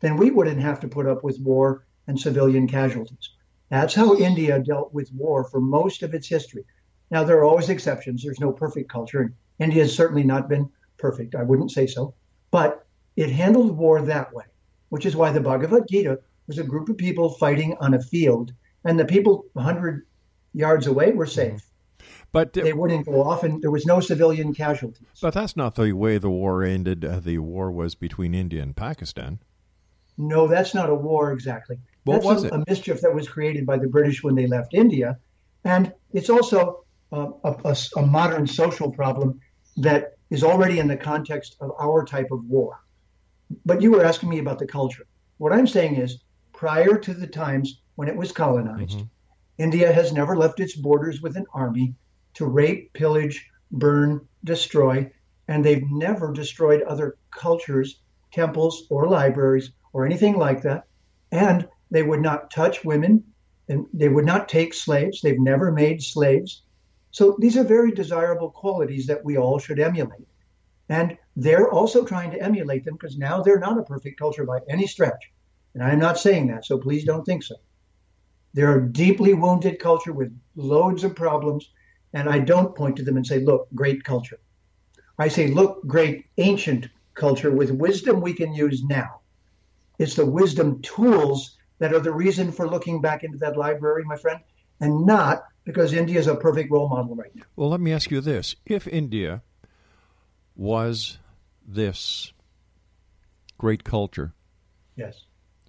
Then 0.00 0.16
we 0.16 0.30
wouldn't 0.30 0.60
have 0.60 0.80
to 0.80 0.88
put 0.88 1.06
up 1.06 1.24
with 1.24 1.40
war 1.40 1.84
and 2.06 2.18
civilian 2.18 2.68
casualties. 2.68 3.30
That's 3.70 3.94
how 3.94 4.16
India 4.16 4.58
dealt 4.60 4.92
with 4.94 5.12
war 5.12 5.44
for 5.44 5.60
most 5.60 6.02
of 6.02 6.14
its 6.14 6.28
history. 6.28 6.64
Now, 7.10 7.24
there 7.24 7.38
are 7.38 7.44
always 7.44 7.70
exceptions. 7.70 8.22
There's 8.22 8.40
no 8.40 8.52
perfect 8.52 8.88
culture, 8.90 9.32
and 9.58 9.70
India 9.70 9.82
has 9.82 9.94
certainly 9.94 10.24
not 10.24 10.48
been 10.48 10.70
perfect. 10.98 11.34
I 11.34 11.42
wouldn't 11.42 11.70
say 11.70 11.86
so. 11.86 12.14
But 12.50 12.86
it 13.16 13.30
handled 13.30 13.76
war 13.76 14.02
that 14.02 14.32
way, 14.32 14.44
which 14.88 15.06
is 15.06 15.16
why 15.16 15.32
the 15.32 15.40
Bhagavad 15.40 15.84
Gita 15.88 16.20
was 16.46 16.58
a 16.58 16.64
group 16.64 16.88
of 16.88 16.96
people 16.96 17.30
fighting 17.30 17.76
on 17.80 17.94
a 17.94 18.00
field, 18.00 18.52
and 18.84 18.98
the 18.98 19.04
people 19.04 19.46
100 19.54 20.06
yards 20.52 20.86
away 20.86 21.12
were 21.12 21.26
safe. 21.26 21.62
But 22.32 22.52
They 22.52 22.72
wouldn't 22.72 23.06
go 23.06 23.22
off, 23.22 23.44
and 23.44 23.62
there 23.62 23.70
was 23.70 23.86
no 23.86 24.00
civilian 24.00 24.52
casualties. 24.54 25.06
but 25.22 25.34
that's 25.34 25.56
not 25.56 25.76
the 25.76 25.92
way 25.92 26.18
the 26.18 26.30
war 26.30 26.64
ended. 26.64 27.04
Uh, 27.04 27.20
the 27.20 27.38
war 27.38 27.70
was 27.70 27.94
between 27.94 28.34
India 28.34 28.60
and 28.60 28.74
Pakistan. 28.76 29.38
No, 30.18 30.48
that's 30.48 30.74
not 30.74 30.90
a 30.90 30.94
war 30.94 31.32
exactly. 31.32 31.78
What 32.04 32.22
that's 32.22 32.26
was 32.26 32.44
a, 32.44 32.46
it? 32.48 32.52
a 32.52 32.64
mischief 32.68 33.00
that 33.00 33.14
was 33.14 33.28
created 33.28 33.66
by 33.66 33.78
the 33.78 33.88
British 33.88 34.22
when 34.22 34.34
they 34.34 34.46
left 34.46 34.74
India, 34.74 35.18
and 35.64 35.92
it's 36.12 36.28
also 36.28 36.84
uh, 37.12 37.30
a, 37.44 37.54
a, 37.64 37.76
a 37.96 38.06
modern 38.06 38.46
social 38.46 38.90
problem 38.90 39.40
that 39.76 40.16
is 40.30 40.44
already 40.44 40.78
in 40.78 40.88
the 40.88 40.96
context 40.96 41.56
of 41.60 41.72
our 41.80 42.04
type 42.04 42.30
of 42.30 42.44
war. 42.44 42.80
But 43.64 43.82
you 43.82 43.90
were 43.90 44.04
asking 44.04 44.30
me 44.30 44.38
about 44.38 44.58
the 44.58 44.66
culture. 44.66 45.06
What 45.38 45.52
I'm 45.52 45.66
saying 45.66 45.96
is, 45.96 46.20
prior 46.52 46.96
to 46.98 47.14
the 47.14 47.26
times 47.26 47.80
when 47.96 48.08
it 48.08 48.16
was 48.16 48.32
colonized, 48.32 48.98
mm-hmm. 48.98 49.62
India 49.62 49.92
has 49.92 50.12
never 50.12 50.36
left 50.36 50.60
its 50.60 50.74
borders 50.74 51.20
with 51.20 51.36
an 51.36 51.46
army 51.52 51.94
to 52.34 52.46
rape, 52.46 52.92
pillage, 52.92 53.48
burn, 53.70 54.26
destroy, 54.42 55.10
and 55.48 55.64
they've 55.64 55.88
never 55.90 56.32
destroyed 56.32 56.82
other 56.82 57.16
cultures, 57.30 58.00
temples, 58.32 58.86
or 58.90 59.08
libraries, 59.08 59.70
or 59.92 60.06
anything 60.06 60.36
like 60.36 60.62
that. 60.62 60.84
And 61.30 61.68
they 61.90 62.02
would 62.02 62.20
not 62.20 62.50
touch 62.50 62.84
women, 62.84 63.22
and 63.68 63.86
they 63.92 64.08
would 64.08 64.24
not 64.24 64.48
take 64.48 64.74
slaves. 64.74 65.20
They've 65.20 65.38
never 65.38 65.70
made 65.70 66.02
slaves. 66.02 66.62
So 67.14 67.36
these 67.38 67.56
are 67.56 67.62
very 67.62 67.92
desirable 67.92 68.50
qualities 68.50 69.06
that 69.06 69.24
we 69.24 69.38
all 69.38 69.60
should 69.60 69.78
emulate. 69.78 70.26
And 70.88 71.16
they're 71.36 71.70
also 71.70 72.04
trying 72.04 72.32
to 72.32 72.42
emulate 72.42 72.84
them 72.84 72.94
because 72.94 73.16
now 73.16 73.40
they're 73.40 73.60
not 73.60 73.78
a 73.78 73.84
perfect 73.84 74.18
culture 74.18 74.44
by 74.44 74.58
any 74.68 74.88
stretch. 74.88 75.30
And 75.74 75.84
I'm 75.84 76.00
not 76.00 76.18
saying 76.18 76.48
that, 76.48 76.64
so 76.64 76.76
please 76.76 77.04
don't 77.04 77.24
think 77.24 77.44
so. 77.44 77.54
They're 78.52 78.80
a 78.80 78.92
deeply 78.92 79.32
wounded 79.32 79.78
culture 79.78 80.12
with 80.12 80.36
loads 80.56 81.04
of 81.04 81.14
problems. 81.14 81.70
And 82.14 82.28
I 82.28 82.40
don't 82.40 82.74
point 82.74 82.96
to 82.96 83.04
them 83.04 83.16
and 83.16 83.24
say, 83.24 83.38
look, 83.38 83.68
great 83.76 84.02
culture. 84.02 84.40
I 85.16 85.28
say, 85.28 85.46
look, 85.46 85.86
great 85.86 86.26
ancient 86.38 86.88
culture 87.14 87.52
with 87.52 87.70
wisdom 87.70 88.20
we 88.22 88.32
can 88.32 88.52
use 88.52 88.82
now. 88.82 89.20
It's 90.00 90.16
the 90.16 90.26
wisdom 90.26 90.82
tools 90.82 91.58
that 91.78 91.94
are 91.94 92.00
the 92.00 92.10
reason 92.10 92.50
for 92.50 92.68
looking 92.68 93.00
back 93.00 93.22
into 93.22 93.38
that 93.38 93.56
library, 93.56 94.02
my 94.02 94.16
friend, 94.16 94.40
and 94.80 95.06
not 95.06 95.44
because 95.64 95.92
India 95.92 96.18
is 96.18 96.26
a 96.26 96.34
perfect 96.36 96.70
role 96.70 96.88
model 96.88 97.14
right 97.16 97.34
now. 97.34 97.42
Well, 97.56 97.70
let 97.70 97.80
me 97.80 97.92
ask 97.92 98.10
you 98.10 98.20
this: 98.20 98.54
If 98.66 98.86
India 98.86 99.42
was 100.56 101.18
this 101.66 102.32
great 103.58 103.84
culture, 103.84 104.34
Yes. 104.96 105.24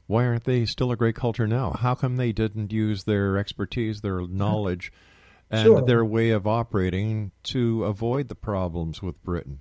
why 0.08 0.26
aren't 0.26 0.44
they 0.44 0.66
still 0.66 0.92
a 0.92 0.96
great 0.96 1.16
culture 1.16 1.48
now? 1.48 1.72
How 1.72 1.96
come 1.96 2.18
they 2.18 2.32
didn't 2.32 2.72
use 2.72 3.04
their 3.04 3.38
expertise, 3.38 4.02
their 4.02 4.22
knowledge, 4.28 4.92
and 5.50 5.64
Sure. 5.64 5.82
their 5.82 6.04
way 6.06 6.32
of 6.32 6.46
operating 6.46 7.32
to 7.44 7.84
avoid 7.86 8.28
the 8.28 8.36
problems 8.36 9.02
with 9.02 9.24
Britain? 9.24 9.60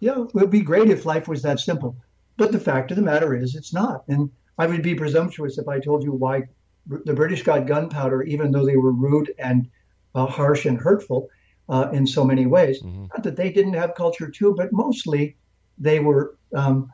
Yeah, 0.00 0.22
it 0.22 0.34
would 0.34 0.50
be 0.50 0.60
great 0.62 0.90
if 0.90 1.04
life 1.04 1.26
was 1.28 1.42
that 1.42 1.58
simple. 1.60 1.96
But 2.36 2.52
the 2.52 2.60
fact 2.60 2.92
of 2.92 2.96
the 2.96 3.02
matter 3.02 3.34
is, 3.34 3.56
it's 3.56 3.74
not. 3.74 4.04
And 4.06 4.30
I 4.56 4.66
would 4.66 4.82
be 4.82 4.94
presumptuous 4.94 5.58
if 5.58 5.66
I 5.66 5.80
told 5.80 6.04
you 6.04 6.12
why 6.12 6.44
the 6.88 7.14
British 7.14 7.42
got 7.42 7.66
gunpowder, 7.66 8.22
even 8.22 8.50
though 8.50 8.66
they 8.66 8.76
were 8.76 8.92
rude 8.92 9.32
and 9.38 9.68
uh, 10.14 10.26
harsh 10.26 10.66
and 10.66 10.78
hurtful 10.78 11.28
uh, 11.68 11.90
in 11.92 12.06
so 12.06 12.24
many 12.24 12.46
ways. 12.46 12.82
Mm-hmm. 12.82 13.06
Not 13.06 13.22
that 13.22 13.36
they 13.36 13.52
didn't 13.52 13.74
have 13.74 13.94
culture 13.94 14.30
too, 14.30 14.54
but 14.56 14.72
mostly 14.72 15.36
they 15.76 16.00
were 16.00 16.36
um, 16.54 16.92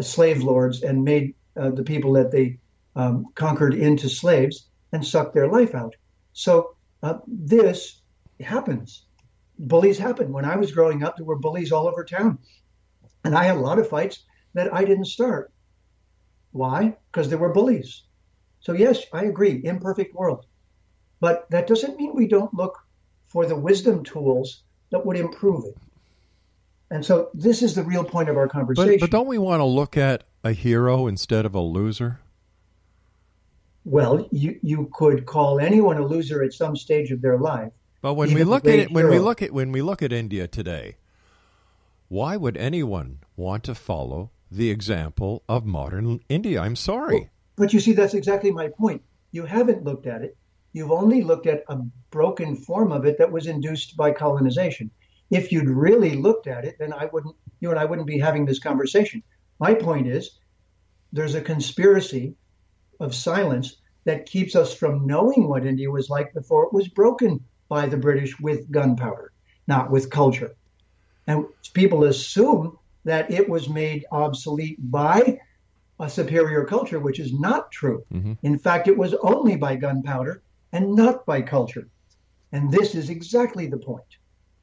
slave 0.00 0.42
lords 0.42 0.82
and 0.82 1.04
made 1.04 1.34
uh, 1.56 1.70
the 1.70 1.82
people 1.82 2.12
that 2.14 2.30
they 2.30 2.58
um, 2.96 3.26
conquered 3.34 3.74
into 3.74 4.08
slaves 4.08 4.68
and 4.92 5.04
sucked 5.04 5.34
their 5.34 5.48
life 5.48 5.74
out. 5.74 5.94
So 6.32 6.76
uh, 7.02 7.18
this 7.26 8.02
happens. 8.40 9.04
Bullies 9.58 9.98
happen. 9.98 10.32
When 10.32 10.44
I 10.44 10.56
was 10.56 10.72
growing 10.72 11.02
up, 11.02 11.16
there 11.16 11.26
were 11.26 11.38
bullies 11.38 11.72
all 11.72 11.86
over 11.86 12.04
town. 12.04 12.38
And 13.24 13.34
I 13.34 13.44
had 13.44 13.56
a 13.56 13.60
lot 13.60 13.78
of 13.78 13.88
fights 13.88 14.24
that 14.54 14.72
I 14.72 14.84
didn't 14.84 15.04
start. 15.06 15.52
Why? 16.52 16.96
Because 17.10 17.28
there 17.28 17.38
were 17.38 17.52
bullies. 17.52 18.02
So, 18.60 18.72
yes, 18.72 19.04
I 19.12 19.24
agree, 19.24 19.60
imperfect 19.64 20.14
world. 20.14 20.46
But 21.20 21.50
that 21.50 21.66
doesn't 21.66 21.96
mean 21.96 22.14
we 22.14 22.28
don't 22.28 22.52
look 22.54 22.78
for 23.26 23.46
the 23.46 23.56
wisdom 23.56 24.04
tools 24.04 24.62
that 24.90 25.04
would 25.04 25.16
improve 25.16 25.64
it. 25.64 25.76
And 26.90 27.04
so, 27.04 27.30
this 27.34 27.62
is 27.62 27.74
the 27.74 27.84
real 27.84 28.04
point 28.04 28.28
of 28.28 28.36
our 28.36 28.48
conversation. 28.48 28.94
But, 28.94 29.00
but 29.00 29.10
don't 29.10 29.26
we 29.28 29.38
want 29.38 29.60
to 29.60 29.64
look 29.64 29.96
at 29.96 30.24
a 30.44 30.52
hero 30.52 31.06
instead 31.06 31.46
of 31.46 31.54
a 31.54 31.60
loser? 31.60 32.20
Well, 33.84 34.28
you, 34.30 34.58
you 34.62 34.90
could 34.92 35.24
call 35.24 35.58
anyone 35.58 35.96
a 35.96 36.06
loser 36.06 36.42
at 36.42 36.52
some 36.52 36.76
stage 36.76 37.10
of 37.10 37.22
their 37.22 37.38
life. 37.38 37.72
But 38.02 38.14
when 38.14 38.32
we 38.34 38.44
look 38.44 38.66
at 38.66 38.78
it, 38.78 38.92
when 38.92 39.08
we 39.08 39.18
look 39.18 39.42
at 39.42 39.52
when 39.52 39.72
we 39.72 39.82
look 39.82 40.02
at 40.02 40.12
India 40.12 40.48
today, 40.48 40.96
why 42.08 42.36
would 42.36 42.56
anyone 42.56 43.20
want 43.36 43.62
to 43.64 43.74
follow 43.74 44.30
the 44.50 44.70
example 44.70 45.42
of 45.48 45.66
modern 45.66 46.20
India? 46.28 46.60
I'm 46.60 46.76
sorry. 46.76 47.30
But 47.60 47.74
you 47.74 47.78
see, 47.80 47.92
that's 47.92 48.14
exactly 48.14 48.50
my 48.50 48.68
point. 48.68 49.02
You 49.32 49.44
haven't 49.44 49.84
looked 49.84 50.06
at 50.06 50.22
it. 50.22 50.34
You've 50.72 50.90
only 50.90 51.22
looked 51.22 51.46
at 51.46 51.62
a 51.68 51.76
broken 52.10 52.56
form 52.56 52.90
of 52.90 53.04
it 53.04 53.18
that 53.18 53.30
was 53.30 53.46
induced 53.46 53.98
by 53.98 54.12
colonization. 54.12 54.90
If 55.30 55.52
you'd 55.52 55.68
really 55.68 56.16
looked 56.16 56.46
at 56.46 56.64
it, 56.64 56.76
then 56.78 56.94
I 56.94 57.10
wouldn't, 57.12 57.36
you 57.60 57.68
and 57.68 57.78
I 57.78 57.84
wouldn't 57.84 58.06
be 58.06 58.18
having 58.18 58.46
this 58.46 58.60
conversation. 58.60 59.22
My 59.58 59.74
point 59.74 60.08
is, 60.08 60.38
there's 61.12 61.34
a 61.34 61.42
conspiracy 61.42 62.34
of 62.98 63.14
silence 63.14 63.76
that 64.04 64.24
keeps 64.24 64.56
us 64.56 64.72
from 64.72 65.06
knowing 65.06 65.46
what 65.46 65.66
India 65.66 65.90
was 65.90 66.08
like 66.08 66.32
before 66.32 66.64
it 66.64 66.72
was 66.72 66.88
broken 66.88 67.44
by 67.68 67.84
the 67.88 67.98
British 67.98 68.40
with 68.40 68.70
gunpowder, 68.70 69.32
not 69.66 69.90
with 69.90 70.08
culture. 70.08 70.52
And 71.26 71.44
people 71.74 72.04
assume 72.04 72.78
that 73.04 73.30
it 73.30 73.50
was 73.50 73.68
made 73.68 74.06
obsolete 74.10 74.78
by 74.90 75.40
a 76.00 76.08
superior 76.08 76.64
culture, 76.64 76.98
which 76.98 77.20
is 77.20 77.32
not 77.32 77.70
true. 77.70 78.04
Mm-hmm. 78.12 78.32
In 78.42 78.58
fact, 78.58 78.88
it 78.88 78.96
was 78.96 79.14
only 79.14 79.56
by 79.56 79.76
gunpowder 79.76 80.42
and 80.72 80.94
not 80.94 81.26
by 81.26 81.42
culture. 81.42 81.88
And 82.52 82.72
this 82.72 82.94
is 82.94 83.10
exactly 83.10 83.66
the 83.66 83.76
point. 83.76 84.16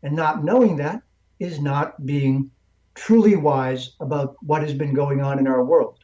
And 0.04 0.16
not 0.16 0.44
knowing 0.44 0.78
that 0.78 1.02
is 1.40 1.60
not 1.60 2.06
being 2.06 2.52
truly 2.96 3.36
wise 3.36 3.92
about 4.00 4.36
what 4.42 4.64
has 4.64 4.74
been 4.74 4.94
going 4.94 5.22
on 5.22 5.40
in 5.40 5.48
our 5.48 5.64
world. 5.64 6.00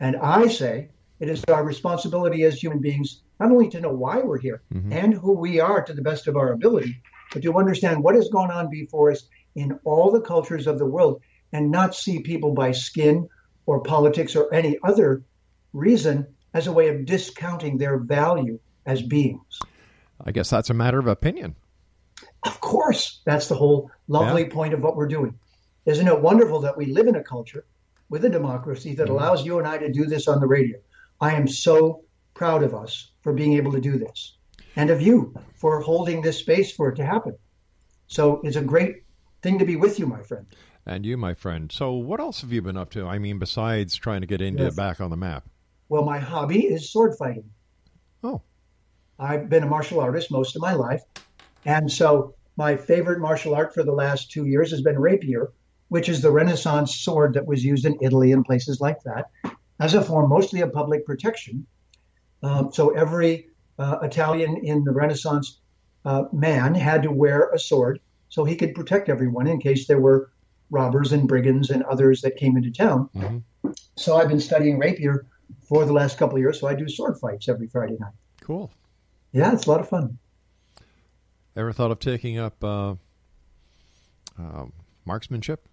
And 0.00 0.16
I 0.16 0.48
say 0.48 0.88
it 1.18 1.28
is 1.28 1.42
our 1.48 1.64
responsibility 1.64 2.44
as 2.44 2.62
human 2.62 2.80
beings 2.80 3.22
not 3.40 3.50
only 3.50 3.68
to 3.70 3.80
know 3.80 3.92
why 3.92 4.20
we're 4.20 4.38
here 4.38 4.62
and 4.90 5.12
who 5.12 5.32
we 5.32 5.58
are 5.58 5.82
to 5.82 5.92
the 5.92 6.02
best 6.02 6.28
of 6.28 6.36
our 6.36 6.52
ability, 6.52 7.02
but 7.32 7.42
to 7.42 7.58
understand 7.58 8.02
what 8.02 8.14
has 8.14 8.28
gone 8.28 8.50
on 8.50 8.70
before 8.70 9.10
us 9.10 9.24
in 9.56 9.78
all 9.84 10.12
the 10.12 10.20
cultures 10.20 10.66
of 10.68 10.78
the 10.78 10.86
world 10.86 11.20
and 11.52 11.70
not 11.70 11.94
see 11.94 12.20
people 12.20 12.52
by 12.54 12.70
skin 12.70 13.28
or 13.66 13.80
politics 13.80 14.36
or 14.36 14.52
any 14.52 14.78
other 14.82 15.22
reason 15.72 16.26
as 16.52 16.66
a 16.66 16.72
way 16.72 16.88
of 16.88 17.04
discounting 17.04 17.78
their 17.78 17.98
value 17.98 18.58
as 18.86 19.02
beings. 19.02 19.58
I 20.24 20.32
guess 20.32 20.50
that's 20.50 20.70
a 20.70 20.74
matter 20.74 20.98
of 20.98 21.06
opinion. 21.06 21.56
Of 22.44 22.60
course, 22.60 23.20
that's 23.24 23.48
the 23.48 23.54
whole 23.54 23.90
lovely 24.06 24.42
Yeah. 24.42 24.48
point 24.48 24.74
of 24.74 24.80
what 24.80 24.96
we're 24.96 25.08
doing. 25.08 25.38
Isn't 25.86 26.08
it 26.08 26.20
wonderful 26.20 26.60
that 26.60 26.76
we 26.76 26.86
live 26.86 27.06
in 27.06 27.16
a 27.16 27.22
culture 27.22 27.66
with 28.08 28.24
a 28.24 28.30
democracy 28.30 28.94
that 28.94 29.04
mm-hmm. 29.04 29.12
allows 29.12 29.44
you 29.44 29.58
and 29.58 29.66
I 29.66 29.78
to 29.78 29.92
do 29.92 30.06
this 30.06 30.28
on 30.28 30.40
the 30.40 30.46
radio? 30.46 30.78
I 31.20 31.34
am 31.34 31.48
so 31.48 32.04
proud 32.34 32.62
of 32.62 32.74
us 32.74 33.10
for 33.22 33.32
being 33.32 33.54
able 33.54 33.72
to 33.72 33.80
do 33.80 33.98
this 33.98 34.36
and 34.76 34.90
of 34.90 35.00
you 35.00 35.34
for 35.54 35.80
holding 35.80 36.20
this 36.20 36.38
space 36.38 36.72
for 36.72 36.88
it 36.90 36.96
to 36.96 37.04
happen. 37.04 37.36
So 38.06 38.40
it's 38.44 38.56
a 38.56 38.62
great 38.62 39.04
thing 39.42 39.58
to 39.58 39.64
be 39.64 39.76
with 39.76 39.98
you, 39.98 40.06
my 40.06 40.22
friend. 40.22 40.46
And 40.86 41.06
you, 41.06 41.16
my 41.16 41.34
friend. 41.34 41.72
So, 41.72 41.92
what 41.92 42.20
else 42.20 42.42
have 42.42 42.52
you 42.52 42.60
been 42.60 42.76
up 42.76 42.90
to? 42.90 43.06
I 43.06 43.18
mean, 43.18 43.38
besides 43.38 43.96
trying 43.96 44.20
to 44.20 44.26
get 44.26 44.42
India 44.42 44.66
Yes. 44.66 44.74
back 44.74 45.00
on 45.00 45.10
the 45.10 45.16
map. 45.16 45.48
Well, 45.88 46.04
my 46.04 46.18
hobby 46.18 46.66
is 46.66 46.90
sword 46.92 47.14
fighting. 47.18 47.50
Oh, 48.22 48.42
I've 49.18 49.48
been 49.48 49.62
a 49.62 49.66
martial 49.66 50.00
artist 50.00 50.30
most 50.30 50.56
of 50.56 50.62
my 50.62 50.74
life. 50.74 51.02
And 51.64 51.90
so 51.90 52.34
my 52.56 52.76
favorite 52.76 53.20
martial 53.20 53.54
art 53.54 53.74
for 53.74 53.82
the 53.82 53.92
last 53.92 54.30
two 54.30 54.46
years 54.46 54.70
has 54.70 54.82
been 54.82 54.98
rapier, 54.98 55.52
which 55.88 56.08
is 56.08 56.20
the 56.20 56.30
Renaissance 56.30 56.96
sword 56.96 57.34
that 57.34 57.46
was 57.46 57.64
used 57.64 57.84
in 57.84 57.98
Italy 58.02 58.32
and 58.32 58.44
places 58.44 58.80
like 58.80 58.98
that 59.04 59.26
as 59.80 59.94
a 59.94 60.02
form 60.02 60.28
mostly 60.28 60.60
of 60.60 60.72
public 60.72 61.06
protection. 61.06 61.66
Um, 62.42 62.72
so 62.72 62.90
every 62.90 63.48
uh, 63.78 63.98
Italian 64.02 64.58
in 64.58 64.84
the 64.84 64.92
Renaissance 64.92 65.60
uh, 66.04 66.24
man 66.32 66.74
had 66.74 67.02
to 67.04 67.10
wear 67.10 67.50
a 67.50 67.58
sword 67.58 68.00
so 68.28 68.44
he 68.44 68.56
could 68.56 68.74
protect 68.74 69.08
everyone 69.08 69.46
in 69.46 69.60
case 69.60 69.86
there 69.86 70.00
were 70.00 70.30
robbers 70.70 71.12
and 71.12 71.28
brigands 71.28 71.70
and 71.70 71.82
others 71.84 72.22
that 72.22 72.36
came 72.36 72.56
into 72.56 72.70
town. 72.70 73.44
So 73.96 74.16
I've 74.16 74.28
been 74.28 74.40
studying 74.40 74.78
rapier 74.78 75.26
for 75.68 75.84
the 75.84 75.92
last 75.92 76.18
couple 76.18 76.36
of 76.36 76.40
years. 76.40 76.60
So 76.60 76.66
I 76.66 76.74
do 76.74 76.88
sword 76.88 77.18
fights 77.18 77.48
every 77.48 77.68
Friday 77.68 77.96
night. 77.98 78.12
cool. 78.40 78.70
Yeah, 79.32 79.52
it's 79.52 79.66
a 79.66 79.70
lot 79.70 79.80
of 79.80 79.88
fun. 79.88 80.18
Ever 81.56 81.72
thought 81.72 81.90
of 81.90 81.98
taking 81.98 82.38
up 82.38 82.62
uh, 82.62 82.94
uh, 84.38 84.66
marksmanship? 85.04 85.68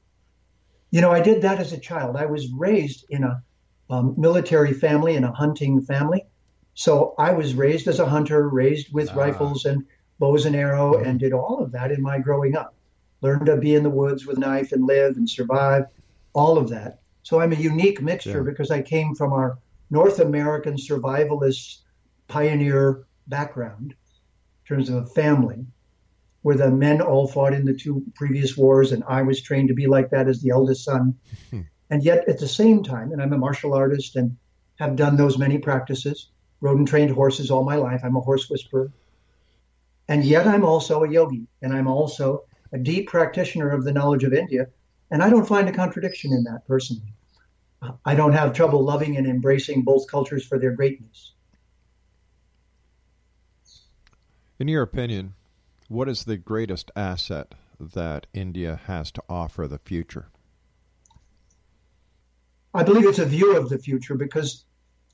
You 0.90 1.02
know, 1.02 1.12
I 1.12 1.22
did 1.22 1.44
that 1.44 1.60
as 1.60 1.72
a 1.72 1.78
child. 1.78 2.16
I 2.16 2.26
was 2.26 2.52
raised 2.52 3.06
in 3.10 3.24
a 3.24 3.44
um, 3.92 4.16
military 4.18 4.74
family, 4.74 5.16
and 5.16 5.26
a 5.26 5.32
hunting 5.32 5.82
family. 5.82 6.26
So 6.74 7.14
I 7.20 7.34
was 7.34 7.54
raised 7.54 7.88
as 7.88 8.00
a 8.00 8.06
hunter, 8.06 8.48
raised 8.48 8.92
with 8.94 9.14
rifles 9.14 9.66
and 9.66 9.86
bows 10.18 10.46
and 10.46 10.56
arrow, 10.56 10.98
and 10.98 11.20
did 11.20 11.34
all 11.34 11.62
of 11.62 11.74
that 11.74 11.92
in 11.92 12.02
my 12.02 12.18
growing 12.20 12.56
up. 12.56 12.74
Learned 13.22 13.46
to 13.48 13.58
be 13.58 13.76
in 13.76 13.84
the 13.84 13.90
woods 13.90 14.26
with 14.26 14.38
a 14.38 14.40
knife 14.40 14.72
and 14.72 14.86
live 14.86 15.16
and 15.18 15.30
survive, 15.30 15.86
all 16.34 16.58
of 16.58 16.70
that. 16.70 17.00
So 17.24 17.40
I'm 17.40 17.54
a 17.54 17.56
unique 17.56 18.02
mixture 18.02 18.44
Yeah. 18.44 18.52
because 18.52 18.72
I 18.72 18.82
came 18.82 19.16
from 19.16 19.32
our 19.34 19.60
North 19.90 20.20
American 20.20 20.76
survivalist 20.76 21.80
pioneer 22.28 23.04
background 23.28 23.92
in 23.92 24.76
terms 24.76 24.90
of 24.90 24.96
a 25.04 25.06
family 25.06 25.66
where 26.42 26.56
the 26.58 26.72
men 26.72 27.02
all 27.02 27.28
fought 27.28 27.54
in 27.54 27.66
the 27.66 27.74
two 27.74 28.04
previous 28.16 28.58
wars, 28.58 28.92
and 28.92 29.04
I 29.08 29.22
was 29.22 29.42
trained 29.42 29.68
to 29.68 29.76
be 29.76 29.86
like 29.86 30.10
that 30.10 30.28
as 30.28 30.42
the 30.42 30.50
eldest 30.50 30.84
son. 30.84 31.16
Hmm. 31.52 31.62
and 31.92 32.04
yet, 32.04 32.28
at 32.28 32.40
the 32.40 32.48
same 32.48 32.82
time, 32.84 33.12
and 33.12 33.22
I'm 33.22 33.34
a 33.34 33.38
martial 33.38 33.74
artist 33.74 34.16
and 34.16 34.38
have 34.80 34.96
done 34.96 35.18
those 35.18 35.38
many 35.38 35.60
practices, 35.60 36.32
rode 36.62 36.80
and 36.80 36.88
trained 36.88 37.12
horses 37.12 37.52
all 37.52 37.64
my 37.64 37.76
life. 37.76 38.02
I'm 38.04 38.16
a 38.16 38.22
horse 38.22 38.50
whisperer. 38.50 38.92
And 40.08 40.24
yet, 40.24 40.48
I'm 40.48 40.64
also 40.66 41.04
a 41.04 41.12
yogi, 41.12 41.46
and 41.62 41.74
I'm 41.74 41.88
also 41.88 42.46
a 42.74 42.78
deep 42.78 43.08
practitioner 43.10 43.70
of 43.70 43.84
the 43.84 43.92
knowledge 43.92 44.24
of 44.24 44.34
India. 44.34 44.68
And 45.10 45.22
I 45.22 45.30
don't 45.30 45.48
find 45.48 45.68
a 45.68 45.74
contradiction 45.74 46.32
in 46.32 46.44
that 46.46 46.66
personally. 46.68 47.14
I 48.06 48.16
don't 48.16 48.34
have 48.34 48.54
trouble 48.54 48.84
loving 48.84 49.18
and 49.18 49.28
embracing 49.28 49.82
both 49.84 50.08
cultures 50.08 50.46
for 50.46 50.60
their 50.60 50.72
greatness. 50.72 51.34
In 54.60 54.68
your 54.68 54.84
opinion, 54.84 55.34
what 55.88 56.08
is 56.08 56.24
the 56.24 56.38
greatest 56.38 56.92
asset 56.96 57.56
that 57.80 58.28
India 58.34 58.80
has 58.86 59.12
to 59.12 59.24
offer 59.28 59.68
the 59.68 59.80
future? 59.80 60.28
I 62.74 62.84
believe 62.84 63.06
it's 63.06 63.20
a 63.20 63.26
view 63.26 63.58
of 63.58 63.70
the 63.70 63.80
future 63.80 64.16
because 64.16 64.64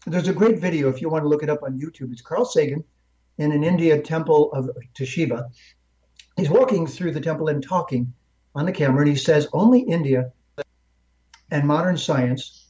there's 0.05 0.27
a 0.27 0.33
great 0.33 0.59
video 0.59 0.89
if 0.89 1.01
you 1.01 1.09
want 1.09 1.23
to 1.23 1.29
look 1.29 1.43
it 1.43 1.49
up 1.49 1.63
on 1.63 1.79
YouTube. 1.79 2.11
It's 2.11 2.21
Carl 2.21 2.45
Sagan 2.45 2.83
in 3.37 3.51
an 3.51 3.63
India 3.63 4.01
temple 4.01 4.51
of 4.51 4.69
to 4.95 5.05
Shiva. 5.05 5.49
He's 6.37 6.49
walking 6.49 6.85
through 6.85 7.13
the 7.13 7.21
temple 7.21 7.47
and 7.47 7.63
talking 7.63 8.13
on 8.53 8.65
the 8.65 8.71
camera, 8.71 9.01
and 9.01 9.09
he 9.09 9.15
says 9.15 9.47
only 9.51 9.79
India 9.81 10.31
and 11.49 11.67
modern 11.67 11.97
science 11.97 12.67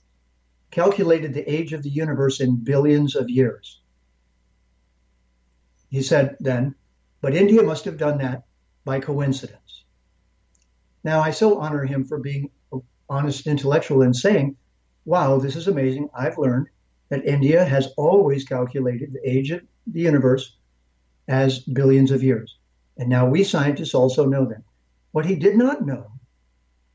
calculated 0.72 1.34
the 1.34 1.50
age 1.52 1.74
of 1.74 1.84
the 1.84 1.90
universe 1.90 2.40
in 2.40 2.64
billions 2.64 3.16
of 3.16 3.30
years. 3.30 3.82
He 5.90 6.02
said 6.02 6.38
then, 6.40 6.76
but 7.22 7.36
India 7.36 7.64
must 7.64 7.86
have 7.86 7.98
done 7.98 8.20
that 8.20 8.44
by 8.86 9.00
coincidence. 9.00 9.84
Now, 11.04 11.22
I 11.22 11.32
so 11.32 11.60
honor 11.60 11.84
him 11.84 12.06
for 12.06 12.20
being 12.20 12.52
an 12.72 12.82
honest 13.10 13.48
intellectual 13.48 14.02
and 14.02 14.16
saying, 14.16 14.58
wow, 15.06 15.40
this 15.40 15.56
is 15.56 15.68
amazing. 15.68 16.10
I've 16.14 16.38
learned 16.38 16.68
that 17.10 17.26
India 17.26 17.64
has 17.64 17.88
always 17.98 18.44
calculated 18.46 19.14
the 19.14 19.30
age 19.30 19.52
of 19.52 19.62
the 19.88 20.02
universe 20.02 20.56
as 21.28 21.60
billions 21.60 22.12
of 22.12 22.24
years. 22.24 22.57
And 22.98 23.10
now 23.10 23.28
we 23.28 23.44
scientists 23.44 23.94
also 23.94 24.26
know 24.26 24.46
that. 24.46 24.64
What 25.12 25.26
he 25.26 25.36
did 25.36 25.56
not 25.56 25.86
know, 25.86 26.12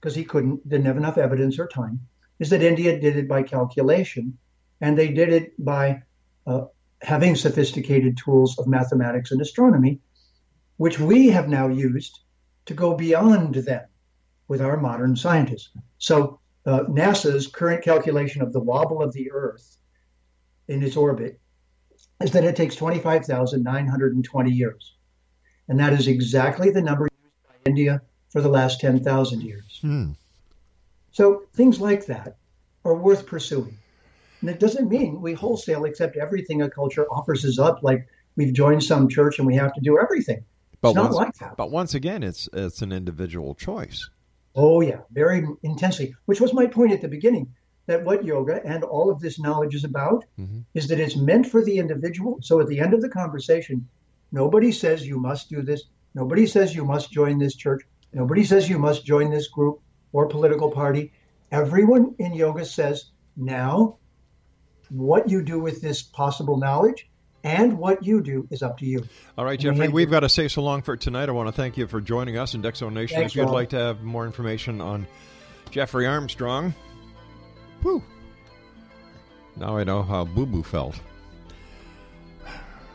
because 0.00 0.14
he 0.14 0.24
couldn't, 0.24 0.68
didn't 0.68 0.86
have 0.86 0.96
enough 0.96 1.18
evidence 1.18 1.58
or 1.58 1.66
time, 1.66 2.00
is 2.38 2.50
that 2.50 2.62
India 2.62 2.98
did 2.98 3.16
it 3.16 3.28
by 3.28 3.42
calculation, 3.42 4.36
and 4.80 4.98
they 4.98 5.08
did 5.08 5.32
it 5.32 5.64
by 5.64 6.02
uh, 6.46 6.64
having 7.00 7.36
sophisticated 7.36 8.16
tools 8.16 8.58
of 8.58 8.66
mathematics 8.66 9.30
and 9.30 9.40
astronomy, 9.40 10.00
which 10.76 10.98
we 10.98 11.28
have 11.28 11.48
now 11.48 11.68
used 11.68 12.20
to 12.66 12.74
go 12.74 12.94
beyond 12.94 13.54
them 13.54 13.86
with 14.48 14.60
our 14.60 14.76
modern 14.76 15.16
scientists. 15.16 15.70
So, 15.98 16.40
uh, 16.64 16.84
NASA's 16.84 17.48
current 17.48 17.82
calculation 17.82 18.42
of 18.42 18.52
the 18.52 18.60
wobble 18.60 19.02
of 19.02 19.12
the 19.12 19.32
Earth 19.32 19.76
in 20.68 20.82
its 20.82 20.96
orbit 20.96 21.40
is 22.20 22.30
that 22.32 22.44
it 22.44 22.54
takes 22.54 22.76
25,920 22.76 24.50
years. 24.50 24.96
And 25.68 25.78
that 25.80 25.92
is 25.92 26.08
exactly 26.08 26.70
the 26.70 26.82
number 26.82 27.08
used 27.12 27.48
by 27.48 27.70
India 27.70 28.02
for 28.30 28.40
the 28.40 28.48
last 28.48 28.80
10,000 28.80 29.40
years. 29.42 29.78
Hmm. 29.80 30.12
So 31.12 31.44
things 31.54 31.80
like 31.80 32.06
that 32.06 32.36
are 32.84 32.94
worth 32.94 33.26
pursuing. 33.26 33.76
And 34.40 34.50
it 34.50 34.58
doesn't 34.58 34.88
mean 34.88 35.20
we 35.20 35.34
wholesale 35.34 35.84
accept 35.84 36.16
everything 36.16 36.62
a 36.62 36.70
culture 36.70 37.06
offers 37.10 37.44
us 37.44 37.58
up, 37.58 37.82
like 37.82 38.08
we've 38.36 38.52
joined 38.52 38.82
some 38.82 39.08
church 39.08 39.38
and 39.38 39.46
we 39.46 39.54
have 39.54 39.72
to 39.74 39.80
do 39.80 39.98
everything. 40.00 40.44
But 40.80 40.90
it's 40.90 40.96
not 40.96 41.04
once, 41.04 41.16
like 41.16 41.34
that. 41.38 41.56
But 41.56 41.70
once 41.70 41.94
again, 41.94 42.24
it's 42.24 42.48
it's 42.52 42.82
an 42.82 42.90
individual 42.90 43.54
choice. 43.54 44.10
Oh, 44.56 44.80
yeah, 44.80 44.98
very 45.12 45.46
intensely, 45.62 46.14
which 46.26 46.40
was 46.40 46.52
my 46.52 46.66
point 46.66 46.92
at 46.92 47.00
the 47.00 47.08
beginning 47.08 47.54
that 47.86 48.04
what 48.04 48.24
yoga 48.24 48.60
and 48.64 48.84
all 48.84 49.10
of 49.10 49.20
this 49.20 49.38
knowledge 49.38 49.74
is 49.74 49.84
about 49.84 50.24
Mm-hmm. 50.38 50.60
is 50.74 50.88
that 50.88 50.98
it's 51.00 51.16
meant 51.16 51.46
for 51.46 51.64
the 51.64 51.78
individual. 51.78 52.38
So 52.42 52.60
at 52.60 52.66
the 52.66 52.80
end 52.80 52.94
of 52.94 53.00
the 53.00 53.08
conversation, 53.08 53.88
nobody 54.32 54.72
says 54.72 55.06
you 55.06 55.18
must 55.18 55.48
do 55.48 55.62
this. 55.62 55.84
Nobody 56.14 56.46
says 56.46 56.74
you 56.74 56.84
must 56.84 57.12
join 57.12 57.38
this 57.38 57.54
church. 57.54 57.82
Nobody 58.12 58.44
says 58.44 58.68
you 58.68 58.78
must 58.78 59.04
join 59.04 59.30
this 59.30 59.48
group 59.48 59.80
or 60.12 60.26
political 60.26 60.70
party. 60.70 61.12
Everyone 61.50 62.14
in 62.18 62.34
yoga 62.34 62.64
says 62.64 63.10
now 63.36 63.98
what 64.88 65.28
you 65.28 65.42
do 65.42 65.58
with 65.58 65.80
this 65.80 66.02
possible 66.02 66.56
knowledge 66.56 67.08
and 67.44 67.78
what 67.78 68.04
you 68.04 68.20
do 68.20 68.46
is 68.50 68.62
up 68.62 68.78
to 68.78 68.86
you. 68.86 69.04
All 69.36 69.44
right, 69.44 69.58
Jeffrey, 69.58 69.88
we've 69.88 70.10
got 70.10 70.20
to 70.20 70.28
say 70.28 70.48
so 70.48 70.62
long 70.62 70.82
for 70.82 70.96
tonight. 70.96 71.28
I 71.28 71.32
want 71.32 71.48
to 71.48 71.52
thank 71.52 71.76
you 71.76 71.86
for 71.86 72.00
joining 72.00 72.38
us 72.38 72.54
in 72.54 72.62
the 72.62 72.68
X 72.68 72.78
Zone 72.78 72.94
Nation. 72.94 73.18
Thanks, 73.18 73.32
if 73.32 73.36
you'd 73.36 73.44
Rob. 73.44 73.54
like 73.54 73.70
to 73.70 73.78
have 73.78 74.02
more 74.02 74.26
information 74.26 74.80
on 74.80 75.06
Jeffrey 75.70 76.06
Armstrong, 76.06 76.74
whew, 77.80 78.02
now 79.56 79.76
I 79.76 79.84
know 79.84 80.02
how 80.02 80.24
Boo 80.24 80.46
Boo 80.46 80.62
felt. 80.62 81.00